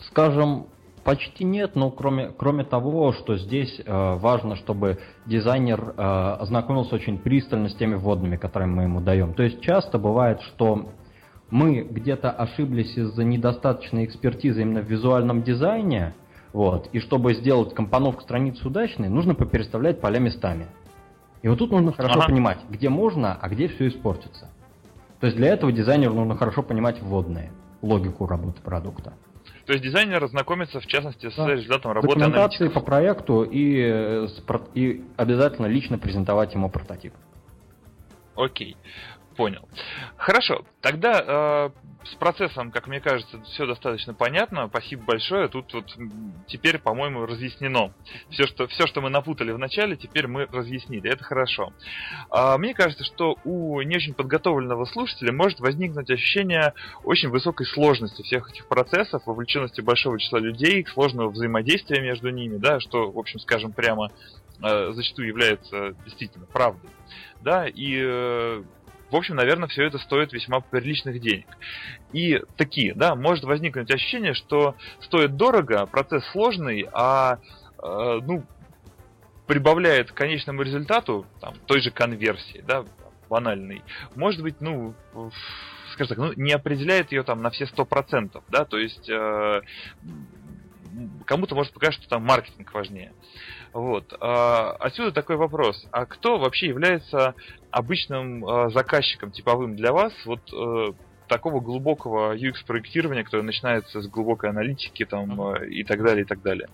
Скажем, 0.09 0.67
Почти 1.05 1.45
нет, 1.45 1.75
но 1.75 1.91
кроме, 1.91 2.29
кроме 2.29 2.65
того, 2.65 3.13
что 3.13 3.37
здесь 3.37 3.81
э, 3.85 4.15
важно, 4.17 4.55
чтобы 4.55 4.99
дизайнер 5.27 5.95
э, 5.97 6.03
ознакомился 6.41 6.95
очень 6.95 7.19
пристально 7.19 7.69
с 7.69 7.75
теми 7.75 7.97
вводными, 7.97 8.37
которые 8.37 8.69
мы 8.69 8.85
ему 8.85 9.01
даем. 9.01 9.35
То 9.35 9.43
есть 9.43 9.61
часто 9.61 9.99
бывает, 9.99 10.41
что 10.43 10.91
мы 11.51 11.83
где-то 11.83 12.31
ошиблись 12.31 12.97
из-за 12.97 13.25
недостаточной 13.25 14.05
экспертизы 14.05 14.63
именно 14.63 14.81
в 14.81 14.89
визуальном 14.89 15.43
дизайне, 15.43 16.15
вот, 16.53 16.89
и 16.93 17.01
чтобы 17.01 17.35
сделать 17.35 17.75
компоновку 17.75 18.23
страницы 18.23 18.69
удачной, 18.69 19.09
нужно 19.09 19.35
попереставлять 19.35 20.01
поля 20.01 20.21
местами. 20.21 20.67
И 21.43 21.49
вот 21.49 21.59
тут 21.59 21.73
нужно 21.73 21.93
хорошо 21.93 22.21
ага. 22.21 22.29
понимать, 22.29 22.59
где 22.71 22.89
можно, 22.89 23.37
а 23.41 23.49
где 23.49 23.67
все 23.67 23.89
испортится. 23.89 24.51
То 25.19 25.27
есть 25.27 25.37
для 25.37 25.49
этого 25.49 25.73
дизайнеру 25.73 26.15
нужно 26.15 26.37
хорошо 26.37 26.63
понимать 26.63 27.03
вводные, 27.03 27.51
логику 27.81 28.27
работы 28.27 28.63
продукта. 28.63 29.15
То 29.67 29.73
есть 29.73 29.85
дизайнер 29.85 30.27
знакомится, 30.27 30.81
в 30.81 30.87
частности, 30.87 31.31
с 31.31 31.37
да. 31.37 31.49
результатом 31.49 31.93
работы 31.93 32.15
Документации 32.15 32.69
по 32.69 32.81
проекту 32.81 33.45
и, 33.45 33.81
э, 33.81 34.29
и 34.75 35.05
обязательно 35.17 35.67
лично 35.67 35.99
презентовать 35.99 36.55
ему 36.55 36.69
прототип. 36.69 37.15
Окей. 38.35 38.77
Понял. 39.37 39.69
Хорошо. 40.17 40.65
Тогда 40.81 41.23
э, 41.27 41.71
с 42.05 42.15
процессом, 42.17 42.71
как 42.71 42.87
мне 42.87 43.01
кажется, 43.01 43.41
все 43.43 43.67
достаточно 43.67 44.15
понятно. 44.15 44.69
Спасибо 44.69 45.05
большое. 45.05 45.49
Тут 45.49 45.73
вот 45.73 45.97
теперь, 46.49 46.79
по-моему, 46.79 47.27
разъяснено. 47.27 47.95
Все 48.31 48.47
что, 48.47 48.67
все, 48.67 48.87
что 48.87 49.01
мы 49.01 49.11
напутали 49.11 49.53
в 49.53 49.59
начале, 49.59 49.97
теперь 49.97 50.27
мы 50.27 50.47
разъяснили. 50.47 51.11
Это 51.11 51.25
хорошо. 51.25 51.73
А, 52.31 52.59
мне 52.59 52.75
кажется, 52.75 53.05
что 53.05 53.37
у 53.45 53.81
не 53.83 53.97
очень 53.97 54.15
подготовленного 54.15 54.85
слушателя 54.87 55.33
может 55.33 55.61
возникнуть 55.61 56.11
ощущение 56.11 56.75
очень 57.05 57.29
высокой 57.29 57.67
сложности 57.67 58.23
всех 58.23 58.51
этих 58.51 58.67
процессов, 58.67 59.23
вовлеченности 59.27 59.81
большого 59.81 60.19
числа 60.19 60.39
людей, 60.39 60.85
сложного 60.87 61.31
взаимодействия 61.31 62.01
между 62.01 62.31
ними, 62.31 62.57
да, 62.57 62.81
что, 62.81 63.11
в 63.11 63.19
общем, 63.19 63.39
скажем 63.39 63.73
прямо, 63.73 64.11
э, 64.63 64.93
зачастую 64.93 65.29
является 65.29 65.95
действительно 66.05 66.47
правдой. 66.47 66.91
Да, 67.41 67.67
и 67.67 67.99
э, 68.01 68.63
в 69.13 69.17
общем, 69.17 69.37
наверное, 69.37 69.69
все 69.69 69.85
это 69.85 69.99
стоит 69.99 70.33
весьма 70.33 70.61
приличных 70.61 71.21
денег. 71.21 71.47
И 72.13 72.41
такие, 72.57 72.95
да, 72.95 73.15
может 73.15 73.45
возникнуть 73.45 73.91
ощущение, 73.91 74.33
что 74.33 74.75
стоит 75.01 75.37
дорого, 75.37 75.85
процесс 75.85 76.25
сложный, 76.33 76.89
а, 76.93 77.39
э, 77.83 78.21
ну, 78.23 78.43
прибавляет 79.47 80.11
к 80.11 80.15
конечному 80.15 80.63
результату, 80.63 81.27
там, 81.41 81.55
той 81.67 81.83
же 81.83 81.91
конверсии, 81.91 82.65
да, 82.67 82.87
банальной, 83.29 83.83
может 84.15 84.41
быть, 84.41 84.61
ну, 84.61 84.95
скажем 85.93 86.17
так, 86.17 86.19
ну, 86.19 86.33
не 86.43 86.53
определяет 86.53 87.13
ее 87.13 87.23
там 87.23 87.43
на 87.43 87.51
все 87.51 87.67
сто 87.67 87.85
процентов, 87.85 88.43
да, 88.49 88.65
то 88.65 88.79
есть 88.79 89.11
э, 89.11 89.61
кому-то 91.27 91.55
может 91.55 91.73
показаться, 91.73 92.01
что 92.01 92.11
там 92.11 92.25
маркетинг 92.25 92.73
важнее. 92.73 93.13
Вот. 93.73 94.13
А, 94.21 94.73
отсюда 94.81 95.13
такой 95.13 95.37
вопрос. 95.37 95.87
А 95.93 96.07
кто 96.07 96.39
вообще 96.39 96.67
является 96.69 97.35
обычным 97.73 98.45
а, 98.45 98.71
заказчиком 98.71 99.33
типовым 99.33 99.75
для 99.75 99.93
вас? 99.93 100.13
Вот 100.25 100.41
э, 100.53 100.93
такого 101.29 101.61
глубокого 101.61 102.37
UX-проектирования, 102.37 103.25
которое 103.25 103.43
начинается 103.43 104.01
с 104.01 104.07
глубокой 104.07 104.51
аналитики 104.51 105.05
там, 105.05 105.41
uh-huh. 105.41 105.67
и 105.67 105.83
так 105.83 106.03
далее, 106.03 106.25
и 106.25 106.27
так 106.27 106.43
далее. 106.43 106.69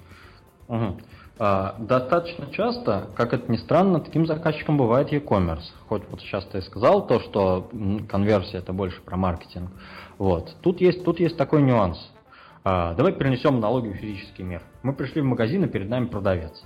Uh-huh. 0.68 1.00
А, 1.38 1.76
достаточно 1.78 2.50
часто, 2.50 3.10
как 3.14 3.32
это 3.32 3.50
ни 3.50 3.56
странно, 3.56 4.00
таким 4.00 4.26
заказчиком 4.26 4.76
бывает 4.76 5.12
e-commerce. 5.12 5.62
Хоть 5.88 6.02
вот 6.10 6.20
сейчас 6.20 6.44
ты 6.46 6.60
сказал 6.62 7.06
то, 7.06 7.20
что 7.20 7.70
конверсия 8.08 8.58
это 8.58 8.72
больше 8.72 9.00
про 9.02 9.16
маркетинг. 9.16 9.70
Вот. 10.18 10.56
Тут 10.62 10.80
есть, 10.80 11.04
тут 11.04 11.20
есть 11.20 11.36
такой 11.36 11.62
нюанс. 11.62 11.98
А, 12.64 12.94
давай 12.94 13.12
перенесем 13.12 13.56
аналогию 13.56 13.94
физический 13.94 14.42
мир. 14.42 14.62
Мы 14.82 14.92
пришли 14.92 15.20
в 15.20 15.24
магазин, 15.24 15.64
и 15.64 15.68
перед 15.68 15.88
нами 15.88 16.06
продавец. 16.06 16.64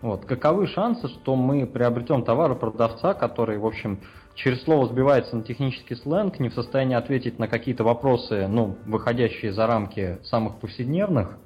Вот. 0.00 0.24
Каковы 0.26 0.68
шансы, 0.68 1.08
что 1.08 1.34
мы 1.34 1.66
приобретем 1.66 2.22
товар 2.22 2.52
у 2.52 2.56
продавца, 2.56 3.14
который, 3.14 3.58
в 3.58 3.66
общем, 3.66 4.00
через 4.34 4.62
слово 4.62 4.86
сбивается 4.86 5.36
на 5.36 5.42
технический 5.42 5.96
сленг, 5.96 6.38
не 6.38 6.48
в 6.48 6.54
состоянии 6.54 6.94
ответить 6.94 7.38
на 7.38 7.48
какие-то 7.48 7.82
вопросы, 7.82 8.46
ну, 8.46 8.76
выходящие 8.86 9.52
за 9.52 9.66
рамки 9.66 10.18
самых 10.24 10.60
повседневных, 10.60 11.36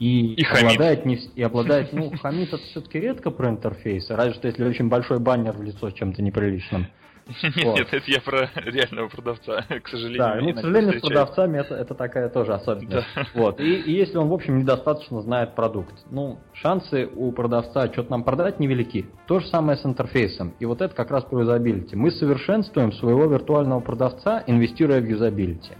и, 0.00 0.32
и 0.32 0.44
обладает, 0.44 1.04
не, 1.04 1.16
и 1.36 1.42
обладает, 1.42 1.92
ну, 1.92 2.10
хамит 2.18 2.48
это 2.48 2.62
все-таки 2.64 2.98
редко 2.98 3.30
про 3.30 3.50
интерфейс, 3.50 4.10
разве 4.10 4.32
что 4.34 4.48
если 4.48 4.64
очень 4.64 4.88
большой 4.88 5.20
баннер 5.20 5.52
в 5.52 5.62
лицо 5.62 5.90
чем-то 5.90 6.22
неприличным. 6.22 6.86
Нет, 7.56 7.88
это 7.92 8.10
я 8.10 8.20
про 8.20 8.50
реального 8.56 9.08
продавца, 9.08 9.64
к 9.82 9.88
сожалению. 9.88 10.18
Да, 10.18 10.34
ну, 10.40 10.52
к 10.52 10.56
сожалению, 10.56 10.98
с 10.98 11.02
продавцами 11.02 11.58
это, 11.58 11.74
это 11.74 11.94
такая 11.94 12.28
тоже 12.28 12.52
особенность. 12.52 13.06
Да. 13.14 13.26
Вот. 13.34 13.60
И, 13.60 13.74
и 13.76 13.92
если 13.92 14.18
он, 14.18 14.28
в 14.28 14.32
общем, 14.32 14.58
недостаточно 14.58 15.20
знает 15.22 15.54
продукт, 15.54 15.94
ну, 16.10 16.38
шансы 16.52 17.08
у 17.14 17.32
продавца 17.32 17.86
что-то 17.92 18.10
нам 18.10 18.24
продать 18.24 18.58
невелики. 18.58 19.06
То 19.26 19.40
же 19.40 19.46
самое 19.46 19.78
с 19.78 19.86
интерфейсом. 19.86 20.54
И 20.58 20.64
вот 20.64 20.80
это 20.80 20.94
как 20.94 21.10
раз 21.10 21.24
про 21.24 21.40
юзабилити. 21.40 21.96
Мы 21.96 22.10
совершенствуем 22.10 22.92
своего 22.92 23.26
виртуального 23.26 23.80
продавца, 23.80 24.42
инвестируя 24.46 25.00
в 25.00 25.04
юзабилити. 25.04 25.72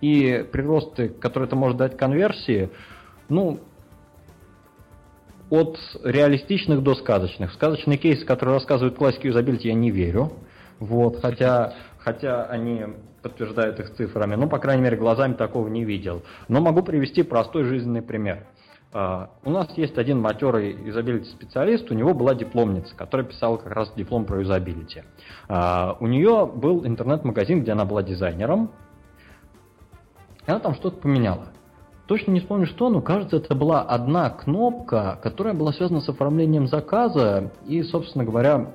И 0.00 0.46
приросты, 0.52 1.08
которые 1.08 1.46
это 1.46 1.56
может 1.56 1.76
дать 1.76 1.96
конверсии, 1.96 2.70
ну, 3.28 3.60
от 5.50 5.78
реалистичных 6.02 6.82
до 6.82 6.94
сказочных. 6.94 7.52
Сказочные 7.52 7.98
кейсы, 7.98 8.24
которые 8.24 8.54
рассказывают 8.54 8.96
классики 8.96 9.28
юзабилити, 9.28 9.68
я 9.68 9.74
не 9.74 9.90
верю. 9.90 10.32
Вот, 10.78 11.20
хотя, 11.20 11.74
хотя 11.98 12.44
они 12.44 12.84
подтверждают 13.22 13.80
их 13.80 13.94
цифрами. 13.94 14.36
Ну, 14.36 14.48
по 14.48 14.58
крайней 14.58 14.82
мере, 14.82 14.96
глазами 14.96 15.34
такого 15.34 15.68
не 15.68 15.84
видел. 15.84 16.22
Но 16.48 16.60
могу 16.60 16.82
привести 16.82 17.22
простой 17.22 17.64
жизненный 17.64 18.02
пример. 18.02 18.46
Uh, 18.92 19.28
у 19.44 19.50
нас 19.50 19.68
есть 19.76 19.98
один 19.98 20.20
матерый 20.20 20.72
юзабилити 20.72 21.28
специалист, 21.28 21.90
у 21.90 21.94
него 21.94 22.14
была 22.14 22.34
дипломница, 22.34 22.94
которая 22.96 23.26
писала 23.26 23.56
как 23.56 23.72
раз 23.72 23.92
диплом 23.94 24.24
про 24.24 24.38
юзабилити. 24.38 25.02
Uh, 25.48 25.96
у 26.00 26.06
нее 26.06 26.46
был 26.46 26.86
интернет-магазин, 26.86 27.62
где 27.62 27.72
она 27.72 27.84
была 27.84 28.02
дизайнером, 28.02 28.70
и 30.46 30.50
она 30.50 30.60
там 30.60 30.74
что-то 30.76 30.98
поменяла. 30.98 31.48
Точно 32.06 32.30
не 32.30 32.40
вспомню 32.40 32.66
что, 32.66 32.88
но 32.88 33.02
кажется, 33.02 33.36
это 33.36 33.54
была 33.56 33.82
одна 33.82 34.30
кнопка, 34.30 35.18
которая 35.22 35.52
была 35.52 35.72
связана 35.72 36.00
с 36.00 36.08
оформлением 36.08 36.68
заказа 36.68 37.50
и, 37.66 37.82
собственно 37.82 38.24
говоря, 38.24 38.72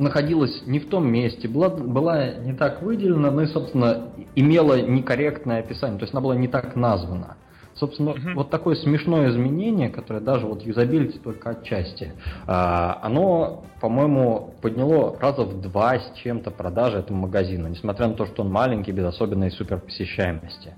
находилась 0.00 0.62
не 0.66 0.78
в 0.78 0.88
том 0.88 1.06
месте, 1.06 1.46
была, 1.46 1.68
была 1.68 2.34
не 2.34 2.54
так 2.54 2.82
выделена, 2.82 3.30
ну 3.30 3.42
и, 3.42 3.46
собственно, 3.46 4.08
имела 4.34 4.80
некорректное 4.80 5.60
описание, 5.60 5.98
то 5.98 6.04
есть 6.04 6.14
она 6.14 6.20
была 6.20 6.34
не 6.34 6.48
так 6.48 6.74
названа. 6.74 7.36
Собственно, 7.74 8.10
uh-huh. 8.10 8.34
вот 8.34 8.50
такое 8.50 8.74
смешное 8.74 9.30
изменение, 9.30 9.90
которое 9.90 10.20
даже 10.20 10.46
вот 10.46 10.62
юзабилити 10.62 11.18
только 11.18 11.50
отчасти, 11.50 12.12
а, 12.46 12.98
оно, 13.02 13.64
по-моему, 13.80 14.54
подняло 14.60 15.16
раза 15.18 15.42
в 15.42 15.60
два 15.60 15.98
с 15.98 16.12
чем-то 16.16 16.50
продажи 16.50 16.98
этому 16.98 17.20
магазину, 17.22 17.68
несмотря 17.68 18.08
на 18.08 18.14
то, 18.14 18.26
что 18.26 18.42
он 18.42 18.50
маленький, 18.50 18.92
без 18.92 19.04
особенной 19.04 19.50
суперпосещаемости. 19.50 20.74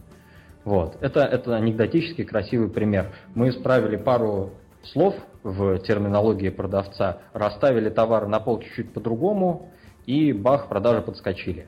Вот. 0.65 0.97
Это, 1.01 1.21
это 1.21 1.57
анекдотический 1.57 2.25
красивый 2.25 2.69
пример. 2.69 3.11
Мы 3.35 3.49
исправили 3.49 3.97
пару 3.97 4.51
слов 4.85 5.15
в 5.43 5.79
терминологии 5.81 6.51
продавца, 6.51 7.19
расставили 7.33 7.91
товары 7.91 8.29
на 8.29 8.41
пол 8.41 8.61
чуть-чуть 8.61 8.93
по-другому, 8.93 9.71
и 10.07 10.33
бах, 10.33 10.69
продажи 10.69 11.03
подскочили. 11.03 11.67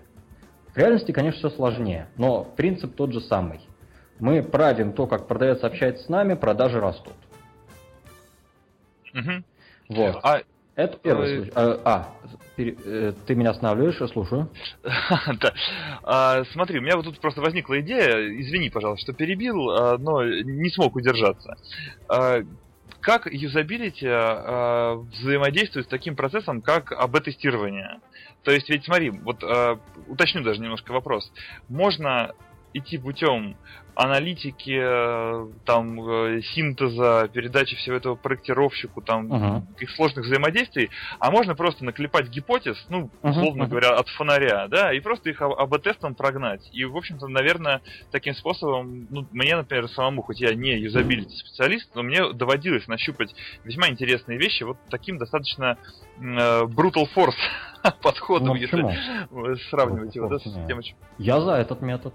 В 0.74 0.76
реальности, 0.76 1.12
конечно, 1.12 1.48
все 1.48 1.56
сложнее, 1.56 2.08
но 2.16 2.44
принцип 2.44 2.94
тот 2.96 3.12
же 3.12 3.20
самый. 3.20 3.60
Мы 4.18 4.42
правим 4.42 4.92
то, 4.92 5.06
как 5.06 5.26
продавец 5.26 5.62
общается 5.62 6.04
с 6.04 6.08
нами, 6.08 6.34
продажи 6.34 6.80
растут. 6.80 7.14
Угу. 9.12 9.44
Вот. 9.90 10.20
А 10.22 10.40
это 10.76 10.98
первый 10.98 11.36
случай. 11.36 11.52
А, 11.54 11.80
а 11.84 12.14
э, 12.56 13.12
ты 13.26 13.34
меня 13.36 13.50
останавливаешь, 13.50 14.00
я 14.00 14.08
слушаю. 14.08 14.50
да. 14.82 15.54
А, 16.02 16.44
смотри, 16.52 16.78
у 16.80 16.82
меня 16.82 16.96
вот 16.96 17.04
тут 17.04 17.20
просто 17.20 17.40
возникла 17.40 17.80
идея, 17.80 18.10
извини, 18.40 18.70
пожалуйста, 18.70 19.02
что 19.02 19.12
перебил, 19.12 19.70
а, 19.70 19.98
но 19.98 20.24
не 20.24 20.70
смог 20.70 20.96
удержаться. 20.96 21.56
А, 22.08 22.40
как 23.04 23.26
юзабилити 23.30 24.06
э, 24.06 24.94
взаимодействует 24.94 25.86
с 25.86 25.88
таким 25.90 26.16
процессом, 26.16 26.62
как 26.62 26.90
АБ-тестирование? 26.90 28.00
То 28.42 28.50
есть, 28.50 28.70
ведь 28.70 28.86
смотри, 28.86 29.10
вот 29.10 29.42
э, 29.42 29.76
уточню 30.06 30.42
даже 30.42 30.60
немножко 30.60 30.92
вопрос. 30.92 31.30
Можно 31.68 32.34
идти 32.74 32.98
путем 32.98 33.56
аналитики, 33.94 34.76
э, 34.76 35.46
там, 35.64 36.00
э, 36.08 36.42
синтеза, 36.42 37.28
передачи 37.32 37.76
всего 37.76 37.96
этого 37.96 38.16
проектировщику, 38.16 39.00
там, 39.00 39.32
uh-huh. 39.32 39.62
их 39.78 39.90
сложных 39.90 40.26
взаимодействий, 40.26 40.90
а 41.18 41.30
можно 41.30 41.54
просто 41.54 41.84
наклепать 41.84 42.28
гипотез, 42.28 42.84
ну, 42.88 43.10
условно 43.22 43.64
uh-huh. 43.64 43.68
говоря, 43.68 43.90
от 43.90 44.08
фонаря, 44.08 44.66
да, 44.68 44.92
и 44.92 45.00
просто 45.00 45.30
их 45.30 45.40
АБ-тестом 45.40 46.14
прогнать. 46.14 46.68
И, 46.72 46.84
в 46.84 46.96
общем-то, 46.96 47.28
наверное, 47.28 47.82
таким 48.10 48.34
способом, 48.34 49.06
ну, 49.10 49.26
мне, 49.30 49.56
например, 49.56 49.88
самому, 49.88 50.22
хоть 50.22 50.40
я 50.40 50.54
не 50.54 50.76
юзабилити 50.78 51.36
специалист, 51.36 51.88
но 51.94 52.02
мне 52.02 52.32
доводилось 52.32 52.88
нащупать 52.88 53.34
весьма 53.62 53.88
интересные 53.88 54.38
вещи 54.38 54.64
вот 54.64 54.76
таким 54.90 55.18
достаточно 55.18 55.78
э, 56.18 56.22
brutal 56.64 57.06
force 57.14 57.34
подходом, 58.02 58.48
ну, 58.48 58.54
если 58.56 59.58
сравнивать 59.70 60.16
его 60.16 60.28
да, 60.28 60.38
с 60.38 60.42
тем, 60.42 60.80
Я 61.18 61.40
за 61.40 61.52
этот 61.52 61.80
метод 61.80 62.14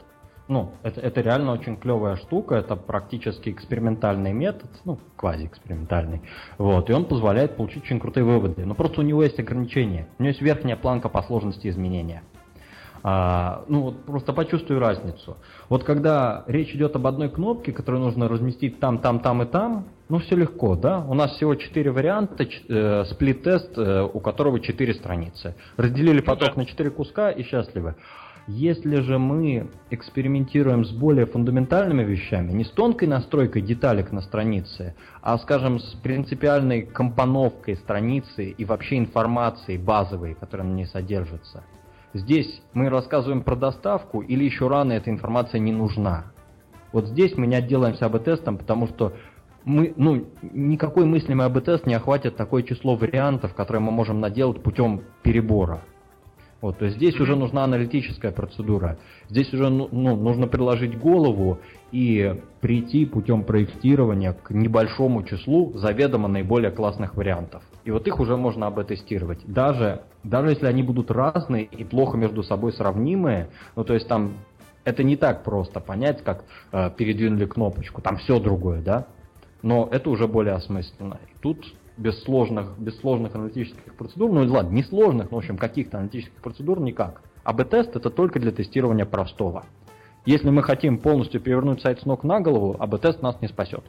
ну, 0.50 0.72
это, 0.84 1.00
это 1.00 1.22
реально 1.22 1.54
очень 1.54 1.78
клевая 1.78 2.18
штука, 2.18 2.56
это 2.56 2.76
практически 2.76 3.52
экспериментальный 3.52 4.34
метод, 4.34 4.70
ну, 4.84 5.00
квазиэкспериментальный, 5.16 6.22
вот, 6.58 6.90
и 6.90 6.94
он 6.94 7.06
позволяет 7.06 7.56
получить 7.56 7.84
очень 7.84 8.00
крутые 8.00 8.26
выводы, 8.26 8.66
но 8.66 8.74
просто 8.74 9.00
у 9.02 9.04
него 9.04 9.24
есть 9.24 9.40
ограничения, 9.40 10.08
у 10.18 10.24
него 10.24 10.30
есть 10.30 10.42
верхняя 10.42 10.76
планка 10.76 11.08
по 11.08 11.22
сложности 11.22 11.70
изменения. 11.70 12.24
А, 13.02 13.64
ну 13.68 13.82
вот 13.82 14.06
просто 14.06 14.34
почувствуй 14.34 14.78
разницу. 14.78 15.38
Вот 15.70 15.84
когда 15.84 16.44
речь 16.48 16.74
идет 16.76 16.96
об 16.96 17.08
одной 17.08 17.30
кнопке, 17.30 17.72
которую 17.72 18.04
нужно 18.04 18.28
разместить 18.28 18.80
там, 18.80 19.00
там, 19.00 19.22
там 19.22 19.42
и 19.44 19.46
там, 19.46 19.88
ну 20.10 20.20
все 20.20 20.36
легко, 20.36 20.76
да? 20.76 21.06
У 21.08 21.14
нас 21.14 21.32
всего 21.36 21.56
четыре 21.56 21.92
варианта, 21.92 22.44
э, 22.44 23.06
сплит-тест, 23.06 23.78
э, 23.78 24.02
у 24.02 24.20
которого 24.20 24.60
четыре 24.60 24.94
страницы. 24.94 25.56
Разделили 25.78 26.22
поток 26.22 26.58
на 26.58 26.66
четыре 26.66 26.90
куска 26.90 27.32
и 27.32 27.44
счастливы. 27.44 27.96
Если 28.52 28.96
же 29.02 29.20
мы 29.20 29.70
экспериментируем 29.92 30.84
с 30.84 30.90
более 30.90 31.28
фундаментальными 31.28 32.04
вещами, 32.04 32.52
не 32.52 32.64
с 32.64 32.72
тонкой 32.72 33.08
настройкой 33.08 33.62
деталек 33.62 34.12
на 34.12 34.22
странице, 34.22 34.96
а, 35.22 35.38
скажем, 35.38 35.78
с 35.78 35.94
принципиальной 36.02 36.82
компоновкой 36.82 37.76
страницы 37.76 38.50
и 38.50 38.66
вообще 38.66 38.98
информации 38.98 39.78
базовой, 39.78 40.34
которая 40.34 40.68
на 40.68 40.74
ней 40.74 40.88
содержится, 40.88 41.64
здесь 42.16 42.64
мы 42.74 42.90
рассказываем 42.90 43.44
про 43.44 43.56
доставку 43.56 44.22
или 44.22 44.46
еще 44.46 44.68
рано 44.68 44.94
эта 44.94 45.12
информация 45.12 45.60
не 45.60 45.72
нужна. 45.72 46.32
Вот 46.92 47.06
здесь 47.06 47.38
мы 47.38 47.46
не 47.46 47.56
отделаемся 47.56 48.08
АБ-тестом, 48.08 48.58
потому 48.58 48.88
что 48.88 49.14
мы, 49.64 49.94
ну, 49.96 50.26
никакой 50.42 51.06
мыслимый 51.06 51.46
АБ-тест 51.46 51.86
не 51.86 51.94
охватит 51.94 52.36
такое 52.36 52.64
число 52.64 52.96
вариантов, 52.96 53.54
которые 53.54 53.84
мы 53.84 53.92
можем 53.92 54.20
наделать 54.20 54.64
путем 54.64 55.04
перебора. 55.22 55.84
Вот, 56.62 56.78
то 56.78 56.86
есть 56.86 56.98
здесь 56.98 57.18
уже 57.20 57.36
нужна 57.36 57.64
аналитическая 57.64 58.32
процедура. 58.32 58.98
Здесь 59.30 59.54
уже 59.54 59.70
ну, 59.70 59.88
ну, 59.92 60.18
нужно 60.18 60.48
приложить 60.48 60.98
голову 60.98 61.60
и 61.92 62.36
прийти 62.60 63.06
путем 63.06 63.44
проектирования 63.44 64.34
к 64.34 64.52
небольшому 64.52 65.24
числу 65.24 65.72
заведомо 65.78 66.28
наиболее 66.28 66.72
классных 66.72 67.16
вариантов. 67.16 67.64
И 67.86 67.92
вот 67.92 68.06
их 68.08 68.20
уже 68.20 68.36
можно 68.36 68.68
об-тестировать. 68.68 69.40
Даже, 69.46 70.02
даже 70.24 70.50
если 70.50 70.68
они 70.68 70.84
будут 70.84 71.12
разные 71.12 71.64
и 71.64 71.86
плохо 71.86 72.18
между 72.18 72.44
собой 72.44 72.74
сравнимые, 72.74 73.50
ну 73.78 73.86
то 73.86 73.94
есть 73.94 74.08
там 74.10 74.34
это 74.84 75.04
не 75.04 75.16
так 75.16 75.44
просто 75.44 75.80
понять, 75.80 76.24
как 76.24 76.44
э, 76.72 76.92
передвинули 76.98 77.46
кнопочку, 77.46 78.02
там 78.02 78.18
все 78.18 78.40
другое, 78.40 78.82
да? 78.82 79.08
Но 79.62 79.88
это 79.92 80.10
уже 80.10 80.28
более 80.28 80.56
осмысленно. 80.56 81.20
И 81.30 81.40
тут 81.42 81.66
без 82.00 82.24
сложных, 82.24 82.80
без 82.80 82.98
сложных 83.00 83.36
аналитических 83.36 83.94
процедур, 83.96 84.32
ну 84.32 84.42
ладно, 84.52 84.70
не 84.70 84.84
сложных, 84.84 85.32
но 85.32 85.38
в 85.38 85.40
общем 85.40 85.58
каких-то 85.58 85.98
аналитических 85.98 86.42
процедур 86.42 86.80
никак. 86.80 87.22
АБ-тест 87.44 87.96
это 87.96 88.10
только 88.10 88.40
для 88.40 88.52
тестирования 88.52 89.06
простого. 89.06 89.66
Если 90.26 90.50
мы 90.50 90.64
хотим 90.64 90.98
полностью 90.98 91.42
перевернуть 91.42 91.82
сайт 91.82 92.00
с 92.00 92.06
ног 92.06 92.24
на 92.24 92.40
голову, 92.40 92.76
АБ-тест 92.80 93.22
нас 93.22 93.42
не 93.42 93.48
спасет. 93.48 93.84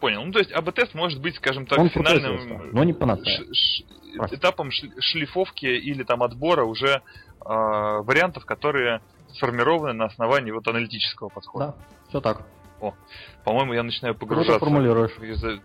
Понял. 0.00 0.24
Ну, 0.24 0.32
то 0.32 0.38
есть 0.38 0.52
АБ-тест 0.52 0.94
может 0.94 1.20
быть, 1.22 1.36
скажем 1.36 1.64
так, 1.64 1.78
Он 1.78 1.88
финальным 1.88 2.70
но 2.72 2.84
не 2.84 2.92
этапом 4.34 4.70
шлифовки 4.70 5.66
или 5.66 6.02
там 6.02 6.22
отбора 6.22 6.64
уже 6.64 6.88
э, 6.96 7.00
вариантов, 7.40 8.44
которые 8.44 9.00
сформированы 9.32 9.94
на 9.94 10.04
основании 10.06 10.50
вот 10.50 10.68
аналитического 10.68 11.30
подхода. 11.30 11.66
Да, 11.66 11.74
все 12.08 12.20
так. 12.20 12.42
О, 12.82 12.94
по-моему, 13.44 13.74
я 13.74 13.84
начинаю 13.84 14.16
погружаться. 14.16 14.58
Круто 14.58 14.64
формулируешь. 14.64 15.12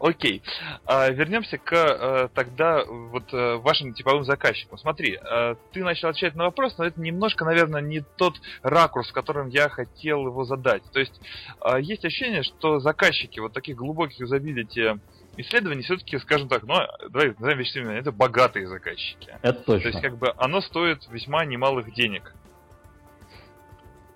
Окей. 0.00 0.42
А, 0.84 1.08
вернемся 1.10 1.58
к 1.58 1.72
а, 1.72 2.28
тогда 2.34 2.84
вот 2.84 3.32
а, 3.32 3.58
вашим 3.58 3.94
типовым 3.94 4.24
заказчикам. 4.24 4.78
Смотри, 4.78 5.14
а, 5.14 5.54
ты 5.72 5.84
начал 5.84 6.08
отвечать 6.08 6.34
на 6.34 6.44
вопрос, 6.44 6.76
но 6.76 6.86
это 6.86 7.00
немножко, 7.00 7.44
наверное, 7.44 7.80
не 7.80 8.00
тот 8.16 8.34
ракурс, 8.62 9.10
в 9.10 9.12
котором 9.12 9.48
я 9.48 9.68
хотел 9.68 10.26
его 10.26 10.44
задать. 10.44 10.82
То 10.92 10.98
есть 10.98 11.20
а, 11.60 11.78
есть 11.78 12.04
ощущение, 12.04 12.42
что 12.42 12.80
заказчики 12.80 13.38
вот 13.38 13.52
таких 13.52 13.76
глубоких 13.76 14.18
юзабилити 14.18 14.98
исследований 15.38 15.82
все-таки, 15.82 16.18
скажем 16.18 16.48
так, 16.48 16.64
ну, 16.64 16.74
давай 17.10 17.34
назовем 17.38 17.58
вещи 17.58 17.78
это 17.78 18.12
богатые 18.12 18.66
заказчики. 18.66 19.30
Это 19.42 19.60
точно. 19.60 19.82
То 19.82 19.88
есть, 19.88 20.02
как 20.02 20.18
бы, 20.18 20.32
оно 20.36 20.60
стоит 20.60 21.06
весьма 21.10 21.44
немалых 21.44 21.92
денег. 21.94 22.34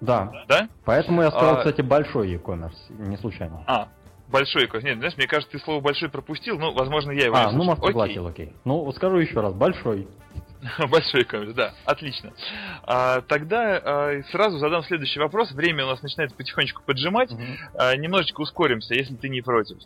Да. 0.03 0.45
Да? 0.49 0.69
Поэтому 0.85 1.23
я 1.23 1.31
сказал, 1.31 1.55
а... 1.55 1.57
кстати, 1.59 1.81
большой 1.81 2.33
e-commerce, 2.33 2.77
не 2.91 3.17
случайно. 3.17 3.63
А, 3.69 3.89
большой 4.29 4.65
e-commerce. 4.65 4.83
Нет, 4.83 4.99
знаешь, 4.99 5.17
мне 5.17 5.29
кажется, 5.29 5.53
ты 5.53 5.63
слово 5.63 5.81
большой 5.81 6.09
пропустил, 6.09 6.59
ну, 6.59 6.75
возможно, 6.75 7.13
я 7.13 7.27
его 7.27 7.37
А, 7.37 7.53
ну, 7.53 7.63
может, 7.63 7.83
поглотил, 7.83 8.27
окей. 8.27 8.47
окей. 8.47 8.57
Ну, 8.65 8.91
скажу 8.93 9.19
еще 9.19 9.41
раз, 9.41 9.55
большой. 9.55 10.09
Большой 10.91 11.23
e-commerce, 11.23 11.55
да, 11.55 11.75
отлично. 11.85 12.33
А, 12.85 13.21
тогда 13.23 13.81
а, 13.83 14.23
сразу 14.31 14.59
задам 14.59 14.85
следующий 14.85 15.19
вопрос. 15.19 15.51
Время 15.53 15.85
у 15.85 15.89
нас 15.89 16.03
начинает 16.03 16.35
потихонечку 16.37 16.83
поджимать. 16.85 17.33
Угу. 17.33 17.43
А, 17.79 17.97
немножечко 17.97 18.41
ускоримся, 18.41 18.95
если 18.95 19.15
ты 19.17 19.29
не 19.29 19.41
против. 19.41 19.79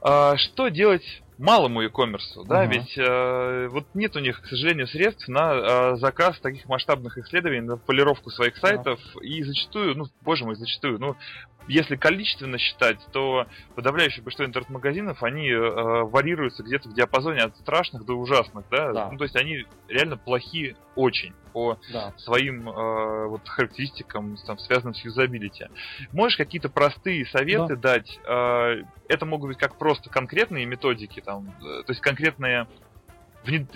А, 0.00 0.36
что 0.36 0.68
делать 0.68 1.04
малому 1.42 1.82
e-commerce, 1.82 2.44
да, 2.46 2.64
uh-huh. 2.64 2.70
ведь 2.70 2.96
э, 2.96 3.68
вот 3.68 3.86
нет 3.94 4.14
у 4.14 4.20
них, 4.20 4.40
к 4.40 4.46
сожалению, 4.46 4.86
средств 4.86 5.26
на 5.26 5.52
э, 5.52 5.96
заказ 5.96 6.38
таких 6.40 6.66
масштабных 6.66 7.18
исследований, 7.18 7.60
на 7.60 7.76
полировку 7.76 8.30
своих 8.30 8.56
сайтов, 8.56 9.00
uh-huh. 9.16 9.22
и 9.22 9.42
зачастую, 9.42 9.96
ну, 9.96 10.04
боже 10.22 10.44
мой, 10.44 10.54
зачастую, 10.54 11.00
ну, 11.00 11.16
если 11.68 11.96
количественно 11.96 12.58
считать, 12.58 12.98
то 13.12 13.46
подавляющее 13.74 14.22
большинство 14.22 14.46
интернет-магазинов, 14.46 15.22
они 15.22 15.48
э, 15.48 15.58
варьируются 16.04 16.62
где-то 16.62 16.88
в 16.88 16.94
диапазоне 16.94 17.40
от 17.40 17.56
страшных 17.56 18.04
до 18.04 18.14
ужасных, 18.14 18.64
да? 18.70 18.92
да. 18.92 19.08
Ну, 19.10 19.18
то 19.18 19.24
есть 19.24 19.36
они 19.36 19.66
реально 19.88 20.16
плохи 20.16 20.76
очень 20.94 21.32
по 21.52 21.78
да. 21.92 22.12
своим 22.16 22.68
э, 22.68 23.26
вот 23.26 23.46
характеристикам, 23.46 24.36
там, 24.46 24.58
связанным 24.58 24.94
с 24.94 25.04
юзабилити. 25.04 25.66
Можешь 26.12 26.36
какие-то 26.36 26.68
простые 26.68 27.26
советы 27.26 27.76
да. 27.76 27.94
дать? 27.94 28.18
Э, 28.26 28.82
это 29.08 29.26
могут 29.26 29.48
быть 29.48 29.58
как 29.58 29.76
просто 29.78 30.10
конкретные 30.10 30.64
методики, 30.66 31.20
там, 31.20 31.54
э, 31.60 31.82
то 31.84 31.90
есть 31.92 32.00
конкретные 32.00 32.66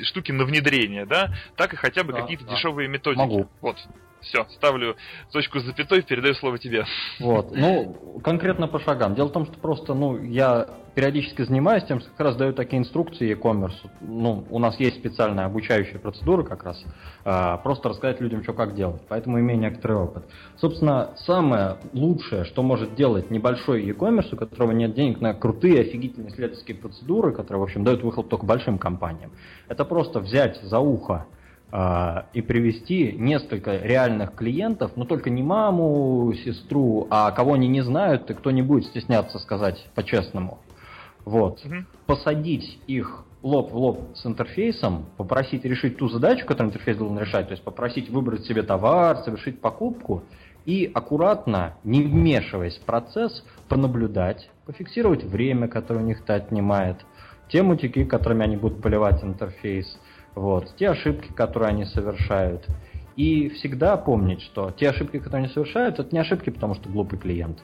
штуки 0.03 0.33
на 0.33 0.45
внедрение, 0.45 1.07
да, 1.07 1.35
так 1.57 1.73
и 1.75 1.77
хотя 1.77 2.05
бы 2.05 2.13
да, 2.13 2.23
какие-то 2.23 2.45
да. 2.45 2.55
дешевые 2.55 2.89
методики. 2.89 3.21
Могу. 3.21 3.49
Вот. 3.61 3.77
Все, 4.29 4.45
ставлю 4.57 4.97
точку 5.31 5.61
с 5.61 5.65
запятой, 5.65 6.03
передаю 6.03 6.35
слово 6.35 6.59
тебе. 6.59 6.85
Вот, 7.21 7.55
ну, 7.55 8.21
конкретно 8.25 8.67
по 8.67 8.81
шагам. 8.81 9.15
Дело 9.15 9.29
в 9.29 9.33
том, 9.33 9.47
что 9.47 9.59
просто, 9.59 9.95
ну, 9.95 10.21
я 10.21 10.67
периодически 10.97 11.43
занимаюсь 11.43 11.85
тем, 11.85 12.01
что 12.01 12.11
как 12.11 12.21
раз 12.21 12.37
даю 12.37 12.53
такие 12.53 12.79
инструкции 12.79 13.29
e-commerce. 13.29 13.77
Ну, 14.01 14.47
у 14.51 14.59
нас 14.59 14.81
есть 14.81 14.97
специальная 14.97 15.45
обучающая 15.45 16.01
процедура 16.01 16.43
как 16.43 16.65
раз, 16.65 16.83
а, 17.25 17.59
просто 17.59 17.91
рассказать 17.91 18.21
людям, 18.21 18.43
что 18.43 18.55
как 18.55 18.75
делать. 18.75 19.03
Поэтому 19.09 19.39
имею 19.39 19.61
некоторый 19.61 19.99
опыт. 19.99 20.25
Собственно, 20.57 21.11
самое 21.19 21.77
лучшее, 21.93 22.45
что 22.47 22.63
может 22.63 22.95
делать 22.95 23.31
небольшой 23.31 23.85
e-commerce, 23.85 24.31
у 24.33 24.37
которого 24.37 24.73
нет 24.73 24.95
денег 24.95 25.21
на 25.21 25.35
крутые, 25.35 25.83
офигительные 25.83 26.31
исследовательские 26.31 26.79
процедуры, 26.79 27.33
которые, 27.33 27.61
в 27.61 27.65
общем, 27.65 27.85
дают 27.85 28.03
выхлоп 28.03 28.29
только 28.29 28.47
большим 28.47 28.79
компаниям, 28.79 29.31
это 29.69 29.85
просто 29.85 30.19
взять 30.19 30.61
за 30.63 30.79
ухо 30.79 31.27
и 31.73 32.43
привести 32.43 33.13
несколько 33.13 33.77
реальных 33.77 34.35
клиентов, 34.35 34.93
но 34.95 35.05
только 35.05 35.31
не 35.31 35.43
маму, 35.43 36.33
сестру, 36.45 37.09
а 37.11 37.31
кого 37.33 37.55
они 37.55 37.67
не 37.67 37.83
знают, 37.83 38.31
и 38.31 38.35
кто 38.35 38.53
не 38.53 38.63
будет 38.63 38.87
стесняться 38.87 39.39
сказать 39.41 39.85
по-честному. 39.95 40.59
Вот. 41.25 41.65
Угу. 41.65 41.75
Посадить 42.07 42.79
их 42.87 43.25
лоб 43.43 43.73
в 43.73 43.77
лоб 43.77 44.01
с 44.15 44.25
интерфейсом, 44.27 45.07
попросить 45.17 45.65
решить 45.65 45.99
ту 45.99 46.09
задачу, 46.09 46.47
которую 46.47 46.73
интерфейс 46.73 46.97
должен 46.97 47.19
решать, 47.19 47.47
то 47.47 47.53
есть 47.53 47.63
попросить 47.63 48.11
выбрать 48.11 48.45
себе 48.45 48.63
товар, 48.63 49.19
совершить 49.19 49.61
покупку, 49.61 50.23
и 50.65 50.91
аккуратно, 50.93 51.77
не 51.85 52.03
вмешиваясь 52.03 52.77
в 52.77 52.83
процесс, 52.83 53.45
понаблюдать, 53.69 54.51
пофиксировать 54.67 55.23
время, 55.23 55.69
которое 55.69 56.01
у 56.01 56.07
них 56.07 56.23
это 56.23 56.35
отнимает, 56.35 56.97
те 57.49 57.63
мутики, 57.63 58.05
которыми 58.05 58.43
они 58.45 58.57
будут 58.57 58.83
поливать 58.83 59.23
интерфейс, 59.23 59.99
вот, 60.37 60.77
те 60.77 60.91
ошибки, 60.91 61.33
которые 61.33 61.71
они 61.71 61.87
совершают. 61.87 62.67
И 63.17 63.49
всегда 63.49 63.97
помнить, 63.97 64.43
что 64.43 64.71
те 64.71 64.91
ошибки, 64.91 65.19
которые 65.19 65.45
они 65.45 65.53
совершают, 65.53 65.99
это 65.99 66.15
не 66.15 66.21
ошибки, 66.21 66.51
потому 66.51 66.75
что 66.75 66.91
глупый 66.91 67.19
клиент. 67.19 67.59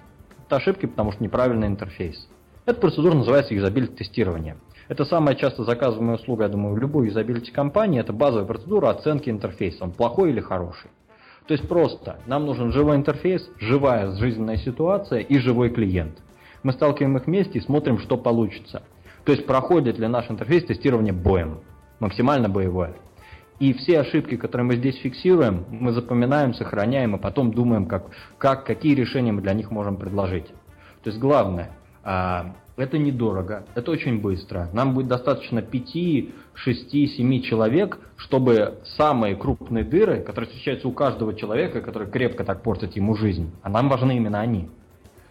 Это 0.46 0.56
ошибки, 0.56 0.86
потому 0.86 1.12
что 1.12 1.22
неправильный 1.22 1.66
интерфейс. 1.66 2.26
Эта 2.64 2.80
процедура 2.80 3.14
называется 3.14 3.54
юзабилити 3.54 3.94
тестирование. 3.94 4.56
Это 4.88 5.04
самая 5.04 5.34
часто 5.34 5.64
заказываемая 5.64 6.16
услуга, 6.16 6.44
я 6.44 6.48
думаю, 6.48 6.74
в 6.74 6.78
любой 6.78 7.06
юзабилити 7.08 7.52
компании. 7.52 8.00
Это 8.00 8.14
базовая 8.14 8.46
процедура 8.46 8.88
оценки 8.88 9.28
интерфейса, 9.28 9.84
он 9.84 9.92
плохой 9.92 10.30
или 10.30 10.40
хороший. 10.40 10.90
То 11.46 11.52
есть 11.52 11.68
просто 11.68 12.20
нам 12.26 12.46
нужен 12.46 12.72
живой 12.72 12.96
интерфейс, 12.96 13.46
живая 13.58 14.12
жизненная 14.12 14.56
ситуация 14.56 15.20
и 15.20 15.38
живой 15.38 15.68
клиент. 15.68 16.22
Мы 16.62 16.72
сталкиваем 16.72 17.18
их 17.18 17.26
вместе 17.26 17.58
и 17.58 17.62
смотрим, 17.62 17.98
что 17.98 18.16
получится. 18.16 18.82
То 19.24 19.32
есть 19.32 19.44
проходит 19.44 19.98
ли 19.98 20.06
наш 20.06 20.30
интерфейс 20.30 20.64
тестирование 20.64 21.12
боем 21.12 21.60
максимально 22.02 22.48
боевое. 22.48 22.94
И 23.60 23.72
все 23.74 24.00
ошибки, 24.00 24.36
которые 24.36 24.66
мы 24.66 24.76
здесь 24.76 24.96
фиксируем, 24.96 25.64
мы 25.70 25.92
запоминаем, 25.92 26.52
сохраняем, 26.52 27.14
и 27.14 27.20
потом 27.20 27.52
думаем, 27.52 27.86
как, 27.86 28.06
как, 28.38 28.66
какие 28.66 28.94
решения 28.94 29.30
мы 29.30 29.40
для 29.40 29.54
них 29.54 29.70
можем 29.70 29.96
предложить. 29.96 30.48
То 31.04 31.10
есть 31.10 31.20
главное, 31.20 31.70
а, 32.02 32.56
это 32.76 32.98
недорого, 32.98 33.64
это 33.76 33.92
очень 33.92 34.20
быстро. 34.20 34.68
Нам 34.72 34.94
будет 34.94 35.06
достаточно 35.06 35.62
5, 35.62 36.28
6, 36.54 36.90
7 36.90 37.42
человек, 37.42 38.00
чтобы 38.16 38.80
самые 38.96 39.36
крупные 39.36 39.84
дыры, 39.84 40.22
которые 40.22 40.48
встречаются 40.48 40.88
у 40.88 40.92
каждого 40.92 41.34
человека, 41.34 41.82
которые 41.82 42.10
крепко 42.10 42.44
так 42.44 42.62
портят 42.62 42.96
ему 42.96 43.14
жизнь, 43.14 43.52
а 43.62 43.68
нам 43.68 43.88
важны 43.88 44.16
именно 44.16 44.40
они, 44.40 44.70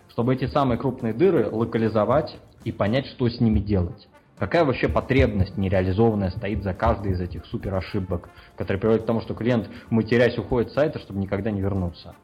чтобы 0.10 0.36
эти 0.36 0.46
самые 0.46 0.78
крупные 0.78 1.14
дыры 1.14 1.50
локализовать 1.52 2.38
и 2.64 2.72
понять, 2.72 3.08
что 3.08 3.28
с 3.28 3.42
ними 3.42 3.60
делать. 3.60 4.08
Какая 4.42 4.66
вообще 4.66 4.90
потребность 4.90 5.56
нереализованная 5.56 6.32
стоит 6.32 6.64
за 6.64 6.74
каждой 6.74 7.12
из 7.12 7.22
этих 7.22 7.46
супер 7.46 7.76
ошибок, 7.76 8.28
которые 8.58 8.82
приводят 8.82 9.04
к 9.04 9.06
тому, 9.06 9.22
что 9.22 9.36
клиент, 9.36 9.70
матерясь, 9.92 10.36
уходит 10.36 10.72
с 10.72 10.74
сайта, 10.74 10.98
чтобы 10.98 11.20
никогда 11.20 11.52
не 11.52 11.62
вернуться? 11.62 12.16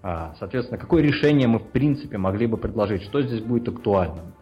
А, 0.00 0.36
соответственно, 0.38 0.78
какое 0.78 1.02
решение 1.02 1.48
мы 1.48 1.58
в 1.58 1.66
принципе 1.70 2.16
могли 2.16 2.46
бы 2.46 2.58
предложить, 2.58 3.02
что 3.02 3.20
здесь 3.22 3.40
будет 3.40 3.68
актуальным? 3.68 4.34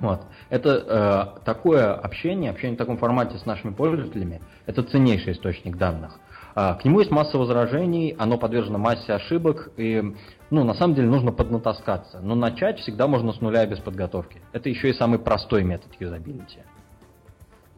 Вот. 0.00 0.20
Это 0.50 1.38
э, 1.40 1.44
такое 1.46 1.94
общение, 1.94 2.50
общение 2.50 2.74
в 2.74 2.78
таком 2.78 2.98
формате 2.98 3.38
с 3.38 3.46
нашими 3.46 3.72
пользователями, 3.72 4.42
это 4.66 4.82
ценнейший 4.82 5.32
источник 5.32 5.78
данных. 5.78 6.18
А, 6.54 6.74
к 6.74 6.84
нему 6.84 7.00
есть 7.00 7.10
масса 7.10 7.36
возражений, 7.36 8.14
оно 8.18 8.38
подвержено 8.38 8.78
массе 8.78 9.12
ошибок, 9.12 9.70
и, 9.76 10.02
ну, 10.50 10.64
на 10.64 10.74
самом 10.74 10.94
деле 10.94 11.08
нужно 11.08 11.32
поднатаскаться. 11.32 12.20
Но 12.20 12.34
начать 12.36 12.78
всегда 12.78 13.08
можно 13.08 13.32
с 13.32 13.40
нуля 13.40 13.66
без 13.66 13.80
подготовки. 13.80 14.40
Это 14.52 14.68
еще 14.68 14.90
и 14.90 14.92
самый 14.92 15.18
простой 15.18 15.64
метод 15.64 15.90
юзабилити. 15.98 16.60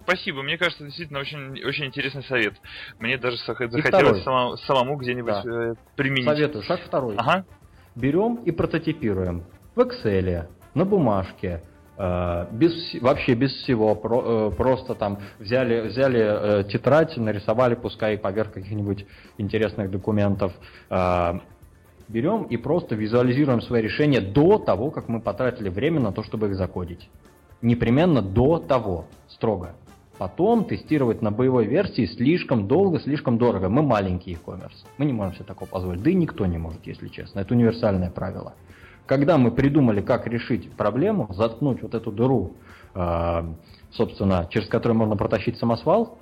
Спасибо, 0.02 0.42
мне 0.42 0.56
кажется, 0.56 0.84
действительно 0.84 1.18
очень, 1.18 1.64
очень 1.64 1.86
интересный 1.86 2.22
совет. 2.22 2.54
Мне 3.00 3.18
даже 3.18 3.38
захотелось 3.38 4.22
самому, 4.22 4.56
самому 4.58 4.96
где-нибудь 4.96 5.42
да. 5.42 5.70
Э, 5.70 5.74
применить. 5.96 6.26
Советую. 6.26 6.62
Шаг 6.62 6.80
второй. 6.86 7.16
Ага. 7.16 7.44
Берем 7.96 8.36
и 8.44 8.52
прототипируем 8.52 9.44
в 9.74 9.80
Excel, 9.80 10.48
на 10.74 10.84
бумажке, 10.84 11.62
без, 11.98 13.00
вообще 13.00 13.34
без 13.34 13.52
всего, 13.52 13.94
про, 13.94 14.50
э, 14.50 14.50
просто 14.56 14.94
там 14.94 15.18
взяли, 15.38 15.88
взяли 15.88 16.64
тетрадь, 16.70 17.16
нарисовали, 17.16 17.74
пускай 17.74 18.18
поверх 18.18 18.52
каких-нибудь 18.52 19.06
интересных 19.38 19.90
документов, 19.90 20.52
берем 22.08 22.44
и 22.44 22.56
просто 22.56 22.94
визуализируем 22.94 23.60
свои 23.62 23.82
решения 23.82 24.20
до 24.20 24.58
того, 24.58 24.90
как 24.90 25.08
мы 25.08 25.20
потратили 25.20 25.68
время 25.68 26.00
на 26.00 26.12
то, 26.12 26.22
чтобы 26.22 26.48
их 26.48 26.54
закодить. 26.56 27.08
Непременно 27.62 28.22
до 28.22 28.58
того, 28.58 29.06
строго. 29.28 29.74
Потом 30.18 30.64
тестировать 30.64 31.20
на 31.20 31.30
боевой 31.30 31.66
версии 31.66 32.06
слишком 32.06 32.68
долго, 32.68 33.00
слишком 33.00 33.36
дорого. 33.36 33.68
Мы 33.68 33.82
маленький 33.82 34.32
e-commerce. 34.32 34.86
Мы 34.96 35.04
не 35.04 35.12
можем 35.12 35.34
себе 35.34 35.44
такого 35.44 35.68
позволить. 35.68 36.02
Да 36.02 36.10
и 36.10 36.14
никто 36.14 36.46
не 36.46 36.58
может, 36.58 36.86
если 36.86 37.08
честно. 37.08 37.40
Это 37.40 37.52
универсальное 37.54 38.10
правило. 38.10 38.54
Когда 39.06 39.38
мы 39.38 39.52
придумали, 39.52 40.00
как 40.00 40.26
решить 40.26 40.70
проблему, 40.72 41.28
заткнуть 41.32 41.82
вот 41.82 41.94
эту 41.94 42.10
дыру, 42.10 42.54
э, 42.94 43.42
собственно, 43.92 44.48
через 44.50 44.68
которую 44.68 44.98
можно 44.98 45.16
протащить 45.16 45.58
самосвал, 45.58 46.18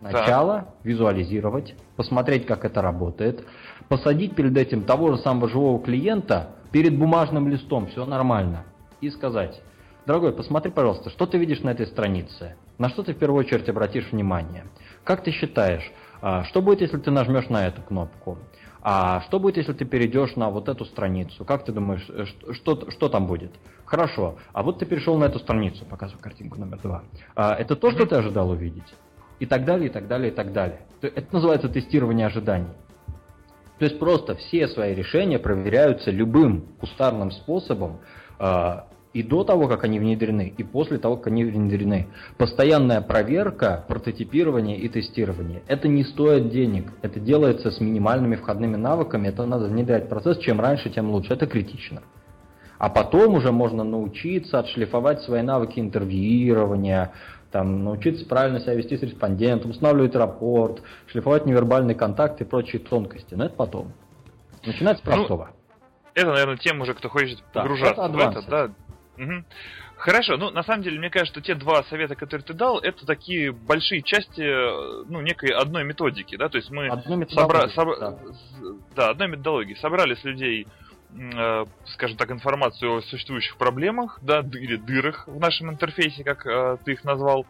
сначала 0.00 0.54
да. 0.54 0.66
визуализировать, 0.82 1.74
посмотреть, 1.96 2.46
как 2.46 2.64
это 2.64 2.82
работает, 2.82 3.44
посадить 3.88 4.34
перед 4.34 4.56
этим 4.56 4.82
того 4.82 5.12
же 5.12 5.18
самого 5.18 5.48
живого 5.48 5.80
клиента 5.80 6.50
перед 6.72 6.98
бумажным 6.98 7.48
листом, 7.48 7.86
все 7.86 8.04
нормально, 8.04 8.64
и 9.00 9.08
сказать, 9.10 9.62
дорогой, 10.04 10.32
посмотри, 10.32 10.72
пожалуйста, 10.72 11.10
что 11.10 11.26
ты 11.26 11.38
видишь 11.38 11.60
на 11.60 11.70
этой 11.70 11.86
странице? 11.86 12.56
На 12.78 12.88
что 12.88 13.04
ты 13.04 13.14
в 13.14 13.18
первую 13.18 13.40
очередь 13.40 13.68
обратишь 13.68 14.10
внимание? 14.10 14.64
Как 15.04 15.22
ты 15.22 15.30
считаешь, 15.30 15.92
а, 16.20 16.44
что 16.44 16.62
будет, 16.62 16.80
если 16.80 16.98
ты 16.98 17.10
нажмешь 17.10 17.48
на 17.48 17.66
эту 17.66 17.82
кнопку? 17.82 18.38
А 18.84 19.20
что 19.22 19.38
будет, 19.38 19.56
если 19.56 19.72
ты 19.72 19.84
перейдешь 19.84 20.34
на 20.34 20.50
вот 20.50 20.68
эту 20.68 20.84
страницу? 20.84 21.44
Как 21.44 21.64
ты 21.64 21.72
думаешь, 21.72 22.04
э, 22.08 22.24
что, 22.52 22.90
что 22.90 23.08
там 23.08 23.26
будет? 23.26 23.52
Хорошо, 23.84 24.38
а 24.52 24.62
вот 24.64 24.80
ты 24.80 24.86
перешел 24.86 25.16
на 25.18 25.24
эту 25.24 25.38
страницу, 25.38 25.84
показываю 25.84 26.20
картинку 26.20 26.58
номер 26.58 26.80
два. 26.80 27.04
А, 27.36 27.54
это 27.54 27.76
то, 27.76 27.92
что 27.92 28.06
ты 28.06 28.16
ожидал 28.16 28.50
увидеть? 28.50 28.94
И 29.38 29.46
так 29.46 29.64
далее, 29.64 29.88
и 29.88 29.92
так 29.92 30.08
далее, 30.08 30.32
и 30.32 30.34
так 30.34 30.52
далее. 30.52 30.80
Это 31.00 31.26
называется 31.32 31.68
тестирование 31.68 32.26
ожиданий. 32.26 32.72
То 33.78 33.84
есть 33.84 33.98
просто 33.98 34.34
все 34.34 34.66
свои 34.68 34.94
решения 34.94 35.38
проверяются 35.38 36.10
любым 36.10 36.62
кустарным 36.80 37.30
способом, 37.30 38.00
а, 38.38 38.86
и 39.12 39.22
до 39.22 39.44
того, 39.44 39.68
как 39.68 39.84
они 39.84 39.98
внедрены, 39.98 40.52
и 40.56 40.62
после 40.62 40.98
того, 40.98 41.16
как 41.16 41.28
они 41.28 41.44
внедрены. 41.44 42.08
Постоянная 42.38 43.00
проверка, 43.00 43.84
прототипирование 43.88 44.78
и 44.78 44.88
тестирование. 44.88 45.62
Это 45.66 45.88
не 45.88 46.04
стоит 46.04 46.48
денег. 46.50 46.92
Это 47.02 47.20
делается 47.20 47.70
с 47.70 47.80
минимальными 47.80 48.36
входными 48.36 48.76
навыками. 48.76 49.28
Это 49.28 49.44
надо 49.44 49.66
внедрять 49.66 50.08
процесс. 50.08 50.38
Чем 50.38 50.60
раньше, 50.60 50.90
тем 50.90 51.10
лучше. 51.10 51.34
Это 51.34 51.46
критично. 51.46 52.02
А 52.78 52.88
потом 52.88 53.34
уже 53.34 53.52
можно 53.52 53.84
научиться 53.84 54.58
отшлифовать 54.58 55.22
свои 55.22 55.42
навыки 55.42 55.78
интервьюирования, 55.78 57.12
там, 57.52 57.84
научиться 57.84 58.26
правильно 58.26 58.60
себя 58.60 58.74
вести 58.74 58.96
с 58.96 59.02
респондентом, 59.02 59.70
устанавливать 59.70 60.16
рапорт, 60.16 60.82
шлифовать 61.06 61.46
невербальный 61.46 61.94
контакт 61.94 62.40
и 62.40 62.44
прочие 62.44 62.80
тонкости. 62.80 63.34
Но 63.34 63.44
это 63.44 63.54
потом. 63.54 63.92
Начинать 64.64 64.98
с 64.98 65.04
ну, 65.04 65.12
простого. 65.12 65.50
Ну, 65.52 65.62
это, 66.14 66.30
наверное, 66.30 66.56
тем 66.56 66.80
уже, 66.80 66.94
кто 66.94 67.08
хочет 67.08 67.42
погружаться 67.52 67.94
да, 67.96 68.08
в 68.08 68.16
это, 68.16 68.42
да, 68.50 68.70
Угу. 69.16 69.44
Хорошо, 69.96 70.36
ну 70.36 70.50
на 70.50 70.62
самом 70.62 70.82
деле, 70.82 70.98
мне 70.98 71.10
кажется, 71.10 71.32
что 71.32 71.40
те 71.42 71.54
два 71.54 71.84
совета, 71.84 72.16
которые 72.16 72.44
ты 72.44 72.54
дал, 72.54 72.78
это 72.78 73.06
такие 73.06 73.52
большие 73.52 74.02
части, 74.02 74.42
ну, 75.08 75.20
некой 75.20 75.50
одной 75.50 75.84
методики, 75.84 76.36
да, 76.36 76.48
то 76.48 76.58
есть 76.58 76.70
мы 76.70 76.88
собра... 77.30 77.68
Собра... 77.68 77.96
Да. 77.98 78.18
да, 78.96 79.10
одной 79.10 79.28
методологии. 79.28 79.74
Собрали 79.74 80.14
с 80.14 80.24
людей, 80.24 80.66
э, 81.12 81.64
скажем 81.84 82.16
так, 82.16 82.30
информацию 82.30 82.96
о 82.96 83.02
существующих 83.02 83.56
проблемах, 83.58 84.18
да, 84.22 84.40
или 84.40 84.76
дырах 84.76 85.28
в 85.28 85.38
нашем 85.38 85.70
интерфейсе, 85.70 86.24
как 86.24 86.46
э, 86.46 86.78
ты 86.84 86.92
их 86.92 87.04
назвал, 87.04 87.46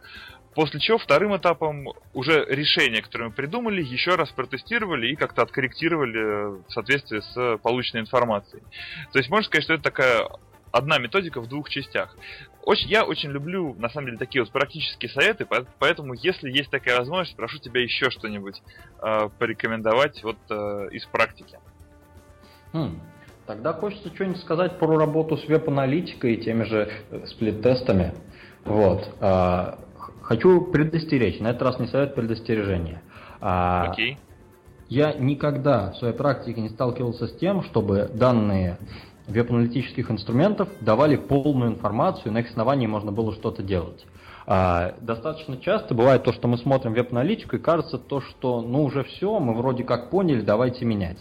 После 0.55 0.81
чего 0.81 0.99
вторым 0.99 1.35
этапом 1.35 1.89
уже 2.13 2.45
решение, 2.47 3.01
которое 3.01 3.27
мы 3.27 3.31
придумали, 3.31 3.83
еще 3.83 4.17
раз 4.17 4.31
протестировали 4.33 5.11
и 5.11 5.17
как-то 5.17 5.41
откорректировали 5.43 6.61
в 6.67 6.71
соответствии 6.71 7.21
с 7.21 7.59
полученной 7.63 8.03
информацией. 8.03 8.63
То 9.13 9.19
есть 9.19 9.31
можно 9.31 9.47
сказать, 9.47 9.65
что 9.65 9.75
это 9.75 9.83
такая 9.83 10.29
одна 10.73 10.99
методика 10.99 11.41
в 11.41 11.49
двух 11.49 11.69
частях. 11.69 12.17
Очень, 12.65 12.89
я 12.89 13.05
очень 13.05 13.31
люблю, 13.31 13.75
на 13.75 13.89
самом 13.89 14.07
деле, 14.07 14.19
такие 14.19 14.43
вот 14.43 14.51
практические 14.51 15.11
советы, 15.11 15.47
поэтому, 15.79 16.15
если 16.15 16.51
есть 16.51 16.71
такая 16.71 16.99
возможность, 16.99 17.37
прошу 17.37 17.59
тебя 17.59 17.83
еще 17.83 18.11
что-нибудь 18.11 18.63
э, 19.01 19.29
порекомендовать 19.39 20.23
вот 20.23 20.39
э, 20.49 20.89
из 20.93 21.05
практики. 21.07 21.59
Хм. 22.73 23.01
Тогда 23.47 23.73
хочется 23.73 24.15
что-нибудь 24.15 24.41
сказать 24.41 24.79
про 24.79 24.97
работу 24.97 25.37
с 25.37 25.47
веб-аналитикой 25.47 26.35
и 26.35 26.43
теми 26.43 26.65
же 26.65 26.91
э, 27.11 27.27
сплит-тестами. 27.27 28.15
Вот. 28.65 29.09
А, 29.21 29.79
хочу 30.23 30.71
предостеречь, 30.71 31.41
на 31.41 31.49
этот 31.49 31.63
раз 31.63 31.79
не 31.81 31.89
совет 31.89 32.15
предостережения. 32.15 33.03
А, 33.41 33.91
Окей. 33.91 34.19
Я 34.89 35.15
никогда 35.15 35.93
в 35.93 35.97
своей 35.97 36.15
практике 36.15 36.61
не 36.61 36.69
сталкивался 36.69 37.27
с 37.27 37.37
тем, 37.39 37.63
чтобы 37.65 38.11
данные 38.13 38.79
веб-аналитических 39.27 40.11
инструментов 40.11 40.69
давали 40.81 41.17
полную 41.17 41.71
информацию, 41.71 42.33
на 42.33 42.39
их 42.39 42.51
основании 42.51 42.87
можно 42.87 43.13
было 43.13 43.33
что-то 43.33 43.63
делать. 43.63 44.05
А, 44.47 44.95
достаточно 45.01 45.57
часто 45.57 45.95
бывает 45.95 46.25
то, 46.25 46.33
что 46.33 46.49
мы 46.49 46.59
смотрим 46.59 46.95
веб-аналитику 46.95 47.57
и 47.57 47.61
кажется 47.61 47.99
то, 47.99 48.21
что 48.21 48.61
ну 48.61 48.85
уже 48.85 49.05
все, 49.05 49.39
мы 49.39 49.55
вроде 49.55 49.85
как 49.85 50.11
поняли, 50.11 50.41
давайте 50.41 50.85
менять. 50.85 51.19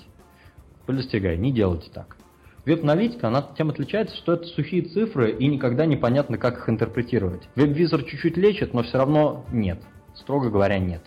Предостерегаю, 0.85 1.39
не 1.39 1.51
делайте 1.51 1.89
так. 1.93 2.17
Веб-аналитика, 2.65 3.27
она 3.27 3.47
тем 3.57 3.69
отличается, 3.69 4.15
что 4.15 4.33
это 4.33 4.45
сухие 4.45 4.83
цифры 4.83 5.31
и 5.31 5.47
никогда 5.47 5.85
непонятно, 5.85 6.37
как 6.37 6.59
их 6.59 6.69
интерпретировать. 6.69 7.47
Веб-визор 7.55 8.03
чуть-чуть 8.03 8.37
лечит, 8.37 8.73
но 8.73 8.83
все 8.83 8.97
равно 8.97 9.45
нет. 9.51 9.79
Строго 10.15 10.49
говоря, 10.49 10.77
нет. 10.77 11.01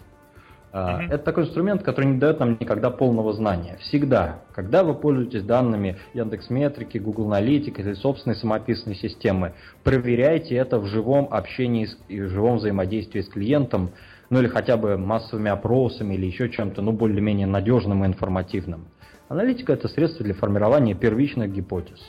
Uh-huh. 0.75 1.07
Это 1.07 1.19
такой 1.19 1.45
инструмент, 1.45 1.85
который 1.85 2.07
не 2.07 2.19
дает 2.19 2.41
нам 2.41 2.57
никогда 2.59 2.91
полного 2.91 3.33
знания. 3.33 3.77
Всегда, 3.83 4.41
когда 4.53 4.83
вы 4.83 4.95
пользуетесь 4.95 5.45
данными 5.45 5.99
Яндекс 6.15 6.51
Метрики, 6.51 6.99
Google 6.99 7.27
Analytics 7.27 7.79
или 7.79 7.95
собственной 7.95 8.35
самописной 8.35 8.97
системы, 8.97 9.53
проверяйте 9.85 10.57
это 10.57 10.81
в 10.81 10.87
живом 10.87 11.29
общении 11.31 11.89
и 12.09 12.21
в 12.21 12.29
живом 12.29 12.57
взаимодействии 12.57 13.21
с 13.21 13.29
клиентом, 13.29 13.91
ну 14.31 14.41
или 14.41 14.49
хотя 14.49 14.77
бы 14.77 14.99
массовыми 14.99 15.49
опросами 15.49 16.15
или 16.15 16.27
еще 16.27 16.51
чем-то, 16.51 16.83
ну 16.83 16.91
более-менее 16.91 17.47
надежным 17.47 18.03
и 18.03 18.09
информативным. 18.09 18.89
Аналитика 19.29 19.75
это 19.75 19.87
средство 19.87 20.25
для 20.25 20.35
формирования 20.35 20.95
первичных 20.95 21.53
гипотез. 21.53 22.01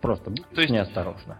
Просто 0.00 0.30
будьте 0.30 0.72
неосторожно 0.72 1.38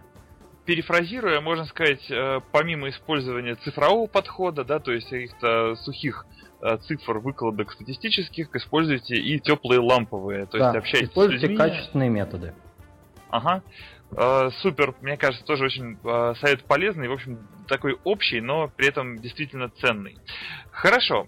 перефразируя, 0.65 1.41
можно 1.41 1.65
сказать, 1.65 2.09
э, 2.09 2.39
помимо 2.51 2.89
использования 2.89 3.55
цифрового 3.55 4.07
подхода, 4.07 4.63
да, 4.63 4.79
то 4.79 4.91
есть 4.91 5.09
каких-то 5.09 5.75
сухих 5.75 6.25
э, 6.61 6.77
цифр, 6.87 7.19
выкладок 7.19 7.71
статистических, 7.73 8.55
используйте 8.55 9.15
и 9.15 9.39
теплые 9.39 9.79
ламповые, 9.79 10.45
то 10.45 10.57
да, 10.57 10.67
есть 10.67 10.77
общайтесь 10.77 11.09
используйте 11.09 11.39
с 11.39 11.49
людьми. 11.49 11.57
качественные 11.57 12.09
методы. 12.09 12.53
Ага. 13.29 13.61
Э, 14.11 14.49
супер, 14.61 14.95
мне 15.01 15.17
кажется, 15.17 15.45
тоже 15.45 15.65
очень 15.65 15.97
совет 16.39 16.63
полезный, 16.65 17.07
в 17.07 17.13
общем, 17.13 17.39
такой 17.67 17.97
общий, 18.03 18.39
но 18.39 18.69
при 18.69 18.87
этом 18.87 19.19
действительно 19.19 19.69
ценный. 19.81 20.17
Хорошо. 20.71 21.27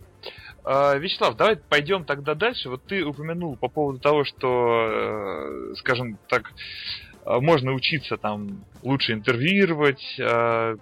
Вячеслав, 0.66 1.36
давай 1.36 1.58
пойдем 1.58 2.06
тогда 2.06 2.34
дальше. 2.34 2.70
Вот 2.70 2.84
ты 2.86 3.06
упомянул 3.06 3.56
по 3.56 3.68
поводу 3.68 4.00
того, 4.00 4.24
что, 4.24 5.76
скажем 5.76 6.18
так, 6.28 6.52
можно 7.26 7.74
учиться 7.74 8.18
там 8.18 8.64
лучше 8.84 9.14
интервьюировать, 9.14 10.04
а, 10.20 10.76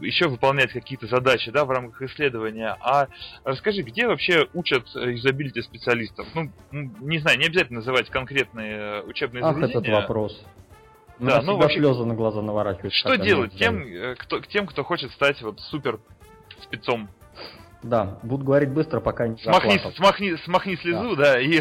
еще 0.00 0.28
выполнять 0.28 0.72
какие-то 0.72 1.06
задачи 1.06 1.50
да, 1.50 1.64
в 1.64 1.70
рамках 1.70 2.02
исследования. 2.02 2.76
А 2.80 3.08
расскажи, 3.44 3.82
где 3.82 4.06
вообще 4.06 4.48
учат 4.54 4.86
юзабилити 4.94 5.62
специалистов? 5.62 6.26
Ну, 6.34 6.50
не 7.00 7.18
знаю, 7.18 7.38
не 7.38 7.46
обязательно 7.46 7.78
называть 7.78 8.10
конкретные 8.10 8.76
э, 8.76 9.02
учебные 9.02 9.44
Ах, 9.44 9.54
заведения. 9.54 9.80
этот 9.80 9.92
вопрос. 9.92 10.44
Да, 11.18 11.42
ну 11.42 11.56
вообще... 11.56 11.78
слезы 11.78 12.04
на 12.04 12.14
глаза 12.14 12.42
наворачивают. 12.42 12.92
Что 12.92 13.16
делать 13.16 13.54
тем, 13.56 13.82
э, 13.86 14.16
кто, 14.16 14.40
тем, 14.40 14.66
кто 14.66 14.82
хочет 14.82 15.12
стать 15.12 15.40
вот 15.42 15.60
супер 15.60 16.00
спецом 16.62 17.08
да, 17.84 18.18
буду 18.22 18.44
говорить 18.44 18.70
быстро, 18.70 19.00
пока 19.00 19.28
не 19.28 19.36
смахни, 19.36 19.78
смахни, 19.94 20.36
смахни 20.44 20.76
слезу, 20.76 21.16
да, 21.16 21.34
да 21.34 21.40
и 21.40 21.60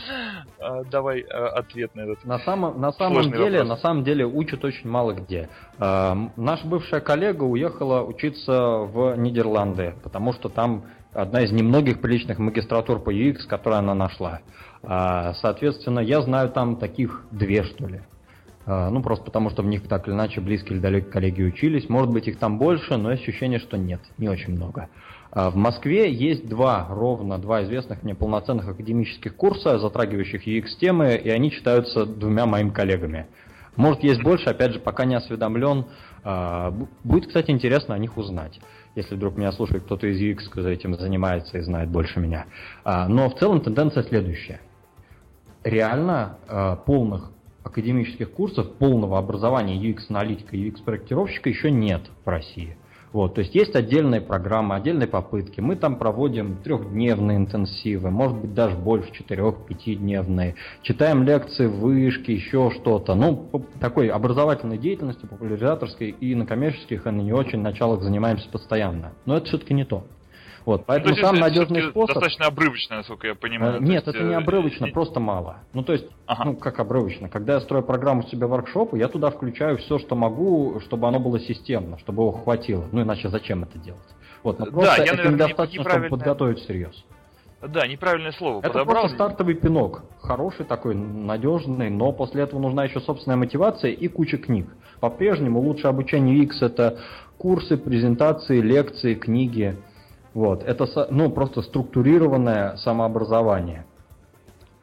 а, 0.60 0.84
давай 0.84 1.22
а, 1.22 1.48
ответ 1.58 1.94
на 1.94 2.02
этот. 2.02 2.24
На 2.24 2.38
самом, 2.38 2.80
на 2.80 2.92
самом 2.92 3.30
деле, 3.30 3.58
вопрос. 3.58 3.68
на 3.68 3.76
самом 3.76 4.04
деле 4.04 4.24
учат 4.24 4.64
очень 4.64 4.88
мало 4.88 5.12
где. 5.12 5.48
А, 5.78 6.16
наша 6.36 6.66
бывшая 6.66 7.00
коллега 7.00 7.42
уехала 7.42 8.02
учиться 8.02 8.52
в 8.52 9.16
Нидерланды, 9.16 9.94
потому 10.02 10.32
что 10.32 10.48
там 10.48 10.84
одна 11.12 11.42
из 11.42 11.50
немногих 11.50 12.00
приличных 12.00 12.38
магистратур 12.38 13.00
по 13.00 13.12
UX, 13.12 13.46
которые 13.46 13.78
она 13.80 13.94
нашла. 13.94 14.40
Соответственно, 14.82 16.00
я 16.00 16.20
знаю 16.20 16.50
там 16.50 16.76
таких 16.76 17.22
две, 17.30 17.62
что 17.62 17.86
ли. 17.86 18.02
Ну, 18.66 19.00
просто 19.02 19.24
потому, 19.24 19.48
что 19.48 19.62
в 19.62 19.66
них 19.66 19.88
так 19.88 20.06
или 20.08 20.14
иначе 20.14 20.40
близкие 20.42 20.74
или 20.74 20.80
далекие 20.80 21.10
коллеги 21.10 21.42
учились. 21.42 21.88
Может 21.88 22.10
быть, 22.10 22.28
их 22.28 22.38
там 22.38 22.58
больше, 22.58 22.96
но 22.98 23.10
ощущение, 23.10 23.60
что 23.60 23.78
нет, 23.78 24.00
не 24.18 24.28
очень 24.28 24.54
много. 24.54 24.82
А, 24.82 24.88
в 25.34 25.56
Москве 25.56 26.12
есть 26.12 26.48
два, 26.48 26.86
ровно 26.88 27.38
два 27.38 27.64
известных 27.64 28.04
мне 28.04 28.14
полноценных 28.14 28.68
академических 28.68 29.34
курса, 29.34 29.78
затрагивающих 29.78 30.46
UX-темы, 30.46 31.14
и 31.16 31.28
они 31.28 31.50
читаются 31.50 32.06
двумя 32.06 32.46
моими 32.46 32.70
коллегами. 32.70 33.26
Может, 33.76 34.04
есть 34.04 34.22
больше, 34.22 34.50
опять 34.50 34.72
же, 34.72 34.78
пока 34.78 35.04
не 35.04 35.16
осведомлен. 35.16 35.86
А, 36.22 36.72
будет, 37.02 37.26
кстати, 37.26 37.50
интересно 37.50 37.96
о 37.96 37.98
них 37.98 38.16
узнать, 38.16 38.60
если 38.94 39.16
вдруг 39.16 39.36
меня 39.36 39.50
слушает 39.50 39.82
кто-то 39.82 40.06
из 40.06 40.20
UX, 40.20 40.64
этим 40.64 40.94
занимается 40.96 41.58
и 41.58 41.62
знает 41.62 41.88
больше 41.88 42.20
меня. 42.20 42.46
Но 42.84 43.28
в 43.28 43.34
целом 43.34 43.60
тенденция 43.60 44.04
следующая. 44.04 44.60
Реально 45.64 46.38
полных 46.86 47.32
академических 47.64 48.30
курсов 48.30 48.74
полного 48.74 49.18
образования 49.18 49.76
UX-аналитика 49.76 50.54
UX-проектировщика 50.54 51.48
еще 51.48 51.72
нет 51.72 52.02
в 52.24 52.28
России. 52.28 52.76
Вот, 53.14 53.36
то 53.36 53.42
есть 53.42 53.54
есть 53.54 53.76
отдельные 53.76 54.20
программы, 54.20 54.74
отдельные 54.74 55.06
попытки. 55.06 55.60
Мы 55.60 55.76
там 55.76 55.98
проводим 56.00 56.56
трехдневные 56.64 57.36
интенсивы, 57.36 58.10
может 58.10 58.36
быть 58.36 58.54
даже 58.54 58.76
больше, 58.76 59.12
четырех-пятидневные. 59.12 60.56
Читаем 60.82 61.22
лекции, 61.22 61.66
вышки, 61.66 62.32
еще 62.32 62.72
что-то. 62.74 63.14
Ну, 63.14 63.48
такой 63.80 64.08
образовательной 64.08 64.78
деятельности, 64.78 65.26
популяризаторской 65.26 66.08
и 66.10 66.34
на 66.34 66.44
коммерческих, 66.44 67.06
и 67.06 67.10
на 67.10 67.20
не 67.20 67.32
очень 67.32 67.60
началах 67.60 68.02
занимаемся 68.02 68.48
постоянно. 68.50 69.12
Но 69.26 69.36
это 69.36 69.46
все-таки 69.46 69.74
не 69.74 69.84
то. 69.84 70.02
Вот, 70.64 70.86
поэтому 70.86 71.14
ну, 71.14 71.20
самый 71.20 71.40
надежный 71.40 71.90
способ... 71.90 72.14
Достаточно 72.14 72.46
обрывочно, 72.46 72.96
насколько 72.96 73.26
я 73.26 73.34
понимаю. 73.34 73.82
Нет, 73.82 74.06
есть, 74.06 74.16
это 74.16 74.24
не 74.24 74.32
э, 74.32 74.36
обрывочно, 74.36 74.88
просто 74.88 75.20
мало. 75.20 75.58
Ну, 75.74 75.82
то 75.82 75.92
есть, 75.92 76.06
ага. 76.26 76.44
ну, 76.44 76.56
как 76.56 76.80
обрывочно. 76.80 77.28
Когда 77.28 77.54
я 77.54 77.60
строю 77.60 77.84
программу 77.84 78.22
себе 78.24 78.46
воркшопы, 78.46 78.98
я 78.98 79.08
туда 79.08 79.30
включаю 79.30 79.76
все, 79.78 79.98
что 79.98 80.16
могу, 80.16 80.80
чтобы 80.80 81.06
оно 81.06 81.20
было 81.20 81.38
системно, 81.38 81.98
чтобы 81.98 82.22
его 82.22 82.32
хватило. 82.32 82.86
Ну, 82.92 83.02
иначе 83.02 83.28
зачем 83.28 83.62
это 83.64 83.78
делать? 83.78 84.00
Вот, 84.42 84.58
но 84.58 84.66
просто 84.66 84.96
да, 84.96 85.02
я, 85.02 85.04
это 85.04 85.16
наверное, 85.16 85.34
недостаточно, 85.34 85.84
чтобы 85.84 86.08
подготовить 86.08 86.58
всерьез. 86.60 87.04
Да, 87.68 87.86
неправильное 87.86 88.32
слово 88.32 88.58
Это 88.58 88.70
подобрал. 88.70 89.02
просто 89.02 89.16
стартовый 89.16 89.54
пинок. 89.54 90.02
Хороший 90.20 90.66
такой, 90.66 90.94
надежный, 90.94 91.88
но 91.88 92.12
после 92.12 92.42
этого 92.42 92.60
нужна 92.60 92.84
еще 92.84 93.00
собственная 93.00 93.36
мотивация 93.36 93.90
и 93.90 94.08
куча 94.08 94.36
книг. 94.36 94.68
По-прежнему 95.00 95.60
лучшее 95.60 95.90
обучение 95.90 96.36
X 96.44 96.60
это 96.62 96.98
курсы, 97.38 97.76
презентации, 97.76 98.60
лекции, 98.60 99.14
книги. 99.14 99.76
Вот, 100.34 100.64
это 100.64 100.86
ну, 101.10 101.30
просто 101.30 101.62
структурированное 101.62 102.76
самообразование. 102.76 103.86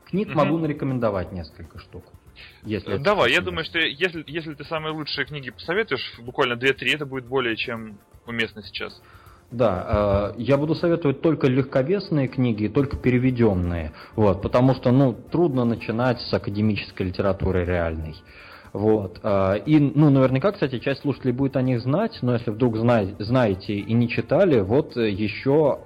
Книг 0.06 0.30
угу. 0.30 0.38
могу 0.38 0.58
нарекомендовать 0.58 1.32
несколько 1.34 1.78
штук. 1.80 2.06
Если 2.64 2.98
Давай, 2.98 3.32
я 3.32 3.42
думаю, 3.42 3.66
что 3.66 3.78
если, 3.80 4.24
если 4.28 4.54
ты 4.54 4.64
самые 4.64 4.94
лучшие 4.94 5.26
книги 5.26 5.52
посоветуешь, 5.52 6.20
буквально 6.20 6.54
2-3, 6.54 6.96
это 6.96 7.06
будет 7.06 7.26
более 7.26 7.56
чем 7.56 8.00
уместно 8.26 8.64
сейчас. 8.64 9.00
Да, 9.52 10.34
э, 10.38 10.42
я 10.42 10.58
буду 10.58 10.76
советовать 10.76 11.22
только 11.22 11.48
легковесные 11.48 12.30
книги, 12.30 12.68
только 12.68 12.96
переведенные, 12.96 13.92
вот, 14.16 14.42
потому 14.42 14.74
что, 14.76 14.92
ну, 14.92 15.14
трудно 15.14 15.66
начинать 15.66 16.22
с 16.22 16.34
академической 16.34 17.04
литературы 17.04 17.66
реальной. 17.66 18.16
Вот. 18.74 19.20
А, 19.24 19.56
и, 19.56 19.80
ну, 19.80 20.10
наверняка, 20.10 20.52
кстати, 20.52 20.80
часть 20.80 21.02
слушателей 21.02 21.34
будет 21.34 21.58
о 21.58 21.62
них 21.62 21.82
знать, 21.82 22.18
но 22.22 22.34
если 22.34 22.52
вдруг 22.52 22.78
знаете 22.78 23.74
и 23.74 23.94
не 23.94 24.08
читали, 24.08 24.62
вот 24.62 24.96
еще, 24.96 25.80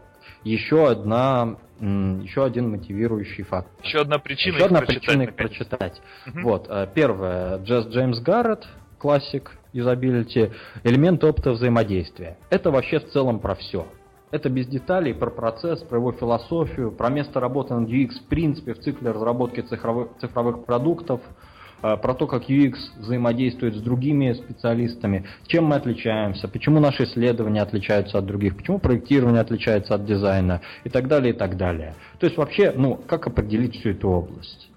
еще 0.43 0.89
одна 0.89 1.57
еще 1.79 2.45
один 2.45 2.69
мотивирующий 2.71 3.43
факт. 3.43 3.67
Еще 3.83 3.99
одна 3.99 4.17
причина 4.17 4.55
еще 4.55 4.65
одна 4.65 4.79
прочитать. 4.79 5.03
Причина 5.03 5.21
их 5.23 5.35
прочитать. 5.35 6.01
Угу. 6.27 6.39
Вот. 6.43 6.67
А, 6.69 6.87
первое. 6.87 7.57
Джесс 7.57 7.87
Джеймс 7.87 8.19
Гарретт, 8.21 8.65
классик 8.97 9.51
юзабилити, 9.73 10.51
элементы 10.83 11.27
опыта 11.27 11.51
взаимодействия. 11.51 12.37
Это 12.49 12.71
вообще 12.71 12.99
в 12.99 13.09
целом 13.09 13.39
про 13.39 13.55
все. 13.55 13.85
Это 14.31 14.49
без 14.49 14.67
деталей 14.67 15.13
про 15.13 15.29
процесс, 15.29 15.81
про 15.83 15.97
его 15.97 16.13
философию, 16.13 16.91
про 16.91 17.09
место 17.09 17.41
работы 17.41 17.73
над 17.73 17.89
UX 17.89 18.11
в 18.25 18.27
принципе 18.27 18.73
в 18.73 18.79
цикле 18.79 19.11
разработки 19.11 19.59
цифровых, 19.59 20.11
цифровых 20.19 20.65
продуктов, 20.65 21.19
Э, 21.21 21.44
про 21.81 22.13
то, 22.13 22.27
как 22.27 22.49
UX 22.49 22.75
взаимодействует 22.97 23.75
с 23.75 23.81
другими 23.81 24.33
специалистами, 24.33 25.25
чем 25.47 25.65
мы 25.65 25.75
отличаемся, 25.75 26.47
почему 26.47 26.79
наши 26.79 27.03
исследования 27.03 27.61
отличаются 27.61 28.17
от 28.17 28.25
других, 28.25 28.57
почему 28.57 28.79
проектирование 28.79 29.41
отличается 29.41 29.95
от 29.95 30.05
дизайна 30.05 30.61
и 30.83 30.89
так 30.89 31.07
далее, 31.07 31.33
и 31.33 31.37
так 31.37 31.57
далее. 31.57 31.95
То 32.19 32.25
есть 32.25 32.37
вообще, 32.37 32.73
ну, 32.75 32.95
как 32.95 33.27
определить 33.27 33.79
всю 33.79 33.89
эту 33.89 34.09
область? 34.09 34.69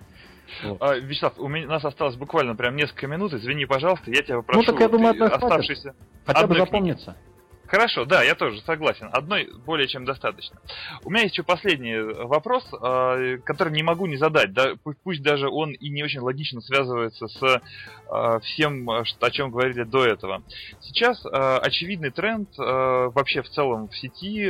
Вот. 0.64 0.78
А, 0.80 0.96
Вячеслав, 0.96 1.38
у, 1.38 1.48
меня, 1.48 1.66
у 1.66 1.70
нас 1.70 1.84
осталось 1.84 2.16
буквально 2.16 2.56
прям 2.56 2.76
несколько 2.76 3.06
минут. 3.06 3.32
Извини, 3.32 3.66
пожалуйста, 3.66 4.10
я 4.10 4.22
тебя 4.22 4.36
попрошу. 4.36 4.60
Ну 4.60 4.66
так 4.66 4.80
я 4.80 4.88
думаю, 4.88 5.24
оставшиеся. 5.24 5.94
Хотя 6.24 6.46
бы 6.46 6.56
запомнится. 6.56 7.12
Книги. 7.12 7.27
Хорошо, 7.68 8.06
да, 8.06 8.22
я 8.22 8.34
тоже 8.34 8.62
согласен. 8.62 9.10
Одной 9.12 9.50
более 9.66 9.86
чем 9.88 10.06
достаточно. 10.06 10.58
У 11.04 11.10
меня 11.10 11.24
есть 11.24 11.34
еще 11.34 11.42
последний 11.42 11.98
вопрос, 11.98 12.66
а, 12.72 13.36
который 13.44 13.74
не 13.74 13.82
могу 13.82 14.06
не 14.06 14.16
задать. 14.16 14.54
Да, 14.54 14.72
пусть 15.04 15.22
даже 15.22 15.48
он 15.48 15.72
и 15.72 15.90
не 15.90 16.02
очень 16.02 16.20
логично 16.20 16.62
связывается 16.62 17.28
с 17.28 17.62
а, 18.08 18.40
всем, 18.40 18.88
о 18.88 19.30
чем 19.30 19.50
говорили 19.50 19.82
до 19.82 20.06
этого. 20.06 20.42
Сейчас 20.80 21.24
а, 21.26 21.58
очевидный 21.58 22.10
тренд 22.10 22.48
вообще 22.56 23.42
в 23.42 23.50
целом 23.50 23.88
в 23.88 23.96
сети 23.96 24.40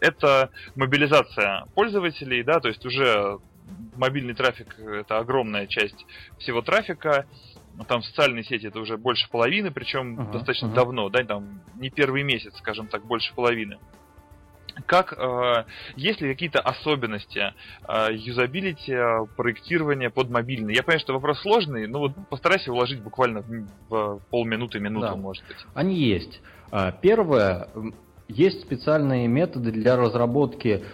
это 0.00 0.50
мобилизация 0.74 1.66
пользователей, 1.74 2.42
да, 2.42 2.60
то 2.60 2.68
есть 2.68 2.84
уже 2.86 3.38
мобильный 3.96 4.34
трафик 4.34 4.78
это 4.78 5.18
огромная 5.18 5.66
часть 5.66 6.04
всего 6.38 6.62
трафика 6.62 7.26
ну, 7.76 7.84
там 7.84 8.02
социальные 8.02 8.44
сети 8.44 8.66
это 8.66 8.80
уже 8.80 8.96
больше 8.96 9.28
половины, 9.30 9.70
причем 9.70 10.18
uh-huh, 10.18 10.32
достаточно 10.32 10.66
uh-huh. 10.66 10.74
давно, 10.74 11.08
да, 11.08 11.24
там 11.24 11.60
не 11.76 11.90
первый 11.90 12.22
месяц, 12.22 12.56
скажем 12.58 12.86
так, 12.86 13.04
больше 13.04 13.34
половины. 13.34 13.78
Как, 14.86 15.12
э, 15.12 15.64
есть 15.96 16.20
ли 16.20 16.28
какие-то 16.32 16.60
особенности 16.60 17.54
э, 17.88 18.08
юзабилити, 18.12 18.92
э, 18.92 19.26
проектирования 19.36 20.10
под 20.10 20.30
мобильный? 20.30 20.74
Я 20.74 20.82
понимаю, 20.82 21.00
что 21.00 21.12
вопрос 21.12 21.40
сложный, 21.40 21.86
но 21.86 22.00
вот 22.00 22.12
постарайся 22.28 22.72
уложить 22.72 23.00
буквально 23.00 23.42
в, 23.42 23.66
в 23.88 24.20
полминуты, 24.30 24.80
минуту, 24.80 25.06
да. 25.06 25.14
может 25.14 25.46
быть. 25.46 25.56
Они 25.74 25.94
есть. 25.94 26.40
А, 26.70 26.90
первое, 26.90 27.68
есть 28.28 28.62
специальные 28.62 29.28
методы 29.28 29.70
для 29.70 29.96
разработки 29.96 30.84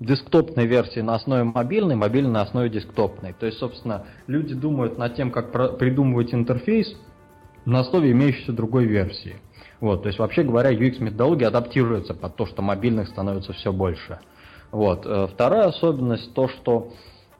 десктопной 0.00 0.66
версии 0.66 1.00
на 1.00 1.14
основе 1.14 1.44
мобильной, 1.44 1.94
мобильной 1.94 2.30
на 2.30 2.42
основе 2.42 2.68
десктопной. 2.68 3.34
То 3.38 3.46
есть, 3.46 3.58
собственно, 3.58 4.06
люди 4.26 4.54
думают 4.54 4.98
над 4.98 5.14
тем, 5.14 5.30
как 5.30 5.78
придумывать 5.78 6.34
интерфейс 6.34 6.96
на 7.64 7.80
основе 7.80 8.10
имеющейся 8.12 8.52
другой 8.52 8.86
версии. 8.86 9.36
Вот, 9.80 10.02
то 10.02 10.08
есть, 10.08 10.18
вообще 10.18 10.42
говоря, 10.42 10.72
UX-методология 10.72 11.48
адаптируется 11.48 12.14
под 12.14 12.36
то, 12.36 12.46
что 12.46 12.62
мобильных 12.62 13.08
становится 13.08 13.52
все 13.52 13.72
больше. 13.72 14.18
Вот. 14.72 15.06
Э, 15.06 15.26
вторая 15.32 15.68
особенность 15.68 16.34
то, 16.34 16.48
что 16.48 16.92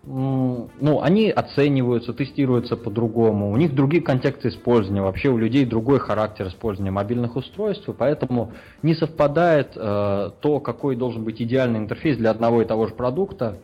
ну, 0.03 1.01
они 1.03 1.31
оцениваются, 1.31 2.15
тестируются 2.15 2.77
по-другому, 2.77 3.51
у 3.51 3.57
них 3.57 3.75
другие 3.75 4.03
контексты 4.03 4.49
использования, 4.49 5.03
вообще 5.03 5.29
у 5.29 5.37
людей 5.37 5.67
другой 5.67 5.99
характер 5.99 6.49
использования 6.49 6.91
мобильных 6.91 7.37
устройств, 7.37 7.89
и 7.89 7.93
поэтому 7.93 8.53
не 8.83 8.95
совпадает 8.95 9.73
э, 9.77 10.31
то, 10.41 10.61
какой 10.61 10.97
должен 10.97 11.23
быть 11.23 11.43
идеальный 11.43 11.79
интерфейс 11.79 12.17
для 12.17 12.31
одного 12.31 12.63
и 12.63 12.65
того 12.65 12.87
же 12.87 12.95
продукта 12.95 13.59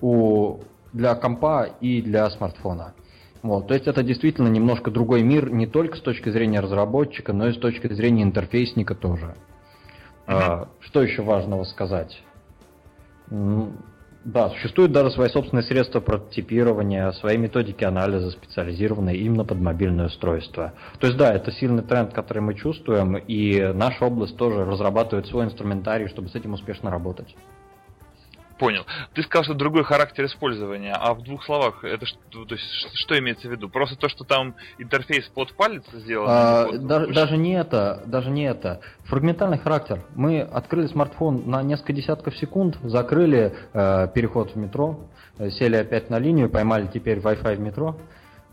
у, 0.00 0.58
для 0.92 1.16
компа 1.16 1.64
и 1.80 2.00
для 2.00 2.30
смартфона. 2.30 2.94
Вот, 3.42 3.66
то 3.66 3.74
есть 3.74 3.88
это 3.88 4.04
действительно 4.04 4.46
немножко 4.46 4.92
другой 4.92 5.22
мир, 5.22 5.50
не 5.50 5.66
только 5.66 5.96
с 5.96 6.00
точки 6.00 6.30
зрения 6.30 6.60
разработчика, 6.60 7.32
но 7.32 7.48
и 7.48 7.52
с 7.52 7.58
точки 7.58 7.92
зрения 7.92 8.22
интерфейсника 8.22 8.94
тоже. 8.94 9.34
Э, 10.28 10.66
что 10.78 11.02
еще 11.02 11.22
важного 11.22 11.64
сказать? 11.64 12.22
Да, 14.24 14.50
существуют 14.50 14.92
даже 14.92 15.10
свои 15.10 15.28
собственные 15.28 15.64
средства 15.64 15.98
прототипирования, 16.00 17.10
свои 17.12 17.36
методики 17.36 17.82
анализа, 17.82 18.30
специализированные 18.30 19.16
именно 19.16 19.44
под 19.44 19.58
мобильное 19.58 20.06
устройство. 20.06 20.74
То 21.00 21.08
есть 21.08 21.18
да, 21.18 21.34
это 21.34 21.50
сильный 21.50 21.82
тренд, 21.82 22.12
который 22.14 22.40
мы 22.40 22.54
чувствуем, 22.54 23.16
и 23.16 23.72
наша 23.72 24.04
область 24.04 24.36
тоже 24.36 24.64
разрабатывает 24.64 25.26
свой 25.26 25.46
инструментарий, 25.46 26.08
чтобы 26.08 26.28
с 26.28 26.36
этим 26.36 26.52
успешно 26.52 26.90
работать 26.90 27.34
понял. 28.62 28.86
Ты 29.12 29.24
сказал, 29.24 29.42
что 29.42 29.54
другой 29.54 29.82
характер 29.82 30.26
использования, 30.26 30.92
а 30.92 31.14
в 31.14 31.24
двух 31.24 31.44
словах 31.44 31.82
это 31.82 32.06
что, 32.06 32.44
то 32.44 32.54
есть, 32.54 32.64
что 32.94 33.18
имеется 33.18 33.48
в 33.48 33.50
виду? 33.50 33.68
Просто 33.68 33.96
то, 33.96 34.08
что 34.08 34.22
там 34.22 34.54
интерфейс 34.78 35.26
под 35.34 35.52
палец 35.54 35.82
сделан? 35.92 36.28
А, 36.30 36.66
под... 36.66 36.86
даже, 36.86 37.12
даже 37.12 37.36
не 37.36 37.54
это, 37.54 38.04
даже 38.06 38.30
не 38.30 38.44
это. 38.44 38.80
Фрагментальный 39.06 39.58
характер. 39.58 40.04
Мы 40.14 40.42
открыли 40.42 40.86
смартфон 40.86 41.42
на 41.50 41.60
несколько 41.64 41.92
десятков 41.92 42.36
секунд, 42.36 42.78
закрыли 42.84 43.52
э, 43.72 44.08
переход 44.14 44.52
в 44.52 44.56
метро, 44.56 45.08
э, 45.38 45.50
сели 45.50 45.74
опять 45.74 46.08
на 46.08 46.20
линию, 46.20 46.48
поймали 46.48 46.86
теперь 46.86 47.18
Wi-Fi 47.18 47.56
в 47.56 47.60
метро. 47.60 47.96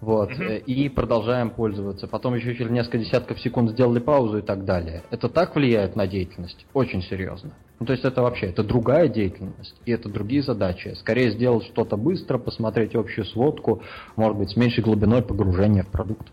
Вот, 0.01 0.31
mm-hmm. 0.31 0.63
и 0.63 0.87
продолжаем 0.87 1.49
пользоваться. 1.49 2.07
Потом 2.07 2.33
еще 2.33 2.55
через 2.55 2.71
несколько 2.71 2.99
десятков 2.99 3.39
секунд 3.41 3.71
сделали 3.71 3.99
паузу 3.99 4.37
и 4.37 4.41
так 4.41 4.63
далее. 4.63 5.03
Это 5.11 5.27
так 5.27 5.55
влияет 5.55 5.97
на 5.97 6.07
деятельность? 6.07 6.65
Очень 6.73 7.01
серьезно. 7.01 7.51
Ну, 7.79 7.85
то 7.85 7.93
есть 7.93 8.05
это 8.05 8.21
вообще, 8.21 8.47
это 8.47 8.63
другая 8.63 9.09
деятельность, 9.09 9.75
и 9.85 9.91
это 9.91 10.09
другие 10.09 10.41
задачи. 10.41 10.93
Скорее 10.99 11.31
сделать 11.31 11.65
что-то 11.65 11.97
быстро, 11.97 12.37
посмотреть 12.37 12.95
общую 12.95 13.25
сводку, 13.25 13.81
может 14.15 14.37
быть, 14.37 14.51
с 14.51 14.55
меньшей 14.55 14.83
глубиной 14.83 15.21
погружения 15.21 15.83
в 15.83 15.87
продукт. 15.87 16.27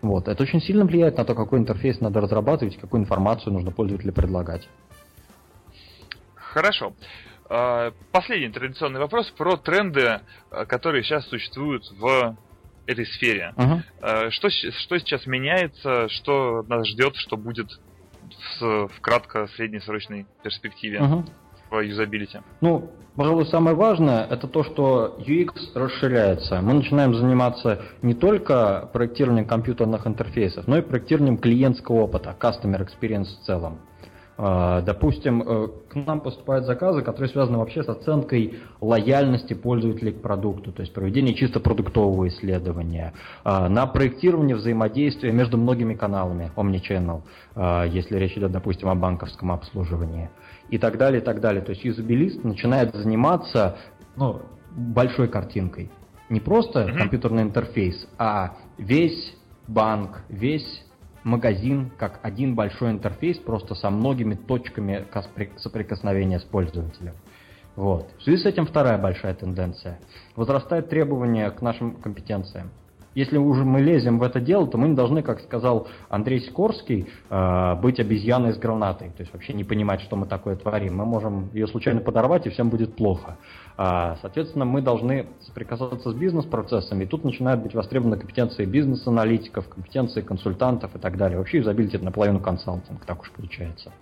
Вот. 0.00 0.28
Это 0.28 0.42
очень 0.42 0.60
сильно 0.60 0.84
влияет 0.84 1.18
на 1.18 1.24
то, 1.24 1.34
какой 1.34 1.58
интерфейс 1.58 2.00
надо 2.00 2.20
разрабатывать, 2.20 2.76
какую 2.78 3.02
информацию 3.02 3.52
нужно 3.52 3.72
пользователю 3.72 4.12
предлагать. 4.12 4.68
Хорошо. 6.34 6.92
А, 7.50 7.92
последний 8.12 8.50
традиционный 8.50 9.00
вопрос 9.00 9.30
про 9.36 9.56
тренды, 9.56 10.20
а, 10.50 10.66
которые 10.66 11.02
сейчас 11.02 11.26
существуют 11.28 11.84
в 11.98 12.36
этой 12.88 13.06
сфере. 13.06 13.52
Uh-huh. 13.56 14.30
Что, 14.30 14.48
что 14.50 14.98
сейчас 14.98 15.26
меняется, 15.26 16.08
что 16.08 16.64
нас 16.68 16.88
ждет, 16.88 17.14
что 17.16 17.36
будет 17.36 17.68
в, 18.60 18.88
в 18.88 19.00
кратко-среднесрочной 19.00 20.26
перспективе 20.42 20.98
uh-huh. 20.98 21.24
в 21.70 21.80
юзабилити? 21.80 22.38
Ну, 22.62 22.90
пожалуй, 23.14 23.46
самое 23.46 23.76
важное 23.76 24.24
это 24.24 24.48
то, 24.48 24.64
что 24.64 25.18
UX 25.18 25.52
расширяется. 25.74 26.62
Мы 26.62 26.72
начинаем 26.72 27.14
заниматься 27.14 27.82
не 28.00 28.14
только 28.14 28.88
проектированием 28.92 29.46
компьютерных 29.46 30.06
интерфейсов, 30.06 30.66
но 30.66 30.78
и 30.78 30.80
проектированием 30.80 31.36
клиентского 31.36 31.96
опыта, 31.96 32.34
customer 32.40 32.80
experience 32.80 33.26
в 33.26 33.44
целом. 33.44 33.80
А, 34.40 34.82
допустим, 34.82 35.42
э, 35.42 35.68
к 35.90 35.96
нам 35.96 36.20
поступают 36.20 36.64
заказы, 36.64 37.02
которые 37.02 37.28
связаны 37.28 37.58
вообще 37.58 37.82
с 37.82 37.88
оценкой 37.88 38.60
лояльности 38.80 39.52
пользователей 39.52 40.12
к 40.12 40.22
продукту, 40.22 40.70
то 40.70 40.82
есть 40.82 40.94
проведение 40.94 41.34
чисто 41.34 41.58
продуктового 41.58 42.28
исследования, 42.28 43.14
а, 43.42 43.68
на 43.68 43.84
проектирование 43.86 44.54
взаимодействия 44.54 45.32
между 45.32 45.58
многими 45.58 45.94
каналами, 45.94 46.52
Omnichannel, 46.54 47.22
а, 47.56 47.84
если 47.84 48.16
речь 48.16 48.38
идет, 48.38 48.52
допустим, 48.52 48.88
о 48.88 48.94
банковском 48.94 49.50
обслуживании, 49.50 50.30
и 50.70 50.78
так 50.78 50.98
далее, 50.98 51.20
и 51.20 51.24
так 51.24 51.40
далее. 51.40 51.60
То 51.60 51.72
есть 51.72 51.84
юзабилист 51.84 52.44
начинает 52.44 52.94
заниматься 52.94 53.76
ну, 54.14 54.42
большой 54.70 55.26
картинкой. 55.26 55.90
Не 56.28 56.38
просто 56.38 56.92
компьютерный 56.96 57.42
интерфейс, 57.42 58.06
а 58.18 58.54
весь 58.76 59.34
банк, 59.66 60.22
весь 60.28 60.84
магазин 61.24 61.90
как 61.98 62.20
один 62.22 62.54
большой 62.54 62.90
интерфейс, 62.90 63.38
просто 63.38 63.74
со 63.74 63.90
многими 63.90 64.34
точками 64.34 65.06
соприкосновения 65.56 66.38
с 66.38 66.44
пользователем. 66.44 67.14
Вот. 67.76 68.08
В 68.18 68.22
связи 68.22 68.42
с 68.42 68.46
этим 68.46 68.66
вторая 68.66 68.98
большая 68.98 69.34
тенденция. 69.34 70.00
Возрастает 70.34 70.88
требования 70.88 71.50
к 71.50 71.62
нашим 71.62 71.94
компетенциям 71.96 72.70
если 73.18 73.36
уже 73.36 73.64
мы 73.64 73.80
лезем 73.80 74.20
в 74.20 74.22
это 74.22 74.38
дело, 74.38 74.68
то 74.68 74.78
мы 74.78 74.90
не 74.90 74.94
должны, 74.94 75.22
как 75.22 75.40
сказал 75.40 75.88
Андрей 76.08 76.38
Сикорский, 76.38 77.08
э, 77.28 77.74
быть 77.82 77.98
обезьяной 77.98 78.52
с 78.52 78.58
гранатой. 78.58 79.08
То 79.08 79.22
есть 79.22 79.32
вообще 79.32 79.54
не 79.54 79.64
понимать, 79.64 80.02
что 80.02 80.14
мы 80.14 80.26
такое 80.26 80.54
творим. 80.54 80.96
Мы 80.96 81.04
можем 81.04 81.50
ее 81.52 81.66
случайно 81.66 82.00
подорвать, 82.00 82.46
и 82.46 82.50
всем 82.50 82.70
будет 82.70 82.94
плохо. 82.94 83.36
А, 83.80 84.16
соответственно, 84.20 84.64
мы 84.64 84.82
должны 84.82 85.28
соприкасаться 85.42 86.10
с 86.10 86.14
бизнес-процессами, 86.14 87.04
и 87.04 87.06
тут 87.06 87.22
начинают 87.22 87.62
быть 87.62 87.74
востребованы 87.74 88.16
компетенции 88.18 88.64
бизнес-аналитиков, 88.64 89.68
компетенции 89.68 90.20
консультантов 90.20 90.96
и 90.96 90.98
так 90.98 91.16
далее. 91.16 91.38
Вообще 91.38 91.60
изобилие 91.60 91.94
это 91.94 92.04
наполовину 92.04 92.40
консалтинг, 92.40 93.04
так 93.06 93.20
уж 93.20 93.30
получается. 93.30 93.92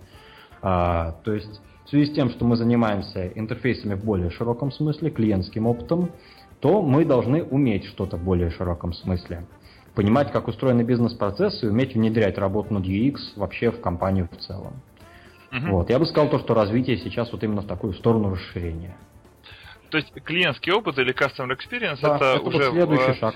А, 0.63 1.11
то 1.23 1.31
есть 1.31 1.61
в 1.85 1.89
связи 1.89 2.11
с 2.11 2.15
тем, 2.15 2.31
что 2.31 2.43
мы 2.43 2.55
занимаемся 2.55 3.27
интерфейсами 3.27 3.93
в 3.93 4.03
более 4.03 4.31
широком 4.31 4.71
смысле, 4.71 5.11
клиентским 5.11 5.67
опытом, 5.67 6.09
то 6.59 6.81
мы 6.81 7.05
должны 7.05 7.43
уметь 7.43 7.85
что-то 7.85 8.17
в 8.17 8.23
более 8.23 8.49
широком 8.49 8.93
смысле. 8.93 9.45
Понимать, 9.93 10.31
как 10.31 10.47
устроены 10.47 10.81
бизнес-процессы 10.81 11.67
и 11.67 11.69
уметь 11.69 11.93
внедрять 11.93 12.39
работу 12.39 12.73
над 12.73 12.83
UX 12.83 13.17
вообще 13.35 13.69
в 13.69 13.79
компанию 13.79 14.27
в 14.31 14.37
целом. 14.37 14.81
Угу. 15.51 15.67
Вот. 15.69 15.89
Я 15.91 15.99
бы 15.99 16.07
сказал 16.07 16.31
то, 16.31 16.39
что 16.39 16.55
развитие 16.55 16.97
сейчас 16.97 17.31
вот 17.31 17.43
именно 17.43 17.61
в 17.61 17.67
такую 17.67 17.93
сторону 17.93 18.31
расширения. 18.31 18.97
То 19.89 19.97
есть 19.97 20.11
клиентский 20.23 20.71
опыт 20.71 20.97
или 20.97 21.13
customer 21.13 21.55
experience 21.55 21.99
да, 22.01 22.15
это, 22.15 22.25
это 22.25 22.41
уже 22.41 22.71
следующий 22.71 23.13
в, 23.13 23.17
шаг 23.17 23.35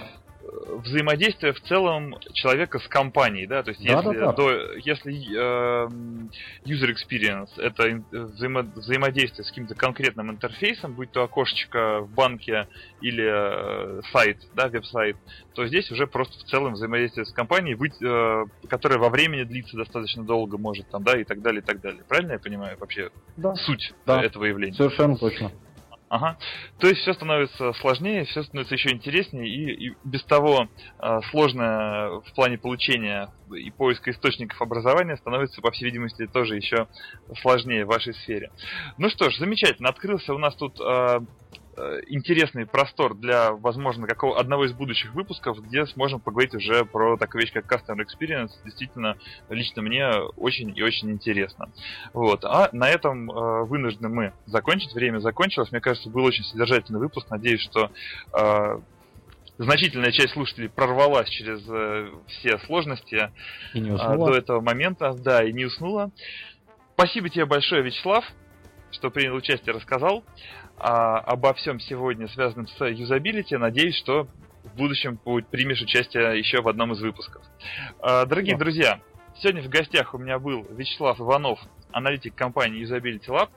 взаимодействие 0.83 1.53
в 1.53 1.61
целом 1.61 2.15
человека 2.33 2.79
с 2.79 2.87
компанией, 2.87 3.47
да, 3.47 3.63
то 3.63 3.71
есть 3.71 3.83
да, 3.85 3.93
если, 3.93 4.19
да, 4.19 4.25
да. 4.25 4.33
До, 4.33 4.73
если 4.77 5.13
э, 5.13 5.89
user 6.65 6.91
experience 6.91 7.49
это 7.57 8.03
взаимо, 8.11 8.61
взаимодействие 8.61 9.45
с 9.45 9.49
каким-то 9.49 9.75
конкретным 9.75 10.31
интерфейсом, 10.31 10.93
будь 10.93 11.11
то 11.11 11.23
окошечко 11.23 12.01
в 12.01 12.13
банке 12.13 12.67
или 13.01 13.25
э, 13.25 14.01
сайт, 14.11 14.37
да, 14.55 14.67
веб-сайт, 14.67 15.17
то 15.53 15.65
здесь 15.67 15.91
уже 15.91 16.07
просто 16.07 16.37
в 16.39 16.49
целом 16.49 16.73
взаимодействие 16.73 17.25
с 17.25 17.31
компанией, 17.31 17.75
быть, 17.75 18.01
э, 18.01 18.45
которое 18.69 18.97
во 18.97 19.09
времени 19.09 19.43
длится 19.43 19.77
достаточно 19.77 20.23
долго 20.23 20.57
может 20.57 20.89
там, 20.89 21.03
да, 21.03 21.19
и 21.19 21.23
так 21.23 21.41
далее, 21.41 21.61
и 21.61 21.65
так 21.65 21.81
далее. 21.81 22.03
Правильно 22.07 22.33
я 22.33 22.39
понимаю 22.39 22.77
вообще 22.79 23.09
да. 23.37 23.55
суть 23.55 23.93
да. 24.05 24.23
этого 24.23 24.45
явления? 24.45 24.75
Совершенно 24.75 25.17
точно. 25.17 25.51
Ага. 26.11 26.37
То 26.79 26.87
есть 26.87 26.99
все 27.03 27.13
становится 27.13 27.71
сложнее, 27.71 28.25
все 28.25 28.43
становится 28.43 28.75
еще 28.75 28.91
интереснее, 28.91 29.47
и, 29.47 29.87
и 29.87 29.93
без 30.03 30.21
того 30.25 30.67
э, 30.99 31.19
сложное 31.29 32.19
в 32.19 32.33
плане 32.35 32.57
получения 32.57 33.29
и 33.49 33.71
поиска 33.71 34.11
источников 34.11 34.61
образования 34.61 35.15
становится, 35.15 35.61
по 35.61 35.71
всей 35.71 35.85
видимости, 35.85 36.27
тоже 36.27 36.57
еще 36.57 36.87
сложнее 37.41 37.85
в 37.85 37.87
вашей 37.87 38.13
сфере. 38.13 38.51
Ну 38.97 39.09
что 39.09 39.29
ж, 39.29 39.37
замечательно. 39.37 39.87
Открылся 39.87 40.33
у 40.33 40.37
нас 40.37 40.53
тут 40.57 40.81
э, 40.81 41.19
интересный 42.07 42.65
простор 42.65 43.15
для, 43.15 43.51
возможно, 43.53 44.07
какого 44.07 44.39
одного 44.39 44.65
из 44.65 44.73
будущих 44.73 45.13
выпусков, 45.13 45.61
где 45.61 45.85
сможем 45.85 46.19
поговорить 46.19 46.53
уже 46.53 46.85
про 46.85 47.17
такую 47.17 47.41
вещь, 47.41 47.53
как 47.53 47.71
Customer 47.71 47.99
Experience. 47.99 48.51
Действительно, 48.65 49.17
лично 49.49 49.81
мне 49.81 50.09
очень 50.37 50.77
и 50.77 50.81
очень 50.81 51.11
интересно. 51.11 51.71
Вот. 52.13 52.43
А 52.43 52.69
на 52.71 52.89
этом 52.89 53.31
э, 53.31 53.63
вынуждены 53.65 54.09
мы 54.09 54.33
закончить. 54.45 54.93
Время 54.93 55.19
закончилось. 55.19 55.71
Мне 55.71 55.81
кажется, 55.81 56.09
был 56.09 56.23
очень 56.23 56.43
содержательный 56.43 56.99
выпуск. 56.99 57.29
Надеюсь, 57.29 57.61
что 57.61 57.91
э, 58.37 58.79
значительная 59.57 60.11
часть 60.11 60.33
слушателей 60.33 60.69
прорвалась 60.69 61.29
через 61.29 61.61
э, 61.69 62.09
все 62.27 62.57
сложности 62.59 63.31
уснула. 63.73 64.31
до 64.31 64.37
этого 64.37 64.61
момента, 64.61 65.13
да, 65.13 65.43
и 65.43 65.53
не 65.53 65.65
уснула. 65.65 66.11
Спасибо 66.93 67.29
тебе 67.29 67.45
большое, 67.45 67.81
Вячеслав, 67.81 68.25
что 68.91 69.09
принял 69.09 69.35
участие, 69.35 69.73
рассказал 69.73 70.23
а, 70.83 71.19
обо 71.19 71.53
всем 71.53 71.79
сегодня, 71.79 72.27
связанном 72.27 72.67
с 72.67 72.85
юзабилити. 72.85 73.55
Надеюсь, 73.55 73.95
что 73.97 74.27
в 74.63 74.75
будущем 74.75 75.17
примешь 75.17 75.81
участие 75.81 76.39
еще 76.39 76.61
в 76.61 76.67
одном 76.67 76.93
из 76.93 77.01
выпусков. 77.01 77.43
А, 77.99 78.25
дорогие 78.25 78.55
да. 78.55 78.59
друзья, 78.59 78.99
сегодня 79.39 79.61
в 79.61 79.69
гостях 79.69 80.15
у 80.15 80.17
меня 80.17 80.39
был 80.39 80.65
Вячеслав 80.71 81.19
Иванов, 81.19 81.59
аналитик 81.91 82.33
компании 82.33 82.83
Usability 82.83 83.27
Lab. 83.27 83.49